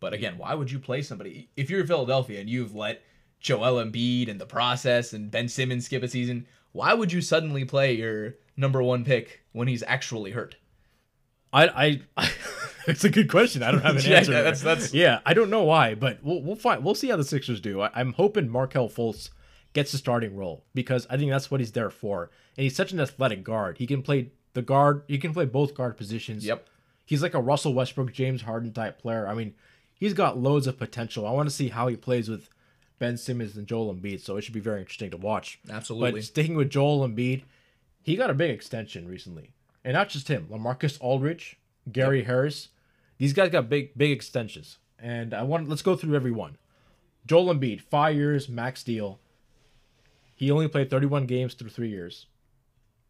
But 0.00 0.12
again, 0.12 0.36
why 0.36 0.54
would 0.54 0.70
you 0.72 0.78
play 0.80 1.02
somebody 1.02 1.50
if 1.56 1.70
you're 1.70 1.86
Philadelphia 1.86 2.40
and 2.40 2.50
you've 2.50 2.74
let 2.74 3.00
Joel 3.40 3.82
Embiid 3.84 4.28
and 4.28 4.40
the 4.40 4.46
process 4.46 5.12
and 5.12 5.30
Ben 5.30 5.48
Simmons 5.48 5.86
skip 5.86 6.02
a 6.02 6.08
season? 6.08 6.46
Why 6.72 6.94
would 6.94 7.12
you 7.12 7.20
suddenly 7.20 7.64
play 7.64 7.92
your 7.94 8.34
number 8.56 8.82
one 8.82 9.04
pick 9.04 9.44
when 9.52 9.68
he's 9.68 9.84
actually 9.86 10.32
hurt? 10.32 10.56
I 11.52 12.00
I. 12.16 12.30
it's 12.88 13.04
a 13.04 13.10
good 13.10 13.30
question. 13.30 13.62
I 13.62 13.70
don't 13.70 13.80
have 13.82 13.96
an 13.96 14.02
Yeah, 14.10 14.16
answer. 14.18 14.32
that's- 14.32 14.62
that's- 14.62 14.92
yeah. 14.92 15.20
I 15.24 15.32
don't 15.32 15.48
know 15.50 15.62
why, 15.64 15.94
but 15.94 16.18
we'll 16.22 16.42
we'll 16.42 16.56
find. 16.56 16.84
We'll 16.84 16.94
see 16.96 17.08
how 17.08 17.16
the 17.16 17.24
Sixers 17.24 17.60
do. 17.60 17.80
I, 17.82 17.90
I'm 17.94 18.12
hoping 18.14 18.48
Markelle 18.48 18.88
Fultz 18.90 19.30
gets 19.74 19.92
the 19.92 19.98
starting 19.98 20.36
role 20.36 20.64
because 20.74 21.06
I 21.08 21.16
think 21.16 21.30
that's 21.30 21.50
what 21.50 21.60
he's 21.60 21.72
there 21.72 21.90
for. 21.90 22.30
And 22.56 22.64
he's 22.64 22.74
such 22.76 22.90
an 22.92 23.00
athletic 23.00 23.44
guard. 23.44 23.78
He 23.78 23.86
can 23.86 24.02
play 24.02 24.32
the 24.58 24.62
guard. 24.62 25.04
He 25.06 25.18
can 25.18 25.32
play 25.32 25.44
both 25.44 25.72
guard 25.72 25.96
positions. 25.96 26.44
Yep. 26.44 26.66
He's 27.04 27.22
like 27.22 27.34
a 27.34 27.40
Russell 27.40 27.74
Westbrook, 27.74 28.12
James 28.12 28.42
Harden 28.42 28.72
type 28.72 29.00
player. 29.00 29.28
I 29.28 29.32
mean, 29.32 29.54
he's 29.94 30.14
got 30.14 30.36
loads 30.36 30.66
of 30.66 30.76
potential. 30.76 31.28
I 31.28 31.30
want 31.30 31.48
to 31.48 31.54
see 31.54 31.68
how 31.68 31.86
he 31.86 31.94
plays 31.94 32.28
with 32.28 32.50
Ben 32.98 33.16
Simmons 33.16 33.56
and 33.56 33.68
Joel 33.68 33.94
Embiid. 33.94 34.20
So 34.20 34.36
it 34.36 34.42
should 34.42 34.54
be 34.54 34.58
very 34.58 34.80
interesting 34.80 35.12
to 35.12 35.16
watch. 35.16 35.60
Absolutely. 35.70 36.20
But 36.20 36.24
sticking 36.24 36.56
with 36.56 36.70
Joel 36.70 37.08
Embiid, 37.08 37.44
he 38.02 38.16
got 38.16 38.30
a 38.30 38.34
big 38.34 38.50
extension 38.50 39.06
recently, 39.06 39.52
and 39.84 39.94
not 39.94 40.08
just 40.08 40.26
him. 40.26 40.48
LaMarcus 40.50 40.98
Aldridge, 41.00 41.56
Gary 41.92 42.24
Harris, 42.24 42.70
these 43.18 43.32
guys 43.32 43.50
got 43.50 43.68
big 43.68 43.96
big 43.96 44.10
extensions. 44.10 44.78
And 44.98 45.32
I 45.32 45.44
want 45.44 45.68
let's 45.68 45.82
go 45.82 45.94
through 45.94 46.16
every 46.16 46.32
one. 46.32 46.58
Joel 47.26 47.54
Embiid, 47.54 47.80
five 47.80 48.16
years 48.16 48.48
max 48.48 48.82
deal. 48.82 49.20
He 50.34 50.50
only 50.50 50.66
played 50.66 50.90
31 50.90 51.26
games 51.26 51.54
through 51.54 51.70
three 51.70 51.90
years. 51.90 52.26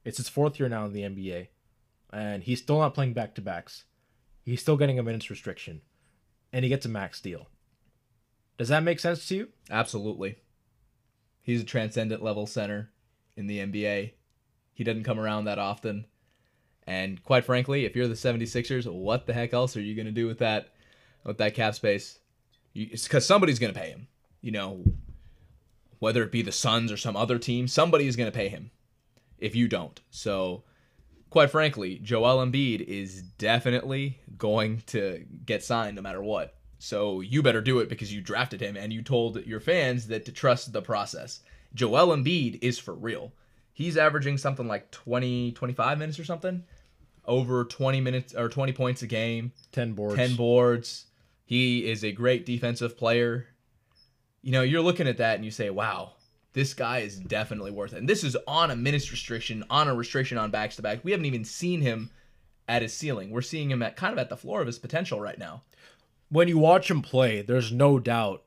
It's 0.08 0.16
his 0.16 0.30
fourth 0.30 0.58
year 0.58 0.70
now 0.70 0.86
in 0.86 0.94
the 0.94 1.02
NBA, 1.02 1.48
and 2.10 2.42
he's 2.42 2.62
still 2.62 2.78
not 2.78 2.94
playing 2.94 3.12
back 3.12 3.34
to 3.34 3.42
backs. 3.42 3.84
He's 4.42 4.62
still 4.62 4.78
getting 4.78 4.98
a 4.98 5.02
minutes 5.02 5.28
restriction, 5.28 5.82
and 6.50 6.64
he 6.64 6.70
gets 6.70 6.86
a 6.86 6.88
max 6.88 7.20
deal. 7.20 7.48
Does 8.56 8.68
that 8.68 8.82
make 8.82 9.00
sense 9.00 9.28
to 9.28 9.36
you? 9.36 9.48
Absolutely. 9.70 10.36
He's 11.42 11.60
a 11.60 11.64
transcendent 11.64 12.22
level 12.22 12.46
center 12.46 12.90
in 13.36 13.48
the 13.48 13.58
NBA. 13.58 14.12
He 14.72 14.82
doesn't 14.82 15.04
come 15.04 15.20
around 15.20 15.44
that 15.44 15.58
often. 15.58 16.06
And 16.86 17.22
quite 17.22 17.44
frankly, 17.44 17.84
if 17.84 17.94
you're 17.94 18.08
the 18.08 18.14
76ers, 18.14 18.90
what 18.90 19.26
the 19.26 19.34
heck 19.34 19.52
else 19.52 19.76
are 19.76 19.82
you 19.82 19.94
going 19.94 20.06
to 20.06 20.12
do 20.12 20.26
with 20.26 20.38
that 20.38 20.72
with 21.22 21.36
that 21.36 21.52
cap 21.52 21.74
space? 21.74 22.18
Cuz 22.74 23.26
somebody's 23.26 23.58
going 23.58 23.74
to 23.74 23.78
pay 23.78 23.90
him. 23.90 24.08
You 24.40 24.52
know, 24.52 24.84
whether 25.98 26.22
it 26.22 26.32
be 26.32 26.40
the 26.40 26.50
Suns 26.50 26.90
or 26.90 26.96
some 26.96 27.14
other 27.14 27.38
team, 27.38 27.68
somebody 27.68 28.06
is 28.06 28.16
going 28.16 28.32
to 28.32 28.34
pay 28.34 28.48
him 28.48 28.70
if 29.38 29.55
you 29.55 29.68
don't. 29.68 30.01
So, 30.11 30.64
quite 31.31 31.51
frankly, 31.51 31.98
Joel 32.03 32.44
Embiid 32.44 32.81
is 32.81 33.22
definitely 33.22 34.18
going 34.37 34.83
to 34.87 35.24
get 35.44 35.62
signed 35.62 35.96
no 35.96 36.03
matter 36.03 36.22
what. 36.22 36.55
So 36.79 37.20
you 37.20 37.42
better 37.42 37.61
do 37.61 37.81
it 37.81 37.88
because 37.88 38.12
you 38.12 38.20
drafted 38.20 38.61
him 38.61 38.77
and 38.77 38.92
you 38.92 39.03
told 39.03 39.44
your 39.44 39.61
fans 39.61 40.07
that 40.09 40.24
to 40.27 40.33
trust 40.33 40.72
the 40.72 40.83
process. 40.83 41.40
Joel 41.74 42.16
Embiid 42.16 42.61
is 42.62 42.79
for 42.79 42.94
real. 42.94 43.33
He's 43.72 43.96
averaging 43.96 44.38
something 44.38 44.66
like 44.66 44.90
20, 44.90 45.53
25 45.53 45.98
minutes 45.98 46.18
or 46.18 46.24
something, 46.24 46.64
over 47.24 47.64
20 47.64 48.01
minutes 48.01 48.35
or 48.35 48.48
20 48.48 48.72
points 48.72 49.03
a 49.03 49.07
game, 49.07 49.53
Ten 49.72 49.92
boards. 49.92 50.16
10 50.16 50.37
boards. 50.37 51.07
He 51.44 51.88
is 51.88 52.05
a 52.05 52.12
great 52.12 52.46
defensive 52.46 52.96
player. 52.96 53.46
You 54.42 54.53
know, 54.53 54.62
you're 54.62 54.83
looking 54.83 55.09
at 55.09 55.18
that 55.18 55.37
and 55.37 55.44
you 55.44 55.51
say, 55.51 55.70
wow, 55.70 56.12
this 56.52 56.74
guy 56.74 56.98
is 57.00 57.18
definitely 57.18 57.70
worth 57.70 57.92
it. 57.92 57.98
And 57.98 58.08
this 58.08 58.24
is 58.24 58.37
on 58.46 58.70
a 58.70 58.76
minutes 58.76 59.11
restriction, 59.11 59.64
on 59.70 59.88
a 59.88 59.94
restriction 59.94 60.38
on 60.38 60.50
backs 60.50 60.76
to 60.76 60.82
back. 60.82 61.04
We 61.04 61.12
haven't 61.12 61.26
even 61.26 61.44
seen 61.44 61.80
him 61.80 62.11
at 62.68 62.82
his 62.82 62.92
ceiling. 62.92 63.30
We're 63.30 63.42
seeing 63.42 63.70
him 63.70 63.82
at 63.82 63.96
kind 63.96 64.12
of 64.12 64.18
at 64.18 64.28
the 64.28 64.37
floor 64.37 64.61
of 64.61 64.66
his 64.66 64.78
potential 64.78 65.20
right 65.20 65.38
now. 65.38 65.62
when 66.30 66.48
you 66.48 66.58
watch 66.58 66.90
him 66.90 67.00
play, 67.00 67.40
there's 67.42 67.72
no 67.72 67.98
doubt 67.98 68.42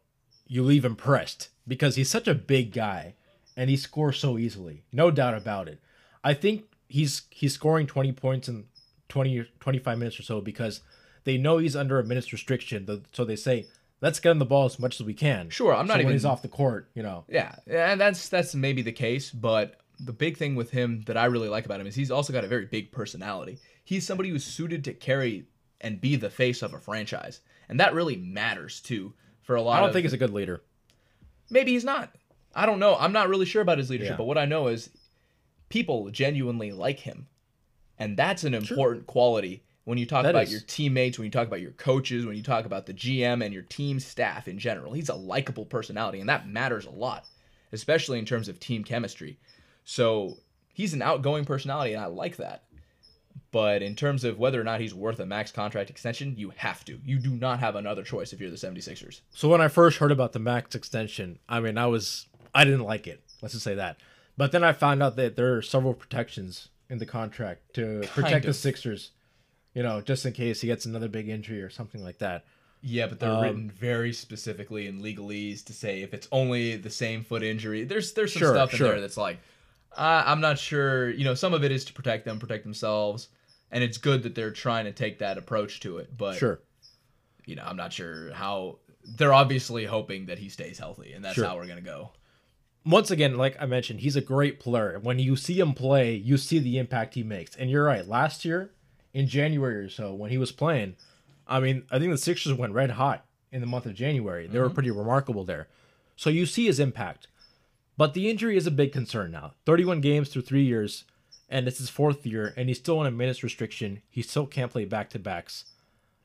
you 0.46 0.64
leave 0.64 0.86
impressed 0.86 1.50
because 1.68 1.96
he's 1.96 2.10
such 2.10 2.28
a 2.28 2.36
big 2.36 2.72
guy 2.74 3.16
and 3.56 3.70
he 3.70 3.78
scores 3.78 4.20
so 4.20 4.38
easily. 4.38 4.84
No 4.92 5.12
doubt 5.12 5.34
about 5.34 5.68
it. 5.68 5.80
I 6.24 6.34
think 6.34 6.66
he's 6.88 7.24
he's 7.30 7.54
scoring 7.54 7.88
20 7.88 8.12
points 8.12 8.48
in 8.48 8.66
20 9.10 9.46
25 9.60 9.98
minutes 9.98 10.20
or 10.20 10.24
so 10.24 10.42
because 10.42 10.82
they 11.24 11.38
know 11.38 11.58
he's 11.58 11.76
under 11.76 12.00
a 12.00 12.04
minutes 12.04 12.32
restriction. 12.32 13.04
So 13.14 13.26
they 13.26 13.36
say, 13.36 13.68
let's 14.02 14.20
get 14.20 14.32
him 14.32 14.40
the 14.40 14.46
ball 14.46 14.66
as 14.66 14.80
much 14.80 15.00
as 15.00 15.06
we 15.06 15.14
can. 15.14 15.50
Sure, 15.50 15.74
I'm 15.74 15.88
not 15.88 15.94
So 15.94 16.00
even- 16.00 16.06
when 16.08 16.16
he's 16.16 16.26
off 16.26 16.42
the 16.42 16.48
court, 16.48 16.90
you 16.96 17.04
know. 17.04 17.24
Yeah, 17.30 17.56
and 17.68 18.00
that's 18.02 18.28
that's 18.30 18.54
maybe 18.56 18.82
the 18.82 18.92
case, 18.92 19.32
but 19.32 19.78
the 20.00 20.14
big 20.14 20.38
thing 20.38 20.56
with 20.56 20.72
him 20.72 21.02
that 21.06 21.16
I 21.18 21.26
really 21.26 21.48
like 21.50 21.66
about 21.66 21.80
him 21.80 21.88
is 21.88 21.96
he's 21.96 22.12
also 22.12 22.34
got 22.34 22.44
a 22.44 22.48
very 22.48 22.66
big 22.66 22.92
personality. 22.92 23.60
He's 23.84 24.06
somebody 24.06 24.30
who's 24.30 24.44
suited 24.44 24.84
to 24.86 24.94
carry 24.94 25.46
and 25.80 26.02
be 26.02 26.16
the 26.16 26.30
face 26.30 26.62
of 26.62 26.74
a 26.74 26.80
franchise, 26.80 27.42
and 27.70 27.80
that 27.80 27.94
really 27.94 28.16
matters 28.16 28.80
too 28.82 29.14
for 29.42 29.56
a 29.56 29.62
lot. 29.62 29.78
I 29.78 29.80
don't 29.80 29.90
of, 29.90 29.94
think 29.94 30.04
he's 30.06 30.14
a 30.14 30.18
good 30.18 30.34
leader. 30.34 30.62
maybe 31.50 31.72
he's 31.72 31.84
not. 31.84 32.14
I 32.56 32.66
don't 32.66 32.80
know. 32.80 32.96
I'm 33.00 33.14
not 33.14 33.30
really 33.30 33.46
sure 33.46 33.62
about 33.62 33.78
his 33.78 33.90
leadership, 33.90 34.14
Yeah. 34.14 34.18
but 34.18 34.26
what 34.26 34.38
I 34.38 34.46
know 34.46 34.68
is 34.68 34.90
people 35.70 36.10
genuinely 36.12 36.72
like 36.72 37.00
him, 37.00 37.28
and 37.98 38.18
that's 38.18 38.44
an 38.44 38.54
important 38.54 39.08
quality 39.08 39.64
when 39.84 39.98
you 39.98 40.06
talk 40.06 40.24
That 40.24 40.32
about 40.32 40.44
is. 40.44 40.52
your 40.52 40.62
teammates, 40.62 41.18
when 41.18 41.26
you 41.26 41.32
talk 41.32 41.48
about 41.48 41.62
your 41.62 41.72
coaches, 41.72 42.26
when 42.26 42.36
you 42.36 42.44
talk 42.44 42.66
about 42.66 42.86
the 42.86 42.94
GM 42.94 43.44
and 43.44 43.54
your 43.54 43.64
team 43.64 44.00
staff 44.00 44.48
in 44.48 44.60
general. 44.60 44.94
He's 44.94 45.10
a 45.10 45.16
likable 45.16 45.66
personality, 45.66 46.20
and 46.20 46.30
that 46.30 46.48
matters 46.48 46.86
a 46.86 46.92
lot, 46.92 47.26
especially 47.72 48.20
in 48.20 48.26
terms 48.26 48.48
of 48.48 48.60
team 48.60 48.84
chemistry. 48.84 49.40
So 49.84 50.38
he's 50.74 50.94
an 50.94 51.02
outgoing 51.02 51.46
personality, 51.46 51.94
and 51.94 52.04
I 52.04 52.08
like 52.08 52.38
that. 52.38 52.64
But 53.52 53.82
in 53.82 53.96
terms 53.96 54.24
of 54.24 54.40
whether 54.40 54.60
or 54.60 54.64
not 54.64 54.82
he's 54.82 54.94
worth 54.94 55.20
a 55.20 55.26
max 55.26 55.52
contract 55.52 55.90
extension, 55.90 56.36
you 56.38 56.52
have 56.56 56.86
to. 56.86 57.00
You 57.04 57.18
do 57.18 57.32
not 57.32 57.60
have 57.60 57.76
another 57.76 58.04
choice 58.04 58.34
if 58.34 58.40
you're 58.40 58.50
the 58.50 58.56
76ers. 58.56 59.22
So 59.32 59.50
when 59.50 59.62
I 59.62 59.68
first 59.68 59.98
heard 59.98 60.12
about 60.12 60.32
the 60.34 60.40
max 60.40 60.76
extension, 60.76 61.40
I 61.50 61.60
mean, 61.60 61.78
I 61.78 61.88
was 61.88 62.28
I 62.54 62.66
didn't 62.66 62.84
like 62.84 63.08
it. 63.08 63.24
Let's 63.42 63.54
just 63.54 63.64
say 63.64 63.76
that. 63.76 63.98
But 64.38 64.52
then 64.52 64.64
I 64.64 64.74
found 64.74 65.04
out 65.04 65.16
that 65.18 65.36
there 65.36 65.56
are 65.56 65.62
several 65.62 65.94
protections 65.94 66.70
in 66.90 66.98
the 66.98 67.06
contract 67.06 67.74
to 67.76 68.02
protect 68.14 68.44
the 68.44 68.50
of. 68.50 68.56
Sixers. 68.56 69.12
You 69.74 69.84
know, 69.84 70.02
just 70.02 70.26
in 70.26 70.34
case 70.34 70.62
he 70.62 70.68
gets 70.68 70.86
another 70.86 71.08
big 71.08 71.30
injury 71.30 71.62
or 71.62 71.70
something 71.70 72.04
like 72.04 72.18
that. 72.20 72.46
Yeah, 72.82 73.08
but 73.08 73.20
they're 73.20 73.30
Um, 73.32 73.42
written 73.44 73.70
very 73.72 74.12
specifically 74.12 74.88
in 74.88 75.02
legalese 75.02 75.64
to 75.66 75.74
say 75.74 76.02
if 76.02 76.14
it's 76.14 76.28
only 76.32 76.76
the 76.78 76.90
same 76.90 77.24
foot 77.24 77.44
injury. 77.44 77.84
There's 77.84 78.12
there's 78.14 78.34
some 78.34 78.40
Sure, 78.42 78.54
stuff 78.56 78.72
in 78.72 78.78
sure. 78.78 78.88
there 78.90 79.02
that's 79.02 79.18
like, 79.18 79.40
Uh, 79.96 80.24
I'm 80.26 80.42
not 80.42 80.58
sure. 80.58 81.10
You 81.10 81.24
know, 81.26 81.34
some 81.36 81.54
of 81.54 81.64
it 81.64 81.72
is 81.72 81.84
to 81.86 81.94
protect 81.94 82.26
them, 82.26 82.40
protect 82.40 82.64
themselves, 82.64 83.28
and 83.72 83.84
it's 83.84 83.98
good 83.98 84.24
that 84.24 84.36
they're 84.36 84.52
trying 84.52 84.86
to 84.86 84.92
take 84.94 85.20
that 85.20 85.38
approach 85.38 85.80
to 85.82 85.98
it. 86.00 86.16
But 86.18 86.38
Sure. 86.38 86.62
you 87.46 87.56
know, 87.56 87.64
I'm 87.66 87.78
not 87.78 87.94
sure 87.94 88.32
how. 88.34 88.80
They're 89.18 89.34
obviously 89.34 89.86
hoping 89.86 90.28
that 90.28 90.38
he 90.40 90.48
stays 90.50 90.78
healthy, 90.80 91.12
and 91.14 91.24
that's 91.26 91.36
Sure. 91.36 91.46
how 91.46 91.56
we're 91.58 91.68
gonna 91.68 91.82
go. 91.82 92.12
once 92.84 93.12
again, 93.12 93.36
like 93.38 93.56
I 93.62 93.68
mentioned, 93.68 94.00
he's 94.00 94.16
a 94.16 94.22
great 94.22 94.60
player. 94.60 94.98
When 95.00 95.20
you 95.20 95.36
see 95.36 95.60
him 95.60 95.74
play, 95.76 96.16
you 96.16 96.36
see 96.38 96.58
the 96.58 96.80
impact 96.80 97.14
he 97.14 97.22
makes. 97.22 97.56
And 97.56 97.70
you're 97.70 97.84
right. 97.84 98.08
Last 98.08 98.44
year, 98.44 98.72
in 99.14 99.28
January 99.28 99.76
or 99.76 99.90
so, 99.90 100.14
when 100.14 100.32
he 100.32 100.38
was 100.38 100.52
playing, 100.52 100.96
I 101.48 101.60
mean, 101.60 101.84
I 101.92 102.00
think 102.00 102.12
the 102.12 102.18
Sixers 102.18 102.54
went 102.54 102.74
red 102.74 102.92
hot 102.92 103.26
in 103.52 103.62
the 103.62 103.68
month 103.68 103.86
of 103.86 103.94
January. 103.94 104.48
They 104.48 104.60
were 104.60 104.66
mm-hmm. 104.66 104.74
pretty 104.74 104.92
remarkable 104.92 105.44
there. 105.44 105.68
So 106.16 106.30
you 106.30 106.46
see 106.46 106.66
his 106.66 106.80
impact. 106.80 107.28
But 107.98 108.14
the 108.14 108.30
injury 108.30 108.58
is 108.58 108.66
a 108.66 108.72
big 108.72 108.92
concern 108.92 109.32
now. 109.32 109.54
31 109.66 110.02
games 110.02 110.30
through 110.30 110.44
three 110.44 110.64
years, 110.64 111.04
and 111.50 111.68
it's 111.68 111.78
his 111.78 111.90
fourth 111.90 112.26
year, 112.26 112.54
and 112.56 112.70
he's 112.70 112.78
still 112.78 113.00
on 113.00 113.06
a 113.06 113.12
minutes 113.12 113.44
restriction. 113.44 114.02
He 114.10 114.22
still 114.22 114.48
can't 114.48 114.72
play 114.72 114.86
back 114.86 115.10
to 115.12 115.20
backs. 115.20 115.66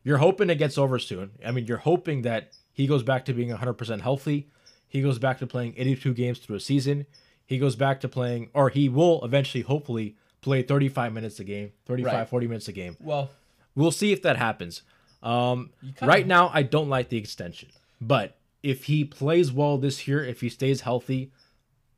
You're 0.05 0.19
hoping 0.19 0.49
it 0.49 0.57
gets 0.57 0.79
over 0.79 0.99
soon. 0.99 1.33
I 1.45 1.51
mean, 1.51 1.67
you're 1.67 1.79
hoping 1.79 2.23
that 2.23 2.53
he 2.73 2.87
goes 2.87 3.03
back 3.03 3.25
to 3.25 3.33
being 3.33 3.51
100% 3.51 4.01
healthy. 4.01 4.49
He 4.87 5.03
goes 5.03 5.19
back 5.19 5.39
to 5.39 5.47
playing 5.47 5.75
82 5.77 6.15
games 6.15 6.39
through 6.39 6.57
a 6.57 6.61
season. 6.61 7.07
He 7.45 7.59
goes 7.59 7.75
back 7.75 8.01
to 8.01 8.09
playing, 8.09 8.51
or 8.55 8.69
he 8.69 8.89
will 8.89 9.25
eventually, 9.25 9.63
hopefully, 9.63 10.17
play 10.47 10.63
35 10.63 11.13
minutes 11.13 11.41
a 11.41 11.45
game, 11.45 11.73
35, 11.87 12.13
Right. 12.15 12.29
40 12.29 12.47
minutes 12.47 12.69
a 12.69 12.73
game. 12.73 12.97
Well, 13.01 13.31
We'll 13.75 13.91
see 13.91 14.13
if 14.13 14.23
that 14.23 14.37
happens. 14.37 14.83
Um, 15.23 15.71
right 16.01 16.27
now, 16.27 16.51
I 16.55 16.63
don't 16.63 16.89
like 16.89 17.09
the 17.11 17.19
extension. 17.19 17.69
But 18.01 18.39
if 18.63 18.85
he 18.85 19.05
plays 19.05 19.53
well 19.53 19.77
this 19.77 20.07
year, 20.09 20.25
if 20.25 20.41
he 20.41 20.49
stays 20.49 20.81
healthy, 20.83 21.31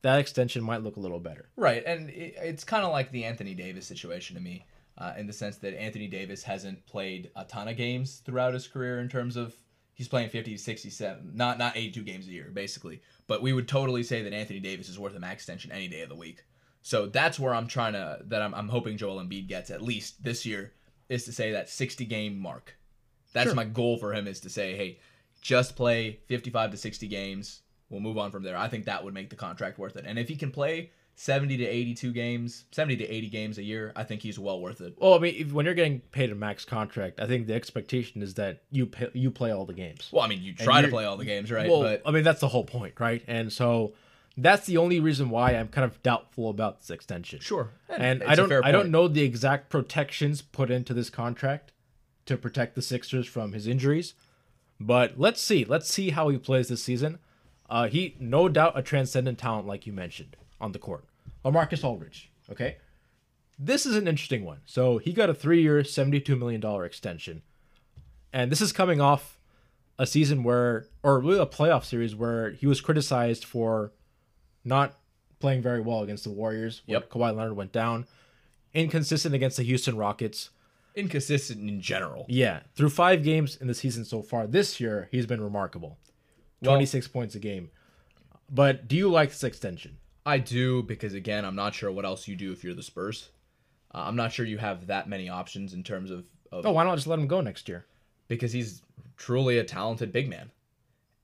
that 0.03 0.18
extension 0.18 0.64
might 0.64 0.82
look 0.82 0.96
a 0.96 1.01
little 1.01 1.20
better. 1.20 1.51
Right, 1.57 1.84
and 1.86 2.09
it, 2.11 2.34
it's 2.42 2.64
kind 2.64 2.84
of 2.84 2.90
like 2.90 3.12
the 3.12 3.24
Anthony 3.24 3.55
Davis 3.55 3.86
situation 3.86 4.34
to 4.34 4.42
me, 4.42 4.64
uh, 4.96 5.12
in 5.18 5.26
the 5.26 5.32
sense 5.32 5.59
that 5.59 5.78
Anthony 5.78 6.09
Davis 6.09 6.42
hasn't 6.42 6.84
played 6.86 7.30
a 7.36 7.44
ton 7.44 7.68
of 7.68 7.76
games 7.76 8.22
throughout 8.24 8.55
his 8.55 8.66
career 8.66 8.99
in 9.01 9.09
terms 9.09 9.36
of 9.36 9.55
he's 9.94 10.09
playing 10.09 10.30
50 10.30 10.53
to 10.57 10.59
67, 10.59 11.30
not 11.34 11.59
not 11.59 11.76
82 11.76 12.03
games 12.03 12.26
a 12.26 12.30
year 12.32 12.51
basically. 12.53 13.03
But 13.28 13.40
we 13.42 13.53
would 13.53 13.68
totally 13.68 14.03
say 14.03 14.22
that 14.22 14.32
Anthony 14.32 14.59
Davis 14.59 14.88
is 14.88 14.99
worth 14.99 15.14
a 15.14 15.20
max 15.20 15.42
extension 15.42 15.70
any 15.70 15.86
day 15.86 16.01
of 16.01 16.09
the 16.09 16.16
week. 16.16 16.42
So 16.83 17.07
that's 17.07 17.39
where 17.39 17.55
I'm 17.55 17.66
trying 17.66 17.93
to 17.95 18.20
that 18.26 18.41
I'm, 18.43 18.55
I'm 18.55 18.68
hoping 18.68 18.97
Joel 18.97 19.16
Embiid 19.22 19.49
gets 19.49 19.70
at 19.70 19.83
least 19.83 20.22
this 20.22 20.47
year 20.47 20.72
is 21.09 21.24
to 21.24 21.33
say 21.33 21.53
that 21.53 21.68
60 21.68 22.05
game 22.05 22.39
mark. 22.39 22.76
That's 23.33 23.49
Sure. 23.49 23.55
my 23.55 23.64
goal 23.64 23.99
for 23.99 24.14
him 24.14 24.26
is 24.26 24.41
to 24.41 24.51
say, 24.51 24.76
hey, 24.76 24.99
just 25.41 25.76
play 25.76 26.20
55 26.26 26.72
to 26.72 26.76
60 26.76 27.07
games. 27.09 27.61
We'll 27.91 28.01
move 28.01 28.18
on 28.18 28.31
from 28.31 28.43
there. 28.43 28.57
I 28.57 28.68
think 28.68 28.85
that 28.87 29.05
would 29.05 29.14
make 29.14 29.31
the 29.31 29.37
contract 29.37 29.79
worth 29.79 29.97
it. 29.97 30.05
And 30.07 30.18
if 30.18 30.29
he 30.29 30.37
can 30.37 30.51
play 30.51 30.91
70 31.16 31.57
to 31.57 31.64
82 31.66 32.12
games, 32.12 32.64
70 32.70 32.97
to 32.99 33.09
80 33.09 33.29
games 33.31 33.59
a 33.59 33.62
year, 33.62 33.93
I 33.97 34.05
think 34.05 34.22
he's 34.22 34.39
well 34.39 34.61
worth 34.61 34.81
it. 34.81 34.95
Well, 34.99 35.14
I 35.14 35.18
mean, 35.18 35.35
if, 35.37 35.53
when 35.53 35.64
you're 35.64 35.74
getting 35.74 36.01
paid 36.01 36.31
a 36.31 36.35
max 36.35 36.64
contract, 36.64 37.20
I 37.20 37.26
think 37.26 37.47
the 37.47 37.55
expectation 37.55 38.22
is 38.22 38.35
that 38.35 38.62
you 38.70 38.87
pay, 38.87 39.09
you 39.14 39.31
play 39.31 39.51
all 39.53 39.64
the 39.66 39.72
games. 39.74 40.09
Well, 40.12 40.22
I 40.22 40.29
mean, 40.29 40.43
you 40.43 40.55
try 40.55 40.81
to 40.83 40.89
play 40.89 41.05
all 41.05 41.16
the 41.16 41.24
games, 41.24 41.51
right? 41.51 41.68
Well, 41.68 41.83
but 41.83 42.03
I 42.07 42.11
mean, 42.12 42.24
that's 42.24 42.41
the 42.41 42.49
whole 42.49 42.64
point, 42.64 42.95
right? 43.01 43.22
And 43.26 43.53
so 43.53 43.95
that's 44.43 44.66
the 44.66 44.76
only 44.76 45.01
reason 45.01 45.30
why 45.30 45.53
I'm 45.53 45.68
kind 45.68 45.84
of 45.84 46.03
doubtful 46.03 46.49
about 46.51 46.78
this 46.78 46.91
extension. 46.91 47.41
sure. 47.41 47.70
And 47.89 48.22
It's 48.22 48.30
I 48.30 48.34
don't 48.34 48.53
I 48.64 48.70
don't 48.70 48.91
know 48.91 49.09
the 49.09 49.22
exact 49.22 49.68
protections 49.68 50.43
put 50.43 50.70
into 50.70 50.95
this 50.95 51.11
contract 51.11 51.72
to 52.26 52.36
protect 52.36 52.74
the 52.74 52.82
Sixers 52.82 53.26
from 53.26 53.53
his 53.53 53.66
injuries. 53.66 54.14
But 54.80 55.18
let's 55.18 55.41
see. 55.41 55.64
Let's 55.64 55.93
see 55.93 56.11
how 56.11 56.28
he 56.28 56.39
plays 56.39 56.68
this 56.68 56.82
season. 56.82 57.18
Uh, 57.68 57.89
he 57.89 58.16
no 58.20 58.49
doubt 58.49 58.78
a 58.78 58.82
transcendent 58.82 59.39
talent 59.39 59.66
like 59.66 59.86
you 59.86 59.93
mentioned 59.93 60.36
on 60.61 60.72
the 60.72 60.78
court. 60.78 61.05
Marcus 61.45 61.82
Aldridge, 61.82 62.30
okay? 62.51 62.76
This 63.59 63.86
is 63.86 63.97
an 63.97 64.07
interesting 64.07 64.45
one. 64.45 64.61
So 64.66 64.99
he 64.99 65.12
got 65.12 65.30
a 65.30 65.34
3-year, 65.34 65.82
72 65.82 66.36
million 66.36 66.61
dollar 66.61 66.84
extension. 66.84 67.43
And 68.32 68.53
this 68.53 68.61
is 68.61 68.72
coming 68.72 69.01
off 69.01 69.39
a 69.99 70.07
season 70.07 70.45
where 70.45 70.86
or 71.03 71.18
really 71.18 71.39
a 71.39 71.47
playoff 71.47 71.84
series 71.84 72.14
where 72.14 72.51
he 72.51 72.66
was 72.66 72.80
criticized 72.80 73.45
for 73.45 73.93
not 74.69 74.95
playing 75.41 75.62
very 75.62 75.81
well 75.81 76.03
against 76.03 76.25
the 76.25 76.31
Warriors. 76.31 76.83
Yep. 76.87 77.11
Kawhi 77.11 77.35
Leonard 77.35 77.57
went 77.57 77.73
down. 77.73 78.07
Inconsistent 78.75 79.35
against 79.35 79.57
the 79.57 79.62
Houston 79.62 79.97
Rockets. 79.97 80.51
inconsistent 80.95 81.61
in 81.69 81.81
general. 81.81 82.27
Yeah, 82.29 82.61
through 82.75 82.89
five 82.91 83.23
games 83.23 83.57
in 83.57 83.69
the 83.69 83.75
season 83.75 84.05
so 84.05 84.21
far 84.21 84.47
this 84.49 84.81
year, 84.81 85.09
he's 85.12 85.27
been 85.27 85.41
remarkable. 85.41 85.97
Well- 86.61 86.73
26 86.73 87.07
points 87.09 87.35
a 87.35 87.39
game. 87.39 87.71
But 88.51 88.89
do 88.89 88.97
you 88.97 89.09
like 89.09 89.29
this 89.31 89.45
extension? 89.45 89.99
I 90.27 90.39
do 90.39 90.83
because 90.83 91.14
again, 91.14 91.45
I'm 91.45 91.55
not 91.55 91.75
sure 91.75 91.91
what 91.93 92.05
else 92.05 92.27
you 92.27 92.35
do 92.37 92.51
if 92.53 92.64
you're 92.64 92.75
the 92.75 92.83
Spurs. 92.83 93.29
Uh, 93.95 93.99
I'm 94.07 94.16
not 94.16 94.33
sure 94.33 94.45
you 94.45 94.59
have 94.59 94.89
that 94.89 95.09
many 95.09 95.29
options 95.29 95.73
in 95.73 95.83
terms 95.85 96.11
of, 96.11 96.25
of 96.51 96.66
Oh, 96.66 96.73
why 96.73 96.85
not 96.85 96.97
just 96.97 97.07
let 97.07 97.19
him 97.19 97.27
go 97.29 97.41
next 97.41 97.69
year? 97.69 97.87
because 98.27 98.53
he's 98.53 98.83
truly 99.16 99.59
a 99.59 99.64
talented 99.64 100.12
big 100.12 100.29
man. 100.29 100.51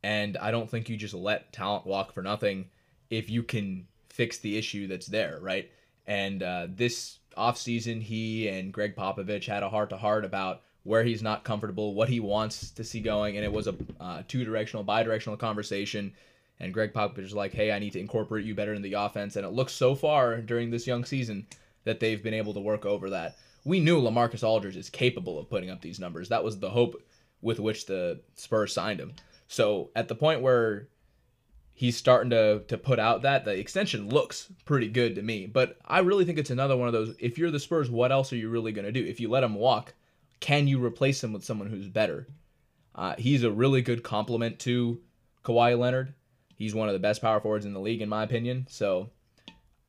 And 0.03 0.37
I 0.39 0.51
don't 0.51 0.71
think 0.71 0.89
you 0.89 0.97
just 0.97 1.13
let 1.15 1.53
talent 1.53 1.85
walk 1.87 2.13
for 2.13 2.23
nothing 2.23 2.71
if 3.17 3.31
you 3.31 3.43
can 3.43 3.87
fix 4.09 4.39
the 4.39 4.57
issue 4.57 4.87
that's 4.87 5.07
there, 5.07 5.39
right? 5.41 5.71
And 6.07 6.43
uh, 6.43 6.69
this 6.71 7.19
offseason, 7.37 8.03
he 8.03 8.49
and 8.49 8.73
Gregg 8.73 8.95
Popovich 8.97 9.47
had 9.47 9.63
a 9.63 9.69
heart 9.69 9.91
to 9.91 9.97
heart 9.97 10.25
about 10.25 10.63
where 10.85 11.03
he's 11.03 11.23
not 11.23 11.45
comfortable, 11.45 11.95
what 11.95 12.09
he 12.09 12.21
wants 12.21 12.71
to 12.71 12.85
see 12.85 13.01
going. 13.01 13.37
And 13.37 13.45
it 13.45 13.53
was 13.53 13.67
a 13.67 13.75
uh, 14.01 14.23
two 14.29 14.45
directional, 14.45 14.85
bi 14.85 15.03
directional 15.03 15.37
conversation. 15.37 16.13
And 16.61 16.73
Gregg 16.73 16.93
Popovich 16.93 17.23
was 17.23 17.35
like, 17.35 17.53
hey, 17.53 17.73
I 17.73 17.79
need 17.79 17.95
to 17.95 18.01
incorporate 18.01 18.45
you 18.45 18.55
better 18.55 18.75
in 18.75 18.83
the 18.83 18.95
offense. 18.95 19.37
And 19.37 19.45
it 19.45 19.51
looks 19.51 19.73
so 19.73 19.95
far 19.95 20.41
during 20.41 20.71
this 20.71 20.87
young 20.87 21.05
season 21.05 21.47
that 21.85 22.01
they've 22.01 22.23
been 22.23 22.35
able 22.35 22.55
to 22.55 22.61
work 22.61 22.87
over 22.87 23.11
that. 23.11 23.37
We 23.65 23.81
knew 23.81 24.01
LaMarcus 24.01 24.45
Aldridge 24.45 24.77
is 24.77 24.91
capable 24.91 25.39
of 25.39 25.49
putting 25.49 25.71
up 25.71 25.81
these 25.81 25.99
numbers. 25.99 26.29
That 26.29 26.45
was 26.45 26.59
the 26.59 26.71
hope 26.71 27.03
with 27.41 27.59
which 27.59 27.87
the 27.87 28.21
Spurs 28.37 28.73
signed 28.73 29.01
him. 29.01 29.15
So 29.49 29.91
at 29.97 30.09
the 30.09 30.15
point 30.15 30.43
where 30.43 30.89
he's 31.75 31.97
starting 31.97 32.31
to 32.31 32.61
to 32.69 32.79
put 32.79 32.99
out 32.99 33.23
that 33.23 33.45
the 33.45 33.51
extension 33.51 34.09
looks 34.09 34.49
pretty 34.65 34.89
good 34.89 35.17
to 35.17 35.23
me. 35.23 35.47
But 35.47 35.77
I 35.85 35.99
really 35.99 36.25
think 36.25 36.39
it's 36.39 36.51
another 36.51 36.77
one 36.77 36.89
of 36.89 36.95
those. 36.95 37.15
If 37.19 37.37
you're 37.37 37.51
the 37.51 37.61
Spurs, 37.61 37.91
what 37.91 38.13
else 38.13 38.33
are 38.33 38.37
you 38.37 38.49
really 38.49 38.73
going 38.73 38.87
to 38.87 38.93
do? 38.93 39.05
If 39.05 39.21
you 39.21 39.29
let 39.29 39.45
him 39.45 39.55
walk, 39.55 39.95
can 40.41 40.67
you 40.69 40.83
replace 40.83 41.23
him 41.23 41.33
with 41.33 41.45
someone 41.45 41.69
who's 41.69 41.89
better? 41.89 42.29
Uh, 42.95 43.15
he's 43.19 43.43
a 43.43 43.51
really 43.51 43.83
good 43.83 44.03
complement 44.03 44.61
to 44.61 45.01
Kawhi 45.45 45.79
Leonard. 45.79 46.15
He's 46.57 46.75
one 46.75 46.89
of 46.89 46.93
the 46.93 47.01
best 47.01 47.21
power 47.21 47.41
forwards 47.41 47.67
in 47.67 47.75
the 47.75 47.81
league, 47.81 48.01
in 48.01 48.09
my 48.09 48.23
opinion. 48.23 48.67
So 48.71 49.11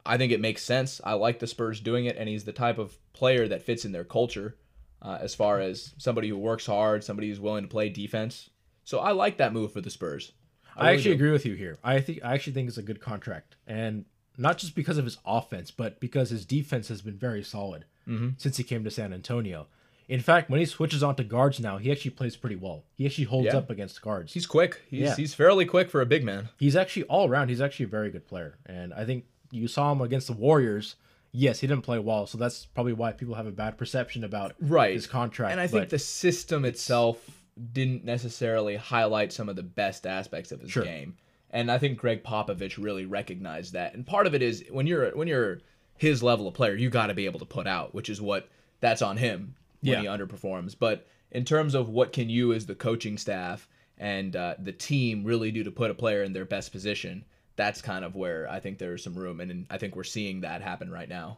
I 0.03 0.17
think 0.17 0.31
it 0.31 0.41
makes 0.41 0.63
sense. 0.63 0.99
I 1.03 1.13
like 1.13 1.38
the 1.38 1.45
Spurs 1.45 1.79
doing 1.79 2.05
it, 2.05 2.17
and 2.17 2.27
he's 2.27 2.43
the 2.43 2.51
type 2.51 2.79
of 2.79 2.97
player 3.13 3.47
that 3.47 3.61
fits 3.61 3.86
in 3.86 3.91
their 3.91 4.03
culture 4.03 4.57
uh, 5.03 5.19
as 5.21 5.36
far 5.36 5.59
as 5.59 5.93
somebody 5.99 6.29
who 6.29 6.38
works 6.38 6.65
hard, 6.65 7.03
somebody 7.03 7.29
who's 7.29 7.39
willing 7.39 7.63
to 7.63 7.69
play 7.69 7.89
defense. 7.89 8.49
So 8.83 8.99
I 8.99 9.11
like 9.11 9.38
that 9.38 9.53
move 9.53 9.71
for 9.71 9.81
the 9.81 9.91
Spurs. 9.91 10.31
I, 10.76 10.86
really 10.88 10.95
actually 10.97 11.11
do. 11.11 11.15
agree 11.15 11.32
with 11.32 11.45
you 11.45 11.53
here. 11.55 11.78
I 11.84 11.99
think 12.01 12.19
I 12.23 12.34
actually 12.34 12.53
think 12.53 12.67
it's 12.67 12.78
a 12.78 12.84
good 12.84 13.01
contract, 13.01 13.55
and 13.67 14.05
not 14.38 14.57
just 14.57 14.76
because 14.76 14.97
of 14.97 15.05
his 15.05 15.17
offense, 15.26 15.71
but 15.71 15.99
because 15.99 16.30
his 16.30 16.45
defense 16.45 16.88
has 16.89 17.01
been 17.01 17.17
very 17.17 17.43
solid 17.43 17.86
Mm-hmm. 18.07 18.30
since 18.38 18.57
he 18.57 18.63
came 18.63 18.84
to 18.84 18.91
San 18.91 19.13
Antonio. 19.13 19.65
In 20.07 20.19
fact, 20.21 20.51
when 20.51 20.59
he 20.59 20.65
switches 20.67 21.01
on 21.01 21.15
to 21.15 21.23
guards 21.23 21.59
now, 21.59 21.80
he 21.80 21.91
actually 21.91 22.11
plays 22.11 22.36
pretty 22.36 22.55
well. 22.55 22.84
He 22.93 23.07
actually 23.07 23.23
holds 23.23 23.47
Yeah. 23.47 23.57
up 23.57 23.71
against 23.71 23.99
guards. 24.03 24.32
He's 24.34 24.45
quick. 24.45 24.84
He's 24.88 24.99
Yeah. 25.01 25.15
he's 25.15 25.34
fairly 25.34 25.65
quick 25.65 25.89
for 25.89 26.01
a 26.01 26.05
big 26.05 26.23
man. 26.23 26.49
he's 26.59 26.76
actually 26.76 27.03
all 27.03 27.28
around. 27.28 27.49
He's 27.49 27.61
actually 27.61 27.86
a 27.86 27.89
very 27.89 28.11
good 28.11 28.28
player, 28.28 28.59
and 28.67 28.93
I 28.93 29.05
think 29.05 29.26
you 29.49 29.67
saw 29.67 29.91
him 29.91 30.01
against 30.01 30.28
the 30.28 30.34
Warriors. 30.34 30.95
Yes, 31.32 31.59
he 31.61 31.67
didn't 31.67 31.82
play 31.84 31.97
well, 31.97 32.28
so 32.28 32.38
that's 32.38 32.65
probably 32.67 32.93
why 32.93 33.11
people 33.11 33.34
have 33.36 33.47
a 33.47 33.51
bad 33.51 33.76
perception 33.78 34.23
about 34.23 34.53
Right. 34.61 34.93
his 34.93 35.07
contract. 35.07 35.51
And 35.53 35.59
I 35.59 35.65
think 35.67 35.89
the 35.89 35.97
system 35.99 36.63
itself 36.63 37.43
didn't 37.72 38.03
necessarily 38.03 38.76
highlight 38.76 39.32
some 39.32 39.47
of 39.49 39.56
the 39.56 39.64
best 39.64 40.06
aspects 40.06 40.51
of 40.51 40.60
his 40.62 40.72
Sure. 40.72 40.84
game. 40.84 41.16
And 41.51 41.72
I 41.72 41.78
think 41.78 41.97
Gregg 41.97 42.24
Popovich 42.24 42.78
really 42.78 43.06
recognized 43.06 43.74
that. 43.74 43.93
And 43.93 44.06
part 44.06 44.28
of 44.28 44.34
it 44.36 44.41
is 44.41 44.66
when 44.70 44.88
you're 44.88 45.12
when 45.16 45.28
you're 45.28 45.60
his 45.97 46.22
level 46.22 46.47
of 46.47 46.53
player, 46.53 46.76
you 46.76 46.89
got 46.89 47.08
to 47.08 47.14
be 47.14 47.26
able 47.26 47.39
to 47.39 47.45
put 47.45 47.68
out, 47.68 47.93
which 47.95 48.10
is 48.10 48.22
what 48.22 48.49
that's 48.82 49.01
on 49.01 49.16
him 49.18 49.56
when 49.82 49.93
Yeah. 49.93 50.01
he 50.01 50.08
underperforms. 50.08 50.76
But 50.78 51.08
in 51.32 51.45
terms 51.45 51.74
of 51.74 51.88
what 51.88 52.12
can 52.12 52.30
you 52.30 52.51
as 52.51 52.66
the 52.66 52.76
coaching 52.76 53.18
staff 53.18 53.70
and 53.97 54.36
uh, 54.36 54.56
the 54.60 54.74
team 54.74 55.24
really 55.24 55.51
do 55.51 55.64
to 55.64 55.72
put 55.72 55.91
a 55.91 55.93
player 55.93 56.24
in 56.24 56.34
their 56.34 56.43
best 56.43 56.74
position, 56.74 57.24
that's 57.56 57.82
kind 57.82 58.03
of 58.03 58.16
where 58.16 58.49
I 58.51 58.60
think 58.60 58.78
there's 58.78 59.01
some 59.03 59.16
room, 59.16 59.39
and, 59.39 59.49
and 59.49 59.66
I 59.70 59.78
think 59.78 59.95
we're 59.95 60.03
seeing 60.03 60.41
that 60.41 60.62
happen 60.62 60.91
right 60.91 61.08
now. 61.08 61.38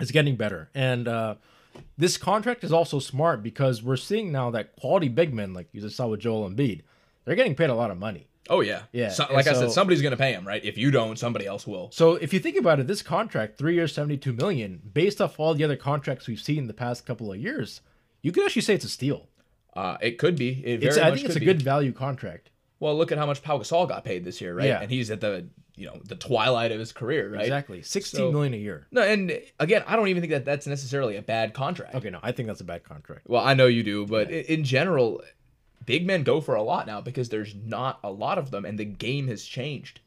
it's 0.00 0.10
getting 0.12 0.36
better. 0.36 0.70
And 0.74 1.06
uh, 1.08 1.34
this 1.96 2.16
contract 2.16 2.64
is 2.64 2.72
also 2.72 2.98
smart 2.98 3.42
because 3.42 3.82
we're 3.82 3.96
seeing 3.96 4.32
now 4.32 4.50
that 4.50 4.76
quality 4.76 5.08
big 5.08 5.34
men, 5.34 5.54
like 5.54 5.68
you 5.72 5.80
just 5.80 5.96
saw 5.96 6.06
with 6.06 6.20
Joel 6.20 6.48
Embiid, 6.48 6.82
they're 7.24 7.36
getting 7.36 7.54
paid 7.54 7.70
a 7.70 7.74
lot 7.74 7.90
of 7.90 7.98
money. 7.98 8.28
Oh 8.50 8.60
yeah, 8.60 8.82
Yeah, 8.92 9.10
So, 9.10 9.26
like 9.30 9.46
I 9.46 9.52
said, 9.52 9.70
somebody's 9.72 10.00
gonna 10.00 10.16
pay 10.16 10.32
him, 10.32 10.46
right? 10.46 10.64
If 10.64 10.78
you 10.78 10.90
don't, 10.90 11.18
somebody 11.18 11.46
else 11.46 11.66
will. 11.66 11.90
So 11.92 12.14
if 12.14 12.32
you 12.32 12.40
think 12.40 12.56
about 12.56 12.80
it, 12.80 12.86
this 12.86 13.02
contract, 13.02 13.58
three 13.58 13.74
years, 13.74 13.92
seventy-two 13.94 14.32
million, 14.32 14.80
based 14.94 15.20
off 15.20 15.38
all 15.38 15.52
the 15.54 15.64
other 15.64 15.76
contracts 15.76 16.26
we've 16.26 16.40
seen 16.40 16.58
in 16.58 16.66
the 16.66 16.72
past 16.72 17.04
couple 17.04 17.30
of 17.30 17.38
years, 17.38 17.82
you 18.22 18.32
could 18.32 18.44
actually 18.44 18.62
say 18.62 18.74
it's 18.74 18.86
a 18.86 18.88
steal. 18.88 19.28
Uh, 19.74 19.98
it 20.00 20.18
could 20.18 20.36
be. 20.36 20.64
It 20.64 20.82
I 20.98 21.10
think 21.14 21.26
it's 21.26 21.36
a 21.36 21.40
be. 21.40 21.44
good 21.44 21.60
value 21.60 21.92
contract. 21.92 22.50
Well, 22.80 22.96
look 22.96 23.12
at 23.12 23.18
how 23.18 23.26
much 23.26 23.42
Pau 23.42 23.58
Gasol 23.58 23.88
got 23.88 24.04
paid 24.04 24.24
this 24.24 24.40
year, 24.40 24.54
right? 24.54 24.66
Yeah. 24.66 24.80
And 24.80 24.90
he's 24.90 25.10
at 25.10 25.20
the 25.20 25.48
you 25.78 25.86
know 25.86 26.00
the 26.04 26.16
twilight 26.16 26.72
of 26.72 26.78
his 26.78 26.92
career, 26.92 27.32
right? 27.32 27.42
Exactly. 27.42 27.82
sixteen 27.82 28.32
million 28.32 28.52
So- 28.52 28.56
a 28.56 28.60
year. 28.60 28.86
No, 28.90 29.02
and 29.02 29.40
again, 29.60 29.84
I 29.86 29.96
don't 29.96 30.08
even 30.08 30.20
think 30.20 30.32
that 30.32 30.44
that's 30.44 30.66
necessarily 30.66 31.16
a 31.16 31.22
bad 31.22 31.54
contract. 31.54 31.94
Okay, 31.94 32.10
no, 32.10 32.18
I 32.22 32.32
think 32.32 32.48
that's 32.48 32.60
a 32.60 32.64
bad 32.64 32.84
contract. 32.84 33.28
Well, 33.28 33.44
I 33.44 33.54
know 33.54 33.66
you 33.66 33.82
do, 33.82 34.06
but 34.06 34.28
i 34.28 34.32
in 34.32 34.64
general, 34.64 35.22
big 35.86 36.06
men 36.06 36.22
go 36.22 36.40
for 36.40 36.54
a 36.54 36.62
lot 36.62 36.86
now 36.86 37.00
because 37.00 37.28
there's 37.28 37.54
not 37.54 38.00
a 38.02 38.10
lot 38.10 38.38
of 38.38 38.50
them, 38.50 38.64
and 38.64 38.78
the 38.78 38.84
game 38.84 39.28
has 39.28 39.44
changed. 39.44 40.00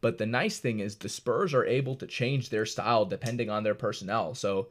But 0.00 0.16
the 0.16 0.26
nice 0.26 0.58
thing 0.58 0.80
is 0.80 0.96
the 0.96 1.10
Spurs 1.10 1.52
are 1.52 1.66
able 1.66 1.94
to 1.96 2.06
change 2.06 2.48
their 2.48 2.64
style 2.64 3.04
depending 3.04 3.50
on 3.50 3.64
their 3.64 3.74
personnel. 3.74 4.34
So, 4.34 4.68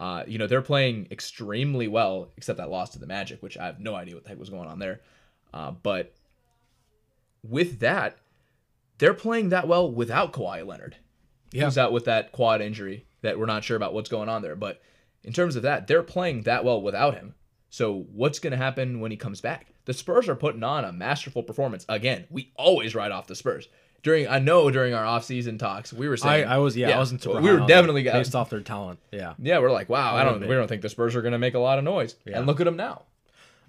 uh, 0.00 0.24
you 0.26 0.38
know, 0.38 0.46
they're 0.46 0.62
playing 0.62 1.08
extremely 1.10 1.86
well, 1.86 2.30
except 2.38 2.56
that 2.56 2.70
loss 2.70 2.90
to 2.90 2.98
the 2.98 3.06
Magic, 3.06 3.42
which 3.42 3.58
I 3.58 3.66
have 3.66 3.78
no 3.78 3.94
idea 3.94 4.14
what 4.14 4.24
the 4.24 4.30
heck 4.30 4.38
was 4.38 4.48
going 4.48 4.68
on 4.68 4.78
there. 4.78 5.00
Uh, 5.52 5.72
but 5.72 6.14
with 7.46 7.80
that, 7.80 8.16
they're 9.04 9.12
playing 9.12 9.50
that 9.50 9.68
well 9.68 9.90
without 9.90 10.32
Kawhi 10.32 10.66
Leonard. 10.66 10.96
Yeah. 11.52 11.66
Who's 11.66 11.76
out 11.76 11.92
with 11.92 12.06
that 12.06 12.32
quad 12.32 12.62
injury 12.62 13.04
that 13.20 13.38
we're 13.38 13.44
not 13.44 13.62
sure 13.62 13.76
about 13.76 13.92
what's 13.92 14.08
going 14.08 14.30
on 14.30 14.40
there. 14.40 14.56
But 14.56 14.80
in 15.22 15.34
terms 15.34 15.56
of 15.56 15.62
that, 15.64 15.86
they're 15.86 16.02
playing 16.02 16.44
that 16.44 16.64
well 16.64 16.80
without 16.80 17.14
him. 17.14 17.34
So 17.68 18.06
what's 18.14 18.38
going 18.38 18.52
to 18.52 18.56
happen 18.56 19.00
when 19.00 19.10
he 19.10 19.18
comes 19.18 19.42
back? 19.42 19.66
The 19.84 19.92
Spurs 19.92 20.26
are 20.26 20.34
putting 20.34 20.62
on 20.62 20.86
a 20.86 20.92
masterful 20.92 21.42
performance. 21.42 21.84
Again, 21.86 22.24
we 22.30 22.54
always 22.56 22.94
write 22.94 23.12
off 23.12 23.26
the 23.26 23.36
Spurs. 23.36 23.68
During 24.02 24.26
I 24.26 24.38
know 24.38 24.70
during 24.70 24.94
our 24.94 25.04
offseason 25.04 25.58
talks, 25.58 25.92
we 25.92 26.08
were 26.08 26.14
I, 26.14 26.16
saying 26.16 26.48
I 26.48 26.56
was 26.56 26.74
yeah, 26.74 26.96
I 26.96 26.98
wasn't 26.98 27.26
we 27.26 27.52
were 27.52 27.66
definitely 27.66 28.04
got 28.04 28.14
based 28.14 28.34
off 28.34 28.48
their 28.48 28.62
talent. 28.62 29.00
Yeah. 29.12 29.34
yeah, 29.38 29.58
we're 29.58 29.70
like, 29.70 29.90
wow, 29.90 30.16
I 30.16 30.24
don't 30.24 30.40
we 30.40 30.54
don't 30.54 30.66
think 30.68 30.80
the 30.80 30.88
Spurs 30.88 31.14
are 31.14 31.20
going 31.20 31.32
to 31.32 31.38
make 31.38 31.52
a 31.52 31.58
lot 31.58 31.76
of 31.76 31.84
noise. 31.84 32.16
Yeah. 32.24 32.38
And 32.38 32.46
look 32.46 32.58
at 32.58 32.64
them 32.64 32.76
now. 32.76 33.02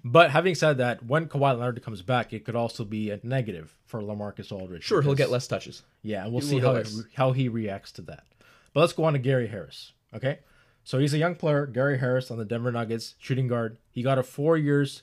But 0.08 0.30
having 0.30 0.54
said 0.54 0.78
that, 0.78 1.04
when 1.04 1.26
Kawhi 1.26 1.58
Leonard 1.58 1.82
comes 1.82 2.00
back, 2.00 2.32
it 2.32 2.44
could 2.44 2.54
also 2.54 2.84
be 2.84 3.10
a 3.10 3.18
negative 3.24 3.74
for 3.86 4.00
LaMarcus 4.00 4.52
Aldridge. 4.52 4.84
Sure, 4.84 5.02
he'll 5.02 5.16
get 5.16 5.30
less 5.32 5.48
touches. 5.48 5.82
Yeah, 6.02 6.22
and 6.22 6.32
we'll 6.32 6.42
He 6.42 6.46
see 6.48 6.58
how 6.60 6.72
less. 6.74 7.02
how 7.14 7.32
he 7.32 7.48
reacts 7.48 7.90
to 7.92 8.02
that. 8.02 8.24
But 8.72 8.80
let's 8.82 8.92
go 8.92 9.02
on 9.02 9.14
to 9.14 9.18
Gary 9.18 9.48
Harris. 9.48 9.92
Okay, 10.14 10.38
so 10.84 11.00
he's 11.00 11.12
a 11.12 11.18
young 11.18 11.34
player, 11.34 11.66
Gary 11.66 11.98
Harris 11.98 12.30
on 12.30 12.38
the 12.38 12.44
Denver 12.44 12.70
Nuggets, 12.70 13.16
shooting 13.18 13.48
guard. 13.48 13.78
He 13.90 14.02
got 14.04 14.16
a 14.16 14.22
four 14.22 14.56
years, 14.56 15.02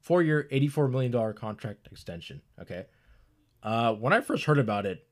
four 0.00 0.22
year, 0.22 0.46
eighty 0.52 0.68
four 0.68 0.86
million 0.86 1.10
dollar 1.10 1.32
contract 1.32 1.88
extension. 1.90 2.40
Okay, 2.60 2.84
uh, 3.64 3.94
when 3.94 4.12
I 4.12 4.20
first 4.20 4.44
heard 4.44 4.60
about 4.60 4.86
it, 4.86 5.04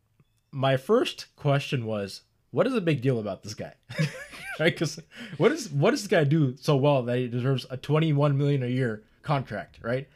my 0.53 0.77
first 0.77 1.35
question 1.35 1.85
was, 1.85 2.21
what 2.53 2.69
is 2.69 2.75
the 2.75 2.81
big 2.81 3.03
deal 3.03 3.19
about 3.19 3.43
this 3.43 3.55
guy? 3.55 3.75
right? 4.61 4.73
Because 4.73 5.01
what 5.37 5.51
is 5.51 5.69
what 5.69 5.91
does 5.91 6.03
this 6.03 6.09
guy 6.09 6.23
do 6.23 6.57
so 6.61 6.77
well 6.77 7.03
that 7.03 7.19
he 7.19 7.27
deserves 7.27 7.67
a 7.71 7.77
twenty 7.77 8.13
one 8.13 8.39
million 8.39 8.63
a 8.63 8.69
year 8.69 9.03
contract? 9.23 9.79
Right. 9.83 10.09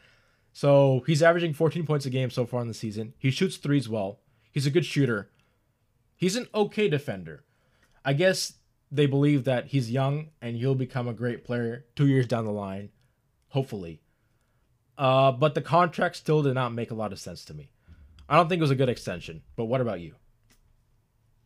So 0.53 1.03
he's 1.05 1.21
averaging 1.21 1.53
14 1.53 1.85
points 1.85 2.05
a 2.05 2.09
game 2.09 2.29
so 2.29 2.45
far 2.45 2.61
in 2.61 2.67
the 2.67 2.73
season. 2.73 3.13
He 3.17 3.29
shoots 3.29 3.57
threes 3.57 3.87
well. 3.87 4.19
He's 4.51 4.65
a 4.65 4.71
good 4.71 4.85
shooter. 4.85 5.29
He's 6.15 6.35
an 6.35 6.47
okay 6.53 6.89
defender. 6.89 7.43
I 8.03 8.13
guess 8.13 8.53
they 8.91 9.05
believe 9.05 9.43
that 9.43 9.67
he's 9.67 9.91
young 9.91 10.29
and 10.41 10.55
he'll 10.55 10.75
become 10.75 11.07
a 11.07 11.13
great 11.13 11.43
player 11.43 11.85
two 11.95 12.07
years 12.07 12.25
down 12.25 12.45
the 12.45 12.51
line, 12.51 12.89
hopefully. 13.49 14.01
Uh, 14.97 15.31
but 15.31 15.53
the 15.53 15.61
contract 15.61 16.15
still 16.15 16.41
did 16.41 16.55
not 16.55 16.73
make 16.73 16.89
a 16.89 16.95
lot 16.95 17.11
of 17.11 17.19
sense 17.19 17.45
to 17.45 17.53
me. 17.53 17.69
I 18.27 18.35
don't 18.35 18.49
think 18.49 18.59
it 18.59 18.63
was 18.63 18.71
a 18.71 18.75
good 18.75 18.89
extension. 18.89 19.43
But 19.55 19.65
what 19.65 19.81
about 19.81 19.99
you? 19.99 20.15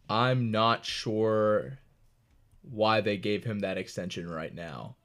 I'm 0.09 0.51
not 0.51 0.86
sure 0.86 1.80
why 2.62 3.01
they 3.01 3.18
gave 3.18 3.43
him 3.43 3.59
that 3.59 3.78
extension 3.78 4.30
right 4.30 4.53
now. 4.53 4.95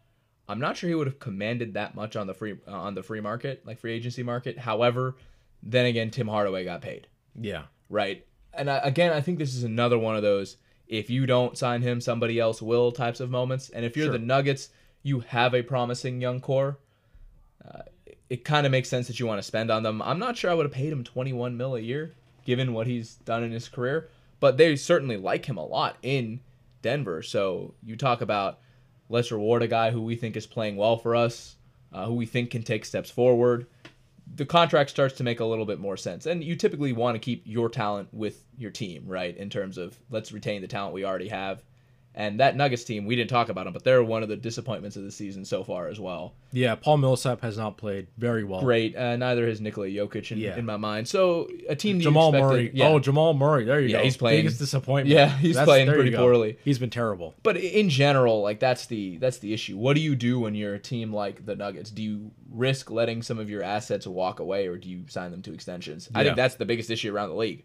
I'm 0.48 0.60
not 0.60 0.76
sure 0.76 0.88
he 0.88 0.94
would 0.94 1.06
have 1.08 1.18
commanded 1.18 1.74
that 1.74 1.94
much 1.94 2.14
on 2.16 2.26
the 2.26 2.34
free 2.34 2.56
uh, 2.66 2.72
on 2.72 2.94
the 2.94 3.02
free 3.02 3.20
market, 3.20 3.66
like 3.66 3.78
free 3.78 3.92
agency 3.92 4.22
market. 4.22 4.58
However, 4.58 5.16
then 5.62 5.86
again, 5.86 6.10
Tim 6.10 6.28
Hardaway 6.28 6.64
got 6.64 6.80
paid, 6.82 7.08
Yeah. 7.40 7.62
right? 7.90 8.24
And 8.54 8.70
I, 8.70 8.78
again, 8.78 9.12
I 9.12 9.20
think 9.20 9.38
this 9.38 9.54
is 9.54 9.64
another 9.64 9.98
one 9.98 10.16
of 10.16 10.22
those 10.22 10.56
if 10.88 11.10
you 11.10 11.26
don't 11.26 11.58
sign 11.58 11.82
him, 11.82 12.00
somebody 12.00 12.38
else 12.38 12.62
will 12.62 12.92
types 12.92 13.18
of 13.18 13.28
moments. 13.28 13.70
And 13.70 13.84
if 13.84 13.96
you're 13.96 14.06
Sure. 14.06 14.12
the 14.12 14.20
Nuggets, 14.20 14.68
you 15.02 15.18
have 15.20 15.52
a 15.52 15.62
promising 15.62 16.20
young 16.20 16.40
core. 16.40 16.78
Uh, 17.68 17.82
it 18.30 18.44
kind 18.44 18.66
of 18.66 18.70
makes 18.70 18.88
sense 18.88 19.08
that 19.08 19.18
you 19.18 19.26
want 19.26 19.38
to 19.38 19.42
spend 19.42 19.70
on 19.72 19.82
them. 19.82 20.00
I'm 20.00 20.20
not 20.20 20.36
sure 20.36 20.48
I 20.50 20.54
would 20.54 20.66
have 20.66 20.72
paid 20.72 20.92
him 20.92 21.02
21 21.02 21.56
mil 21.56 21.74
a 21.74 21.80
year, 21.80 22.14
given 22.44 22.72
what 22.72 22.86
he's 22.86 23.16
done 23.16 23.42
in 23.42 23.50
his 23.50 23.68
career, 23.68 24.08
but 24.38 24.56
they 24.58 24.76
certainly 24.76 25.16
like 25.16 25.46
him 25.46 25.56
a 25.56 25.66
lot 25.66 25.96
in 26.02 26.38
Denver. 26.82 27.20
So 27.22 27.74
you 27.82 27.96
talk 27.96 28.20
about 28.20 28.60
let's 29.08 29.30
reward 29.30 29.62
a 29.62 29.68
guy 29.68 29.90
who 29.90 30.02
we 30.02 30.16
think 30.16 30.36
is 30.36 30.46
playing 30.46 30.76
well 30.76 30.96
for 30.96 31.14
us, 31.14 31.56
uh, 31.92 32.06
who 32.06 32.14
we 32.14 32.26
think 32.26 32.50
can 32.50 32.62
take 32.62 32.84
steps 32.84 33.10
forward. 33.10 33.66
The 34.34 34.44
contract 34.44 34.90
starts 34.90 35.16
to 35.16 35.24
make 35.24 35.40
a 35.40 35.44
little 35.44 35.64
bit 35.64 35.78
more 35.78 35.96
sense, 35.96 36.26
and 36.26 36.42
you 36.42 36.56
typically 36.56 36.92
want 36.92 37.14
to 37.14 37.20
keep 37.20 37.42
your 37.46 37.68
talent 37.68 38.08
with 38.12 38.44
your 38.58 38.70
team, 38.70 39.04
right? 39.06 39.36
In 39.36 39.50
terms 39.50 39.78
of 39.78 39.96
let's 40.10 40.32
retain 40.32 40.62
the 40.62 40.68
talent 40.68 40.94
we 40.94 41.04
already 41.04 41.28
have. 41.28 41.62
And 42.18 42.40
that 42.40 42.56
Nuggets 42.56 42.82
team, 42.82 43.04
we 43.04 43.14
didn't 43.14 43.28
talk 43.28 43.50
about 43.50 43.64
them, 43.64 43.74
but 43.74 43.84
they're 43.84 44.02
one 44.02 44.22
of 44.22 44.30
the 44.30 44.36
disappointments 44.38 44.96
of 44.96 45.02
the 45.02 45.10
season 45.10 45.44
so 45.44 45.62
far 45.62 45.88
as 45.88 46.00
well. 46.00 46.32
Yeah, 46.50 46.74
Paul 46.74 46.96
Millsap 46.96 47.42
has 47.42 47.58
not 47.58 47.76
played 47.76 48.06
very 48.16 48.42
well. 48.42 48.62
Great. 48.62 48.96
Uh, 48.96 49.16
neither 49.16 49.46
has 49.46 49.60
Nikola 49.60 49.88
Jokic 49.88 50.32
in, 50.32 50.38
Yeah. 50.38 50.56
in 50.56 50.64
my 50.64 50.78
mind. 50.78 51.06
So 51.08 51.46
a 51.68 51.76
team 51.76 51.98
that 51.98 52.04
Jamal 52.04 52.32
Murray. 52.32 52.70
yeah. 52.72 52.88
Oh, 52.88 52.98
Jamal 53.00 53.34
Murray. 53.34 53.64
There 53.64 53.80
you 53.80 53.88
Yeah, 53.88 53.98
go. 53.98 54.04
he's 54.04 54.16
playing- 54.16 54.38
Biggest 54.44 54.58
disappointment. 54.58 55.14
Yeah, 55.14 55.28
he's 55.36 55.58
playing 55.58 55.88
pretty 55.88 56.16
poorly. 56.16 56.56
He's 56.64 56.78
been 56.78 56.88
terrible. 56.88 57.34
But 57.42 57.58
in 57.58 57.90
general, 57.90 58.40
like 58.40 58.60
that's 58.60 58.86
the 58.86 59.18
that's 59.18 59.36
the 59.38 59.52
issue. 59.52 59.76
What 59.76 59.94
do 59.94 60.00
you 60.00 60.16
do 60.16 60.40
when 60.40 60.54
you're 60.54 60.72
a 60.74 60.78
team 60.78 61.12
like 61.12 61.44
the 61.44 61.54
Nuggets? 61.54 61.90
Do 61.90 62.02
you 62.02 62.30
risk 62.50 62.90
letting 62.90 63.20
some 63.20 63.38
of 63.38 63.50
your 63.50 63.62
assets 63.62 64.06
walk 64.06 64.40
away, 64.40 64.68
or 64.68 64.78
do 64.78 64.88
you 64.88 65.04
sign 65.08 65.32
them 65.32 65.42
to 65.42 65.52
extensions? 65.52 66.08
I 66.14 66.24
think 66.24 66.36
that's 66.36 66.54
the 66.54 66.64
biggest 66.64 66.88
issue 66.90 67.14
around 67.14 67.28
the 67.28 67.34
league. 67.36 67.64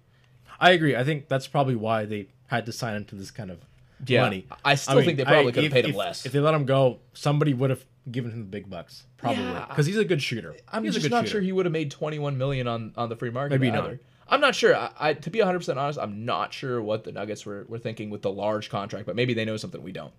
I 0.60 0.72
agree. 0.72 0.94
I 0.98 1.06
think 1.06 1.30
that's 1.30 1.48
probably 1.48 1.76
why 1.78 2.04
they 2.04 2.28
had 2.48 2.66
to 2.66 2.74
sign 2.74 2.98
him 2.98 3.06
to 3.06 3.16
this 3.16 3.32
kind 3.32 3.50
of 3.50 3.60
Yeah, 4.06 4.24
money. 4.24 4.48
I 4.66 4.76
still 4.76 5.02
think 5.04 5.18
they 5.18 5.26
probably 5.26 5.52
could 5.52 5.64
have 5.64 5.72
if- 5.72 5.84
paid 5.84 5.86
him 5.86 5.96
less. 5.96 6.26
If 6.26 6.32
they 6.32 6.40
let 6.40 6.54
him 6.54 6.66
go, 6.66 7.00
somebody 7.14 7.54
would 7.54 7.70
have 7.70 7.86
given 8.10 8.32
him 8.32 8.40
the 8.40 8.46
big 8.46 8.70
bucks, 8.70 9.04
probably, 9.18 9.44
Yeah. 9.44 9.66
because 9.70 9.86
he's 9.86 9.98
a 9.98 10.06
good 10.06 10.22
shooter. 10.22 10.56
I'm 10.72 10.84
he's 10.84 10.96
just 10.96 11.10
not 11.10 11.26
shooter. 11.26 11.32
sure 11.34 11.42
he 11.42 11.52
would 11.52 11.66
have 11.66 11.74
made 11.74 11.92
21 11.92 12.38
million 12.38 12.68
on 12.68 12.94
on 12.98 13.10
the 13.10 13.16
free 13.16 13.30
market. 13.30 13.60
Maybe 13.60 13.70
either. 13.76 13.90
not. 13.92 13.98
I'm 14.28 14.42
not 14.42 14.56
sure. 14.56 14.76
I, 14.76 14.92
I 15.00 15.14
to 15.14 15.30
be 15.30 15.40
100 15.40 15.60
percent 15.60 15.78
honest, 15.78 16.00
I'm 16.00 16.26
not 16.26 16.54
sure 16.54 16.82
what 16.82 17.04
the 17.04 17.12
Nuggets 17.12 17.46
were, 17.46 17.66
were 17.68 17.78
thinking 17.80 18.10
with 18.10 18.22
the 18.22 18.32
large 18.32 18.70
contract, 18.70 19.06
but 19.06 19.16
maybe 19.16 19.34
they 19.34 19.46
know 19.46 19.58
something 19.58 19.84
we 19.84 19.92
don't. 19.92 20.14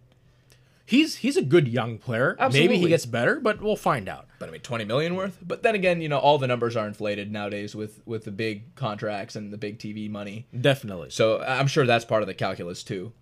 He's 0.84 1.16
he's 1.16 1.36
a 1.36 1.42
good 1.42 1.68
young 1.68 1.96
player. 1.98 2.36
Maybe 2.52 2.76
he 2.76 2.88
gets 2.88 3.06
better, 3.06 3.40
but 3.40 3.62
we'll 3.62 3.76
find 3.76 4.08
out. 4.08 4.26
But 4.38 4.48
I 4.48 4.52
mean, 4.52 4.60
20 4.60 4.84
million 4.84 5.14
worth. 5.14 5.38
But 5.40 5.62
then 5.62 5.74
again, 5.74 6.00
you 6.02 6.08
know, 6.08 6.18
all 6.18 6.38
the 6.38 6.48
numbers 6.48 6.76
are 6.76 6.86
inflated 6.86 7.32
nowadays 7.32 7.74
with 7.74 8.00
with 8.04 8.24
the 8.24 8.32
big 8.32 8.74
contracts 8.74 9.34
and 9.36 9.52
the 9.52 9.56
big 9.56 9.78
TV 9.78 10.10
money. 10.10 10.46
Definitely. 10.60 11.10
So 11.10 11.40
I'm 11.40 11.66
sure 11.68 11.86
that's 11.86 12.04
part 12.04 12.22
of 12.22 12.26
the 12.26 12.34
calculus 12.34 12.82
too. 12.82 13.12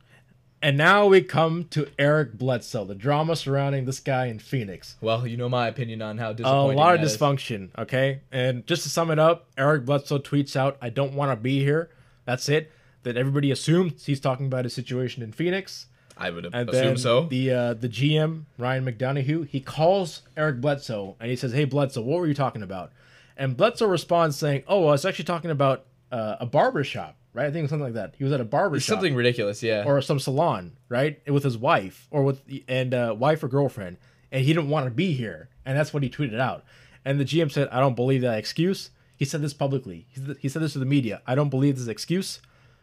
And 0.63 0.77
now 0.77 1.07
we 1.07 1.23
come 1.23 1.65
to 1.71 1.89
Eric 1.99 2.35
Bledsoe, 2.35 2.85
the 2.85 2.95
drama 2.95 3.35
surrounding 3.35 3.87
this 3.87 3.99
guy 3.99 4.27
in 4.27 4.39
Phoenix. 4.39 4.97
Well, 5.01 5.27
you 5.27 5.37
know 5.39 5.49
my 5.49 5.69
opinion 5.69 6.03
on 6.03 6.19
how 6.19 6.35
disappointing. 6.35 6.77
A 6.77 6.81
lot 6.81 6.95
of 6.95 7.01
that 7.01 7.07
is. 7.07 7.17
dysfunction, 7.17 7.71
okay? 7.79 8.21
And 8.31 8.67
just 8.67 8.83
to 8.83 8.91
sum 8.91 9.11
it 9.11 9.19
up, 9.19 9.47
Eric 9.57 9.87
Bledsoe 9.87 10.19
tweets 10.19 10.57
out, 10.57 10.77
I 10.83 10.91
don't 10.91 11.15
want 11.15 11.33
to 11.33 11.37
be 11.37 11.61
here. 11.61 11.89
That's 12.27 12.49
it. 12.51 12.71
That 13.05 13.17
everybody 13.17 13.51
assumes 13.51 14.05
he's 14.05 14.21
talking 14.21 14.45
about 14.47 14.65
his 14.67 14.75
situation 14.75 15.23
in 15.23 15.33
Phoenix. 15.33 15.87
I 16.19 16.29
would 16.29 16.51
And 16.53 16.69
assume 16.69 16.99
so. 16.99 17.25
the 17.25 17.51
uh, 17.51 17.73
the 17.73 17.89
GM 17.89 18.43
Ryan 18.59 18.85
McDonough 18.85 19.47
he 19.49 19.59
calls 19.61 20.21
Eric 20.37 20.61
Bledsoe 20.61 21.17
and 21.19 21.31
he 21.31 21.37
says, 21.37 21.55
"Hey 21.55 21.65
Bledsoe, 21.65 22.03
what 22.03 22.21
were 22.21 22.27
you 22.27 22.35
talking 22.35 22.63
about?" 22.63 22.93
And 23.39 23.57
Bledsoe 23.57 23.87
responds 23.87 24.37
saying, 24.37 24.65
"Oh, 24.69 24.89
I 24.89 24.91
was 24.91 25.07
actually 25.07 25.25
talking 25.25 25.51
about 25.51 25.87
uh, 26.13 26.37
a 26.39 26.45
barber 26.45 26.85
shop, 26.85 27.17
right? 27.35 27.47
I 27.47 27.49
think 27.51 27.59
it 27.59 27.63
was 27.63 27.71
something 27.71 27.85
like 27.85 27.95
that. 27.95 28.15
He 28.19 28.25
was 28.25 28.33
at 28.33 28.41
a 28.41 28.45
barber 28.45 28.79
shop 28.81 28.95
Something 28.95 29.15
ridiculous, 29.15 29.63
yeah. 29.63 29.85
or 29.87 30.01
some 30.03 30.19
salon, 30.19 30.77
right, 30.89 31.21
with 31.31 31.45
his 31.45 31.57
wife 31.59 32.07
or 32.11 32.23
with 32.23 32.43
and 32.69 32.93
uh, 32.95 33.15
wife 33.19 33.43
or 33.43 33.49
girlfriend, 33.49 33.97
and 34.33 34.45
he 34.45 34.53
didn't 34.53 34.69
want 34.71 34.87
to 34.87 34.91
be 34.91 35.13
here, 35.13 35.49
and 35.65 35.77
that's 35.79 35.93
what 35.95 36.03
he 36.03 36.11
tweeted 36.11 36.39
out. 36.41 36.65
And 37.05 37.19
the 37.21 37.25
GM 37.25 37.51
said, 37.51 37.69
"I 37.71 37.81
don't 37.81 37.97
believe 37.97 38.21
that 38.23 38.39
excuse." 38.39 38.91
He 39.17 39.25
said 39.27 39.43
this 39.43 39.53
publicly. 39.53 40.07
He 40.41 40.49
said- 40.49 40.63
this 40.63 40.73
to 40.73 40.79
the 40.79 40.87
media. 40.87 41.21
I 41.27 41.35
don't 41.35 41.51
believe 41.51 41.79
this 41.79 41.89
excuse, 41.89 42.41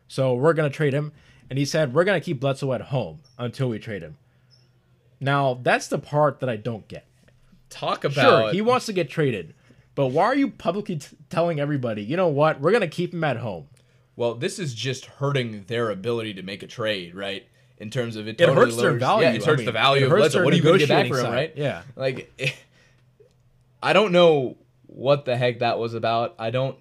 so 0.08 0.36
we're 0.36 0.54
gonna 0.54 0.70
trade 0.70 0.93
him. 0.93 1.12
And 1.50 1.58
he 1.58 1.66
said 1.66 1.93
we're 1.93 2.04
gonna 2.04 2.20
keep 2.22 2.39
Bledsoe 2.39 2.74
at 2.74 2.82
home 2.82 3.20
until 3.39 3.70
we 3.70 3.80
trade 3.80 4.02
him. 4.04 4.18
Now 5.20 5.60
that's 5.64 5.88
the 5.88 5.98
part 5.98 6.39
that 6.41 6.50
I 6.50 6.56
don't 6.58 6.88
get. 6.88 7.06
Talk 7.70 8.04
Sure, 8.04 8.12
about 8.12 8.54
he 8.54 8.62
wants 8.62 8.86
to 8.86 8.93
get 8.93 9.10
traded, 9.10 9.54
but 9.95 10.08
why 10.08 10.24
are 10.26 10.36
you 10.36 10.50
publicly 10.50 10.98
t- 10.98 11.18
telling 11.30 11.60
everybody? 11.60 12.04
You 12.04 12.18
know 12.18 12.28
what? 12.28 12.62
We're 12.62 12.72
gonna 12.72 12.88
keep 12.88 13.14
him 13.14 13.24
at 13.24 13.38
home. 13.38 13.68
Well, 14.18 14.34
this 14.34 14.59
is 14.59 14.74
just 14.74 15.05
hurting 15.05 15.63
their 15.68 15.89
ability 15.91 16.34
to 16.34 16.41
make 16.41 16.63
a 16.63 16.68
trade, 16.68 17.15
right? 17.15 17.47
In 17.78 17.89
terms 17.91 18.15
of 18.15 18.28
it, 18.28 18.32
It 18.32 18.38
totally 18.39 18.65
hurts 18.65 18.76
their 18.76 18.93
value. 18.93 19.28
Yeah, 19.28 19.34
it 19.36 19.43
I 19.43 19.45
hurts 19.45 19.57
mean, 19.59 19.65
the 19.68 19.72
value 19.72 20.01
it 20.01 20.05
of 20.05 20.11
hurts 20.11 20.36
What 20.36 20.51
are 20.51 20.55
you 20.55 20.63
going 20.63 20.80
to 20.80 20.80
get 20.80 20.89
back 20.89 21.05
negotiating 21.05 21.13
for 21.13 21.28
him, 21.30 21.34
right? 21.34 21.53
Yeah. 21.55 21.84
Like, 21.95 22.55
I 23.84 23.93
don't 23.93 24.11
know 24.11 24.57
what 24.88 25.26
the 25.26 25.38
heck 25.38 25.59
that 25.59 25.78
was 25.78 25.93
about. 25.93 26.34
I 26.39 26.49
don't. 26.49 26.76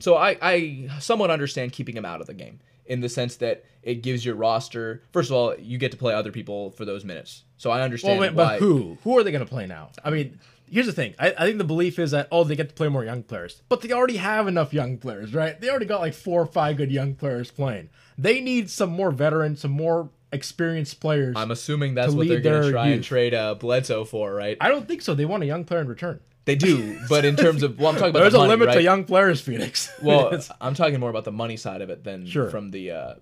So 0.00 0.16
I, 0.16 0.36
I 0.42 0.88
somewhat 1.00 1.30
understand 1.30 1.72
keeping 1.72 1.96
him 1.96 2.04
out 2.04 2.20
of 2.20 2.26
the 2.26 2.34
game 2.34 2.60
in 2.84 3.00
the 3.00 3.08
sense 3.08 3.36
that 3.36 3.64
it 3.82 3.96
gives 4.02 4.24
your 4.24 4.34
roster. 4.34 5.02
First 5.12 5.30
of 5.30 5.36
all, 5.36 5.56
you 5.58 5.78
get 5.78 5.92
to 5.92 5.96
play 5.96 6.12
other 6.12 6.30
people 6.32 6.72
for 6.72 6.84
those 6.84 7.04
minutes. 7.04 7.44
So 7.56 7.70
I 7.70 7.76
Well, 7.76 7.84
understand 7.84 8.20
wait, 8.20 8.34
why. 8.34 8.44
but 8.54 8.58
who? 8.58 8.98
Who 9.04 9.16
are 9.18 9.22
they 9.24 9.32
going 9.32 9.44
to 9.44 9.50
play 9.50 9.66
now? 9.66 9.90
I 10.04 10.10
mean, 10.10 10.38
here's 10.72 10.86
the 10.86 10.92
thing. 10.92 11.14
I, 11.18 11.34
I 11.38 11.44
think 11.46 11.58
the 11.58 11.64
belief 11.64 11.98
is 11.98 12.10
that 12.12 12.26
oh 12.32 12.42
they 12.44 12.56
get 12.56 12.68
to 12.70 12.74
play 12.74 12.88
more 12.88 13.04
young 13.04 13.22
players, 13.22 13.62
but 13.68 13.80
they 13.82 13.92
already 13.92 14.16
have 14.16 14.48
enough 14.48 14.72
young 14.72 14.98
players, 14.98 15.32
right? 15.34 15.60
They 15.60 15.68
already 15.70 15.86
got 15.86 16.00
like 16.00 16.14
four 16.14 16.42
or 16.42 16.46
five 16.46 16.76
good 16.78 16.90
young 16.90 17.14
players 17.14 17.50
playing. 17.50 17.90
They 18.18 18.40
need 18.40 18.70
some 18.70 18.90
more 18.90 19.10
veterans, 19.10 19.60
some 19.60 19.70
more 19.70 20.10
experienced 20.32 20.98
players. 21.00 21.34
I'm 21.36 21.50
assuming 21.50 21.94
that's 21.94 22.12
what 22.14 22.26
they're 22.26 22.40
going 22.40 22.62
to 22.62 22.70
try 22.70 22.88
and 22.88 23.04
trade 23.04 23.34
uh, 23.34 23.54
Bledsoe 23.54 24.04
for, 24.04 24.32
right? 24.34 24.56
I 24.60 24.68
don't 24.68 24.88
think 24.88 25.02
so. 25.02 25.14
They 25.14 25.26
want 25.26 25.42
a 25.42 25.46
young 25.46 25.64
player 25.64 25.80
in 25.80 25.88
return. 25.88 26.20
They 26.44 26.56
do, 26.56 26.98
but 27.08 27.24
in 27.24 27.36
terms 27.36 27.62
of 27.62 27.78
well, 27.78 27.90
I'm 27.90 27.94
talking 27.94 28.10
about 28.10 28.20
There's 28.20 28.32
the 28.32 28.40
a 28.40 28.48
limit 28.48 28.66
right? 28.68 28.74
to 28.74 28.82
young 28.82 29.04
players, 29.04 29.40
Phoenix. 29.40 29.88
Well, 30.02 30.36
I'm 30.60 30.74
talking 30.74 30.98
more 30.98 31.10
about 31.10 31.24
the 31.24 31.30
money 31.32 31.56
side 31.56 31.82
of 31.82 31.90
it 31.90 32.02
than 32.02 32.26
Sure. 32.26 32.50
from 32.50 32.72
the 32.72 32.90
uh, 32.90 33.14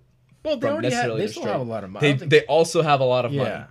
well, 0.43 0.57
they 0.57 0.69
already 0.69 0.91
have, 0.91 1.19
they 1.19 1.27
still 1.27 1.45
have 1.45 1.61
a 1.61 1.65
lot 1.65 1.85
of 1.85 1.91
money. 1.91 2.13
They 2.13 2.19
think- 2.19 2.31
they 2.31 2.45
also 2.47 2.81
have 2.81 3.01
a 3.01 3.05
lot 3.05 3.27
of 3.27 3.33
Yeah. 3.35 3.43
money, 3.43 3.65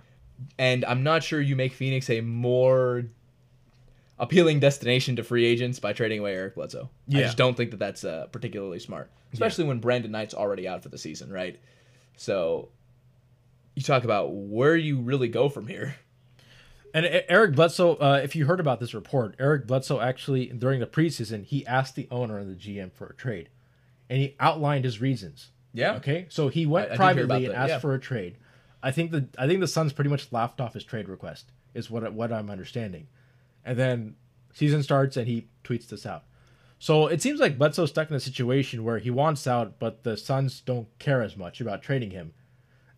and 0.56 0.84
I'm 0.84 1.02
not 1.02 1.24
sure 1.24 1.40
you 1.40 1.56
make 1.56 1.72
Phoenix 1.72 2.08
a 2.10 2.20
more 2.20 3.06
appealing 4.20 4.60
destination 4.60 5.16
to 5.16 5.24
free 5.24 5.44
agents 5.44 5.80
by 5.80 5.92
trading 5.92 6.20
away 6.20 6.34
Eric 6.34 6.54
Bledsoe. 6.54 6.90
Yeah. 7.08 7.20
I 7.20 7.22
just 7.22 7.36
don't 7.36 7.56
think 7.56 7.72
that 7.72 7.78
that's 7.78 8.04
uh, 8.04 8.26
particularly 8.30 8.78
smart, 8.78 9.10
especially 9.32 9.64
when 9.64 9.80
Brandon 9.80 10.12
Knight's 10.12 10.34
already 10.34 10.68
out 10.68 10.82
for 10.82 10.90
the 10.90 10.98
season, 10.98 11.32
right? 11.32 11.58
So 12.16 12.68
you 13.74 13.82
talk 13.82 14.04
about 14.04 14.32
where 14.32 14.76
you 14.76 15.00
really 15.00 15.28
go 15.28 15.48
from 15.48 15.66
here. 15.66 15.96
And 16.92 17.06
Eric 17.28 17.54
Bledsoe, 17.54 17.96
uh, 17.96 18.20
if 18.22 18.36
you 18.36 18.46
heard 18.46 18.60
about 18.60 18.80
this 18.80 18.94
report, 18.94 19.36
Eric 19.38 19.66
Bledsoe 19.66 20.00
actually 20.00 20.46
during 20.46 20.80
the 20.80 20.86
preseason 20.86 21.44
he 21.44 21.66
asked 21.66 21.94
the 21.94 22.08
owner 22.10 22.38
and 22.38 22.50
the 22.50 22.60
GM 22.60 22.92
for 22.92 23.06
a 23.06 23.14
trade, 23.14 23.48
and 24.08 24.20
he 24.20 24.36
outlined 24.40 24.84
his 24.84 25.00
reasons. 25.00 25.50
Yeah. 25.72 25.94
Okay. 25.94 26.26
So 26.28 26.48
he 26.48 26.66
went 26.66 26.90
I- 26.90 26.94
I 26.94 27.12
did 27.12 27.16
hear 27.16 27.24
about 27.24 27.28
privately 27.28 27.46
and 27.46 27.54
that, 27.54 27.58
asked 27.58 27.70
yeah. 27.70 27.78
for 27.78 27.94
a 27.94 28.00
trade. 28.00 28.36
I 28.82 28.90
think 28.90 29.12
the 29.12 29.28
I 29.38 29.46
think 29.46 29.60
the 29.60 29.68
Suns 29.68 29.92
pretty 29.92 30.10
much 30.10 30.32
laughed 30.32 30.60
off 30.60 30.74
his 30.74 30.84
trade 30.84 31.08
request. 31.08 31.52
Is 31.74 31.90
what 31.90 32.12
what 32.12 32.32
I'm 32.32 32.50
understanding, 32.50 33.06
and 33.64 33.78
then 33.78 34.16
season 34.52 34.82
starts 34.82 35.16
and 35.16 35.26
he 35.26 35.46
tweets 35.64 35.88
this 35.88 36.06
out. 36.06 36.24
So 36.78 37.08
it 37.08 37.20
seems 37.20 37.40
like 37.40 37.58
Bledsoe's 37.58 37.90
stuck 37.90 38.08
in 38.10 38.16
a 38.16 38.20
situation 38.20 38.84
where 38.84 38.98
he 38.98 39.10
wants 39.10 39.46
out, 39.46 39.78
but 39.78 40.02
the 40.02 40.16
Suns 40.16 40.60
don't 40.62 40.88
care 40.98 41.20
as 41.22 41.36
much 41.36 41.60
about 41.60 41.82
trading 41.82 42.10
him. 42.10 42.32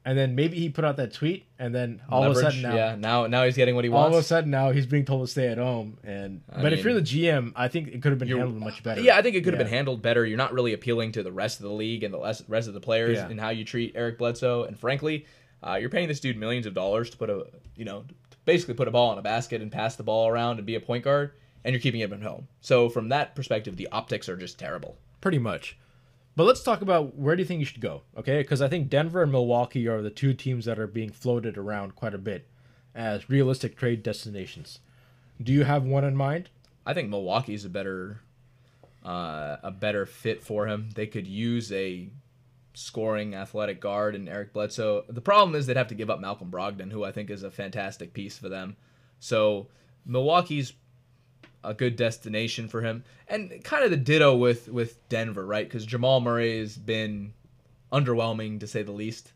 And 0.05 0.19
then 0.19 0.35
maybe 0.35 0.59
he 0.59 0.69
put 0.69 0.85
out 0.85 0.97
that 0.97 1.13
tweet, 1.13 1.47
and 1.61 1.73
then 1.73 2.03
all 2.09 2.25
of 2.25 2.33
a 2.33 2.35
sudden 2.41 2.61
now, 2.63 2.75
yeah, 2.75 2.97
now 2.99 3.29
now 3.29 3.45
he's 3.45 3.55
getting 3.55 3.77
what 3.77 3.85
he 3.85 3.89
wants. 3.89 4.11
all 4.13 4.19
of 4.19 4.25
a 4.25 4.27
sudden 4.27 4.51
now 4.51 4.73
he's 4.73 4.85
being 4.87 5.05
told 5.05 5.25
to 5.25 5.31
stay 5.31 5.47
at 5.47 5.59
home. 5.59 5.97
And 6.03 6.43
but 6.61 6.73
if 6.73 6.83
you're 6.83 6.95
the 6.95 7.03
GM, 7.03 7.53
I 7.55 7.69
think 7.69 7.87
it 7.87 8.03
could 8.03 8.11
have 8.11 8.19
been 8.19 8.27
handled 8.27 8.57
much 8.57 8.83
better. 8.83 9.01
Yeah, 9.01 9.17
I 9.17 9.23
think 9.23 9.37
it 9.37 9.45
could 9.45 9.53
have 9.55 9.61
Yeah. 9.61 9.65
been 9.67 9.73
handled 9.75 10.03
better. 10.03 10.27
You're 10.27 10.39
not 10.39 10.53
really 10.53 10.73
appealing 10.73 11.13
to 11.13 11.23
the 11.23 11.31
rest 11.31 11.61
of 11.61 11.65
the 11.67 11.73
league 11.73 12.03
and 12.03 12.13
the 12.13 12.19
rest 12.49 12.67
of 12.67 12.75
the 12.75 12.81
players 12.81 13.19
Yeah. 13.19 13.29
in 13.29 13.39
how 13.39 13.51
you 13.51 13.65
treat 13.65 13.93
Eric 13.95 14.19
Bledsoe. 14.19 14.65
And 14.65 14.77
frankly, 14.77 15.25
uh, 15.63 15.77
you're 15.81 15.89
paying 15.91 16.09
this 16.09 16.21
dude 16.21 16.37
millions 16.37 16.67
of 16.67 16.75
dollars 16.75 17.11
to 17.11 17.17
put 17.17 17.31
a, 17.31 17.47
you 17.77 17.85
know, 17.85 18.05
to 18.31 18.37
basically 18.45 18.75
put 18.75 18.89
a 18.89 18.91
ball 18.91 19.13
in 19.13 19.19
a 19.19 19.23
basket 19.23 19.63
and 19.63 19.71
pass 19.71 19.97
the 19.97 20.03
ball 20.03 20.29
around 20.29 20.59
and 20.59 20.67
be 20.67 20.75
a 20.75 20.81
point 20.81 21.05
guard, 21.05 21.33
and 21.65 21.73
you're 21.73 21.81
keeping 21.81 22.01
him 22.01 22.13
at 22.13 22.23
home. 22.23 22.49
So 22.61 22.89
from 22.89 23.09
that 23.11 23.35
perspective, 23.35 23.77
the 23.77 23.89
optics 23.93 24.29
are 24.29 24.37
just 24.37 24.59
terrible. 24.59 24.97
pretty 25.23 25.39
much. 25.39 25.79
But 26.37 26.45
let's 26.45 26.63
talk 26.63 26.83
about 26.83 27.15
where 27.17 27.37
do 27.37 27.43
you 27.43 27.47
think 27.47 27.61
you 27.61 27.67
should 27.67 27.81
go? 27.81 28.03
Okay, 28.17 28.43
because 28.43 28.61
I 28.61 28.69
think 28.69 28.91
Denver 28.91 29.23
and 29.23 29.33
Milwaukee 29.33 29.89
are 29.89 30.03
the 30.03 30.11
two 30.11 30.35
teams 30.35 30.67
that 30.67 30.79
are 30.79 30.87
being 30.87 31.11
floated 31.11 31.57
around 31.57 31.95
quite 31.95 32.15
a 32.15 32.19
bit 32.19 32.47
as 32.95 33.31
realistic 33.31 33.77
trade 33.77 34.03
destinations. 34.03 34.81
Do 35.43 35.53
you 35.53 35.65
have 35.65 35.85
one 35.85 36.05
in 36.05 36.17
mind? 36.17 36.51
I 36.85 36.95
think 36.95 37.09
Milwaukee's 37.09 37.65
a 37.65 37.69
better, 37.71 38.21
uh, 39.05 39.57
a 39.63 39.71
better 39.71 40.05
fit 40.05 40.43
for 40.43 40.67
him. 40.67 40.91
They 40.95 41.07
could 41.07 41.27
use 41.27 41.71
a 41.73 42.09
scoring 42.75 43.35
athletic 43.35 43.81
guard 43.81 44.15
and 44.15 44.29
Eric 44.29 44.53
Bledsoe. 44.53 45.05
The 45.09 45.21
problem 45.21 45.55
is 45.55 45.67
they'd 45.67 45.77
have 45.77 45.89
to 45.89 45.95
give 45.95 46.11
up 46.11 46.21
Malcolm 46.21 46.51
Brogdon, 46.51 46.91
who 46.91 47.05
I 47.05 47.13
think 47.13 47.31
is 47.31 47.43
a 47.43 47.51
fantastic 47.51 48.13
piece 48.13 48.39
for 48.39 48.49
them. 48.49 48.77
So 49.21 49.69
Milwaukee's 50.07 50.73
a 51.65 51.75
good 51.75 51.97
destination 51.97 52.69
for 52.69 52.83
him, 52.83 53.05
and 53.29 53.63
kind 53.63 53.85
of 53.85 53.91
the 53.91 53.97
ditto 53.97 54.37
with 54.37 54.69
with 54.69 55.09
Denver, 55.09 55.47
right? 55.47 55.67
Because 55.67 55.87
Jamal 55.87 56.21
Murray 56.21 56.59
has 56.59 56.77
been 56.77 57.35
underwhelming 57.93 58.59
to 58.61 58.67
say 58.67 58.83
the 58.83 58.93
least 58.93 59.33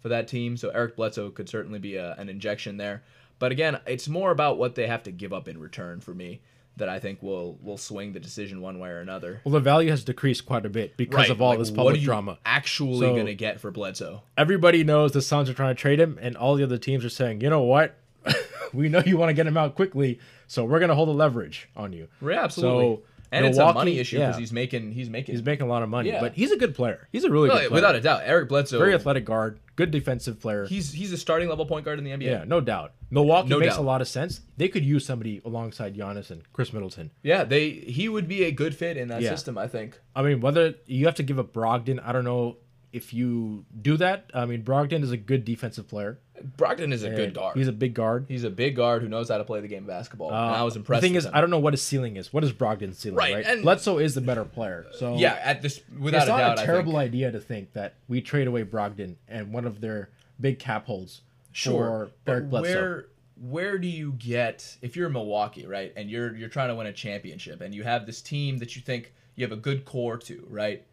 for 0.00 0.08
that 0.08 0.28
team. 0.28 0.56
So 0.56 0.70
Eric 0.70 0.96
Bledsoe 0.96 1.30
could 1.30 1.48
certainly 1.48 1.78
be 1.78 1.96
a, 1.96 2.14
an 2.14 2.28
injection 2.28 2.78
there. 2.78 3.02
But 3.38 3.52
again, 3.52 3.78
it's 3.86 4.08
more 4.08 4.32
about 4.32 4.58
what 4.58 4.74
they 4.74 4.86
have 4.86 5.04
to 5.04 5.12
give 5.12 5.32
up 5.32 5.46
in 5.46 5.60
return 5.60 6.00
for 6.00 6.14
me 6.14 6.40
that 6.78 6.88
I 6.88 6.98
think 6.98 7.22
will 7.22 7.58
will 7.62 7.76
swing 7.78 8.12
the 8.12 8.20
decision 8.20 8.60
one 8.60 8.78
way 8.78 8.88
or 8.88 9.00
another. 9.00 9.40
Well, 9.44 9.52
the 9.52 9.60
value 9.60 9.90
has 9.90 10.02
decreased 10.02 10.46
quite 10.46 10.64
a 10.64 10.68
bit 10.68 10.96
because 10.96 11.30
of 11.30 11.42
all 11.42 11.50
like, 11.50 11.58
this 11.58 11.70
what 11.70 11.76
public 11.76 11.94
are 11.96 11.98
you 11.98 12.04
drama. 12.04 12.38
Actually, 12.46 13.00
So- 13.00 13.16
gonna 13.16 13.34
get 13.34 13.60
for 13.60 13.70
Bledsoe. 13.70 14.22
Everybody 14.36 14.82
knows 14.84 15.12
the 15.12 15.22
Suns 15.22 15.48
are 15.50 15.54
trying 15.54 15.74
to 15.74 15.80
trade 15.80 16.00
him, 16.00 16.18
and 16.20 16.36
all 16.36 16.54
the 16.54 16.64
other 16.64 16.78
teams 16.78 17.04
are 17.04 17.10
saying, 17.10 17.40
you 17.40 17.50
know 17.50 17.62
what? 17.62 17.96
we 18.72 18.88
know 18.88 19.02
you 19.04 19.16
want 19.16 19.30
to 19.30 19.34
get 19.34 19.46
him 19.46 19.56
out 19.56 19.74
quickly, 19.74 20.18
so 20.46 20.64
we're 20.64 20.78
going 20.78 20.88
to 20.90 20.94
hold 20.94 21.08
the 21.08 21.12
leverage 21.14 21.68
on 21.76 21.92
you. 21.92 22.08
Yeah, 22.20 22.42
absolutely. 22.44 22.96
So, 22.96 23.02
and 23.32 23.44
it's 23.46 23.56
a 23.56 23.60
Milwaukee- 23.60 23.76
money 23.78 23.98
issue 23.98 24.16
because 24.18 24.36
yeah. 24.36 24.40
he's 24.40 24.52
making 24.52 24.92
he's 24.92 25.10
making 25.10 25.34
He's 25.34 25.44
making 25.44 25.66
a 25.66 25.68
lot 25.68 25.82
of 25.82 25.88
money, 25.88 26.08
Yeah. 26.10 26.20
but 26.20 26.34
he's 26.34 26.50
a 26.52 26.56
good 26.56 26.74
player. 26.74 27.08
He's 27.12 27.24
a 27.24 27.30
really 27.30 27.48
No, 27.48 27.54
good 27.54 27.68
player. 27.68 27.74
without 27.74 27.94
a 27.96 28.00
doubt. 28.00 28.22
Eric 28.24 28.48
Bledsoe, 28.48 28.78
Very 28.78 28.94
athletic 28.94 29.24
guard, 29.24 29.58
good 29.76 29.90
defensive 29.90 30.40
player. 30.40 30.66
he's 30.66 30.92
he's 30.92 31.12
a 31.12 31.16
starting 31.16 31.48
level 31.48 31.66
point 31.66 31.84
guard 31.84 31.98
in 31.98 32.04
the 32.04 32.10
NBA. 32.12 32.22
Yeah, 32.30 32.44
no 32.46 32.60
doubt. 32.60 32.92
Milwaukee 33.10 33.48
No 33.48 33.58
makes 33.58 33.74
doubt. 33.76 33.82
a 33.82 33.86
lot 33.86 34.00
of 34.00 34.08
sense. 34.08 34.40
They 34.56 34.68
could 34.68 34.84
use 34.84 35.04
somebody 35.06 35.40
alongside 35.44 35.96
Giannis 35.96 36.30
and 36.30 36.42
Khris 36.52 36.72
Middleton. 36.72 37.10
Yeah, 37.22 37.44
they 37.44 37.70
he 37.70 38.08
would 38.08 38.28
be 38.28 38.44
a 38.44 38.50
good 38.50 38.74
fit 38.74 38.96
in 38.96 39.08
that 39.08 39.22
Yeah. 39.22 39.30
system. 39.30 39.56
I 39.56 39.66
think. 39.66 39.98
I 40.14 40.22
mean, 40.22 40.40
whether 40.40 40.74
you 40.86 41.06
have 41.06 41.14
to 41.16 41.22
give 41.22 41.38
up 41.38 41.52
Brogdon, 41.52 42.00
I 42.04 42.12
don't 42.12 42.24
know 42.24 42.56
if 42.92 43.12
you 43.12 43.64
do 43.82 43.96
that. 43.98 44.30
I 44.34 44.46
mean, 44.46 44.62
Brogdon 44.62 45.02
is 45.02 45.10
a 45.12 45.16
good 45.16 45.44
defensive 45.44 45.88
player. 45.88 46.18
Brogdon 46.56 46.92
is 46.92 47.02
a 47.02 47.10
good 47.10 47.34
guard. 47.34 47.56
He's 47.56 47.66
a 47.68 47.72
big 47.72 47.94
guard. 47.94 48.26
He's 48.28 48.44
a, 48.44 48.50
big 48.50 48.76
guard 48.76 49.02
who 49.02 49.08
knows 49.08 49.28
how 49.28 49.38
to 49.38 49.44
play 49.44 49.60
the 49.60 49.66
game 49.68 49.82
of 49.82 49.88
basketball. 49.88 50.28
and 50.28 50.36
I 50.36 50.62
was 50.62 50.76
Uh, 50.76 50.80
impressed. 50.80 51.02
The 51.02 51.08
thing 51.08 51.16
is, 51.16 51.24
him. 51.26 51.32
I 51.34 51.40
don't 51.40 51.50
know 51.50 51.58
what 51.58 51.72
his 51.72 51.82
ceiling 51.82 52.16
is. 52.16 52.32
What 52.32 52.44
is 52.44 52.52
Brogdon's 52.52 52.98
ceiling? 52.98 53.16
Right, 53.16 53.34
Right. 53.34 53.44
and- 53.46 53.62
Bledsoe 53.62 53.98
is 53.98 54.14
the 54.14 54.20
better 54.20 54.44
player. 54.44 54.86
So 54.92 55.16
yeah, 55.16 55.38
at 55.42 55.62
this 55.62 55.80
without 55.98 56.18
it's 56.22 56.26
a 56.28 56.30
not 56.30 56.38
doubt, 56.38 56.58
a 56.60 56.64
terrible 56.66 56.96
idea 56.96 57.32
to 57.32 57.40
think 57.40 57.72
that 57.72 57.94
we 58.06 58.20
trade 58.20 58.46
away 58.46 58.62
Brogdon 58.64 59.16
and 59.26 59.52
one 59.52 59.64
of 59.66 59.80
their 59.80 60.10
big 60.40 60.58
cap 60.60 60.86
holds 60.86 61.22
Sure, 61.52 62.10
for 62.24 62.30
Eric 62.30 62.50
Bledsoe. 62.50 62.72
where 62.72 63.06
where 63.40 63.78
do 63.78 63.86
you 63.88 64.12
get 64.12 64.76
if 64.82 64.96
you're 64.96 65.08
Milwaukee, 65.08 65.66
right, 65.66 65.92
and 65.96 66.08
you're 66.10 66.34
you're 66.36 66.48
trying 66.48 66.68
to 66.68 66.74
win 66.76 66.86
a 66.86 66.92
championship, 66.92 67.60
and 67.60 67.74
you 67.74 67.82
have 67.82 68.06
this 68.06 68.20
team 68.22 68.58
that 68.58 68.76
you 68.76 68.82
think 68.82 69.12
you 69.34 69.44
have 69.44 69.52
a 69.52 69.60
good 69.60 69.84
core 69.84 70.16
to, 70.18 70.46
right? 70.50 70.84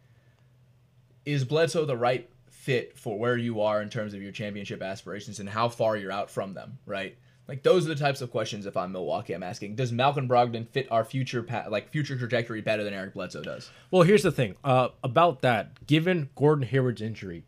Is 1.26 1.44
Bledsoe 1.44 1.84
the 1.84 1.96
right 1.96 2.30
fit 2.48 2.98
for 2.98 3.18
where 3.18 3.36
you 3.36 3.60
are 3.60 3.82
in 3.82 3.90
terms 3.90 4.14
of 4.14 4.22
your 4.22 4.32
championship 4.32 4.82
aspirations 4.82 5.40
and 5.40 5.48
how 5.48 5.68
far 5.68 5.96
you're 5.96 6.12
out 6.12 6.30
from 6.30 6.54
them, 6.54 6.78
right? 6.86 7.16
Like 7.48 7.62
those 7.62 7.84
are 7.84 7.88
the 7.88 7.94
types 7.94 8.20
of 8.20 8.30
questions. 8.30 8.66
If 8.66 8.76
I'm 8.76 8.92
Milwaukee, 8.92 9.32
I'm 9.32 9.42
asking: 9.42 9.76
Does 9.76 9.92
Malcolm 9.92 10.28
Brogdon 10.28 10.66
fit 10.68 10.88
our 10.90 11.04
future 11.04 11.42
pa- 11.42 11.66
like 11.68 11.90
future 11.90 12.16
trajectory 12.16 12.60
better 12.60 12.82
than 12.82 12.92
Eric 12.94 13.14
Bledsoe 13.14 13.42
does? 13.42 13.70
Well, 13.90 14.02
here's 14.02 14.22
the 14.22 14.32
thing 14.32 14.56
uh, 14.64 14.88
about 15.04 15.42
that. 15.42 15.86
Given 15.86 16.30
Gordon 16.34 16.66
Hayward's 16.66 17.02
injury 17.02 17.44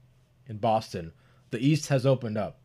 in 0.47 0.59
Boston, 0.59 1.13
the 1.51 1.59
East 1.59 1.89
has 1.89 2.07
opened 2.07 2.39
up. 2.39 2.59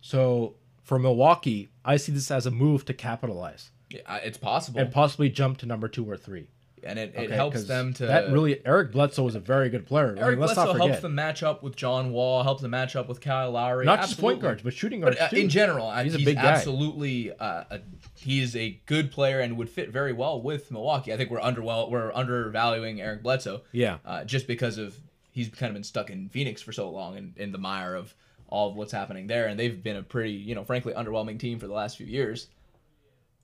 So 0.00 0.56
for 0.82 0.98
Milwaukee, 0.98 1.70
I 1.84 1.96
see 1.96 2.12
this 2.12 2.30
as 2.30 2.46
a 2.46 2.50
move 2.50 2.84
to 2.84 2.94
capitalize 2.94 3.70
Yeah, 3.88 4.16
it's 4.16 4.38
possible, 4.38 4.80
and 4.80 4.92
possibly 4.92 5.30
jump 5.30 5.58
to 5.58 5.66
number 5.66 5.88
two 5.88 6.08
or 6.08 6.16
three. 6.16 6.48
And 6.82 6.98
it, 6.98 7.14
it 7.14 7.18
Okay, 7.26 7.34
helps 7.34 7.56
'cause 7.56 7.66
them 7.66 7.92
to 7.94 8.06
that 8.06 8.30
really 8.30 8.60
Eric 8.66 8.92
Bledsoe 8.92 9.22
was 9.24 9.34
a 9.34 9.40
very 9.40 9.68
good 9.70 9.86
player. 9.86 10.14
I 10.16 10.20
Eric 10.22 10.38
mean, 10.38 10.46
let's 10.46 10.54
Bledsoe 10.54 10.74
helps 10.74 11.00
them 11.00 11.14
match 11.14 11.42
up 11.42 11.62
with 11.62 11.74
John 11.76 12.12
Wall, 12.12 12.42
helps 12.42 12.62
them 12.62 12.70
match 12.70 12.94
up 12.96 13.08
with 13.08 13.20
Kyle 13.20 13.50
Lowry. 13.50 13.84
Not 13.84 14.00
just 14.00 14.20
point 14.20 14.40
guards, 14.40 14.62
but 14.62 14.72
shooting 14.74 15.00
guards 15.00 15.16
But 15.18 15.32
uh, 15.32 15.36
in 15.36 15.48
general, 15.48 15.90
He's 15.92 16.12
he's, 16.14 16.22
a 16.22 16.24
big 16.24 16.36
guy. 16.36 16.42
absolutely 16.44 17.32
uh, 17.32 17.64
a, 17.70 17.80
he's 18.16 18.54
a 18.56 18.78
good 18.86 19.10
player 19.10 19.40
and 19.40 19.56
would 19.56 19.68
fit 19.70 19.90
very 19.90 20.12
well 20.12 20.40
with 20.40 20.70
Milwaukee. 20.70 21.12
I 21.12 21.16
think 21.16 21.30
we're 21.30 21.40
under 21.40 21.62
we're 21.62 22.12
undervaluing 22.14 23.00
Eric 23.00 23.22
Bledsoe. 23.22 23.62
Yeah. 23.72 23.98
uh, 24.04 24.24
just 24.24 24.46
because 24.46 24.78
of 24.78 24.96
he's 25.32 25.48
kind 25.48 25.68
of 25.70 25.74
been 25.74 25.84
stuck 25.84 26.10
in 26.10 26.28
Phoenix 26.28 26.62
for 26.62 26.72
so 26.72 26.88
long 26.90 27.16
and 27.16 27.36
in 27.36 27.52
the 27.52 27.58
mire 27.58 27.94
of 27.94 28.14
all 28.48 28.70
of 28.70 28.76
what's 28.76 28.92
happening 28.92 29.26
there, 29.26 29.48
and 29.48 29.58
they've 29.58 29.82
been 29.82 29.96
a 29.96 30.02
pretty 30.02 30.30
you 30.32 30.54
know 30.54 30.62
frankly 30.64 30.92
underwhelming 30.92 31.38
team 31.38 31.58
for 31.58 31.66
the 31.66 31.72
last 31.72 31.96
few 31.96 32.06
years. 32.06 32.46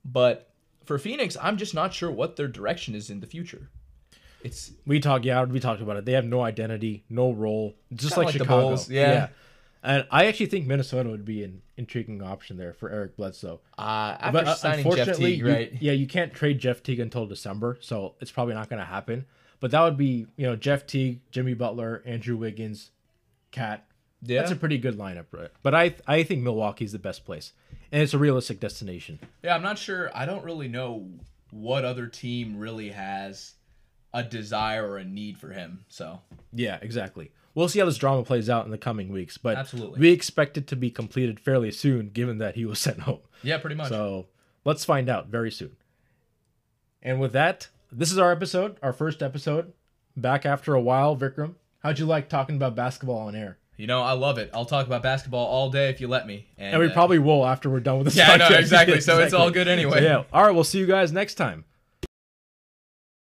But 0.05 0.49
for 0.85 0.97
Phoenix, 0.97 1.37
I'm 1.41 1.57
just 1.57 1.73
not 1.73 1.93
sure 1.93 2.11
what 2.11 2.35
their 2.35 2.47
direction 2.47 2.95
is 2.95 3.09
in 3.09 3.19
the 3.19 3.27
future. 3.27 3.69
It's 4.43 4.71
We 4.85 4.99
talked, 4.99 5.23
yeah, 5.25 5.43
we 5.45 5.59
talked 5.59 5.81
about 5.81 5.95
it. 5.97 6.05
They 6.05 6.11
have 6.13 6.25
no 6.25 6.41
identity, 6.41 7.05
no 7.09 7.31
role, 7.31 7.75
just 7.93 8.17
like, 8.17 8.25
like 8.25 8.33
the 8.33 8.39
Chicago. 8.39 8.67
Bulls, 8.69 8.89
yeah. 8.89 9.29
And 9.81 10.05
I 10.11 10.25
actually 10.27 10.45
think 10.47 10.65
Minnesota 10.65 11.09
would 11.09 11.25
be 11.25 11.43
an 11.43 11.61
intriguing 11.77 12.21
option 12.21 12.57
there 12.57 12.73
for 12.73 12.89
Eric 12.89 13.17
Bledsoe. 13.17 13.59
uh, 13.77 13.81
after 14.19 14.31
But 14.31 14.47
uh, 14.47 14.55
signing 14.55 14.83
Jeff 14.83 14.85
unfortunately, 14.91 15.31
Teague, 15.31 15.39
you- 15.39 15.49
right? 15.49 15.73
yeah, 15.81 15.91
you 15.93 16.07
can't 16.07 16.33
trade 16.33 16.59
Jeff 16.59 16.83
Teague 16.83 16.99
until 16.99 17.25
December, 17.25 17.77
so 17.81 18.15
it's 18.21 18.31
probably 18.31 18.53
not 18.53 18.69
going 18.69 18.79
to 18.79 18.85
happen. 18.85 19.25
But 19.59 19.71
that 19.71 19.81
would 19.81 19.97
be, 19.97 20.27
you 20.35 20.45
know, 20.45 20.55
Jeff 20.57 20.85
Teague, 20.87 21.21
Jimmy 21.31 21.53
Butler, 21.53 22.01
Andrew 22.05 22.35
Wiggins, 22.37 22.91
Cat. 23.51 23.85
Yeah. 24.21 24.39
That's 24.41 24.51
a 24.51 24.55
pretty 24.57 24.77
good 24.77 24.97
lineup, 24.97 25.25
right? 25.31 25.49
But 25.63 25.75
I 25.75 25.95
I 26.07 26.23
think 26.23 26.43
Milwaukee's 26.43 26.91
the 26.93 26.99
best 26.99 27.23
place, 27.25 27.51
and 27.93 28.01
it's 28.01 28.13
a 28.15 28.17
realistic 28.17 28.59
destination. 28.59 29.19
Yeah, 29.43 29.55
I'm 29.55 29.61
not 29.61 29.77
sure. 29.77 30.11
I 30.13 30.25
don't 30.25 30.43
really 30.43 30.67
know 30.67 31.07
what 31.51 31.85
other 31.85 32.07
team 32.07 32.57
really 32.57 32.89
has 32.89 33.53
a 34.13 34.23
desire 34.23 34.85
or 34.85 34.97
a 34.97 35.05
need 35.05 35.37
for 35.37 35.49
him. 35.51 35.85
So 35.89 36.19
Yeah, 36.51 36.79
exactly. 36.81 37.31
We'll 37.55 37.69
see 37.69 37.77
how 37.79 37.85
this 37.85 37.97
drama 37.97 38.23
plays 38.23 38.49
out 38.49 38.65
in 38.65 38.71
the 38.71 38.79
coming 38.79 39.09
weeks, 39.13 39.37
but 39.37 39.57
Absolutely. 39.57 39.99
we 39.99 40.09
expect 40.11 40.57
it 40.57 40.65
to 40.67 40.75
be 40.75 40.89
completed 40.89 41.39
fairly 41.39 41.69
soon, 41.69 42.09
given 42.09 42.39
that 42.39 42.55
he 42.55 42.65
was 42.65 42.79
sent 42.79 43.01
home. 43.01 43.19
yeah, 43.43 43.59
pretty 43.59 43.75
much. 43.75 43.89
So 43.89 44.25
let's 44.65 44.83
find 44.83 45.07
out 45.07 45.27
very 45.27 45.51
soon. 45.51 45.75
And 47.03 47.19
with 47.19 47.31
that, 47.33 47.67
this 47.91 48.11
is 48.11 48.17
our 48.17 48.31
episode, 48.31 48.77
our 48.81 48.93
first 48.93 49.21
episode. 49.21 49.71
Back 50.17 50.47
after 50.47 50.73
a 50.73 50.81
while, 50.81 51.15
Vikram. 51.15 51.55
How'd 51.83 51.99
you 51.99 52.05
like 52.07 52.27
talking 52.27 52.55
about 52.55 52.75
basketball 52.75 53.19
on 53.19 53.35
air? 53.35 53.57
You 53.75 53.87
know, 53.87 54.01
I 54.01 54.13
love 54.13 54.37
it. 54.37 54.51
I'll 54.53 54.65
talk 54.65 54.85
about 54.85 55.01
basketball 55.01 55.47
all 55.47 55.69
day 55.69 55.89
if 55.89 55.99
you 55.99 56.07
let 56.07 56.27
me. 56.27 56.45
And 56.57 56.79
we 56.79 56.87
uh, 56.87 56.93
probably 56.93 57.19
will 57.19 57.45
after 57.45 57.69
we're 57.69 57.79
done 57.79 57.97
with 57.97 58.05
this 58.05 58.15
Yeah, 58.15 58.31
I 58.31 58.37
know, 58.37 58.47
podcast. 58.49 58.59
exactly. 58.59 59.01
So 59.01 59.19
it's 59.19 59.33
all 59.33 59.49
good 59.49 59.67
anyway. 59.67 59.99
So, 59.99 60.03
yeah. 60.03 60.23
All 60.31 60.43
right, 60.43 60.51
we'll 60.51 60.63
see 60.63 60.79
you 60.79 60.85
guys 60.85 61.11
next 61.11 61.35
time. 61.35 61.65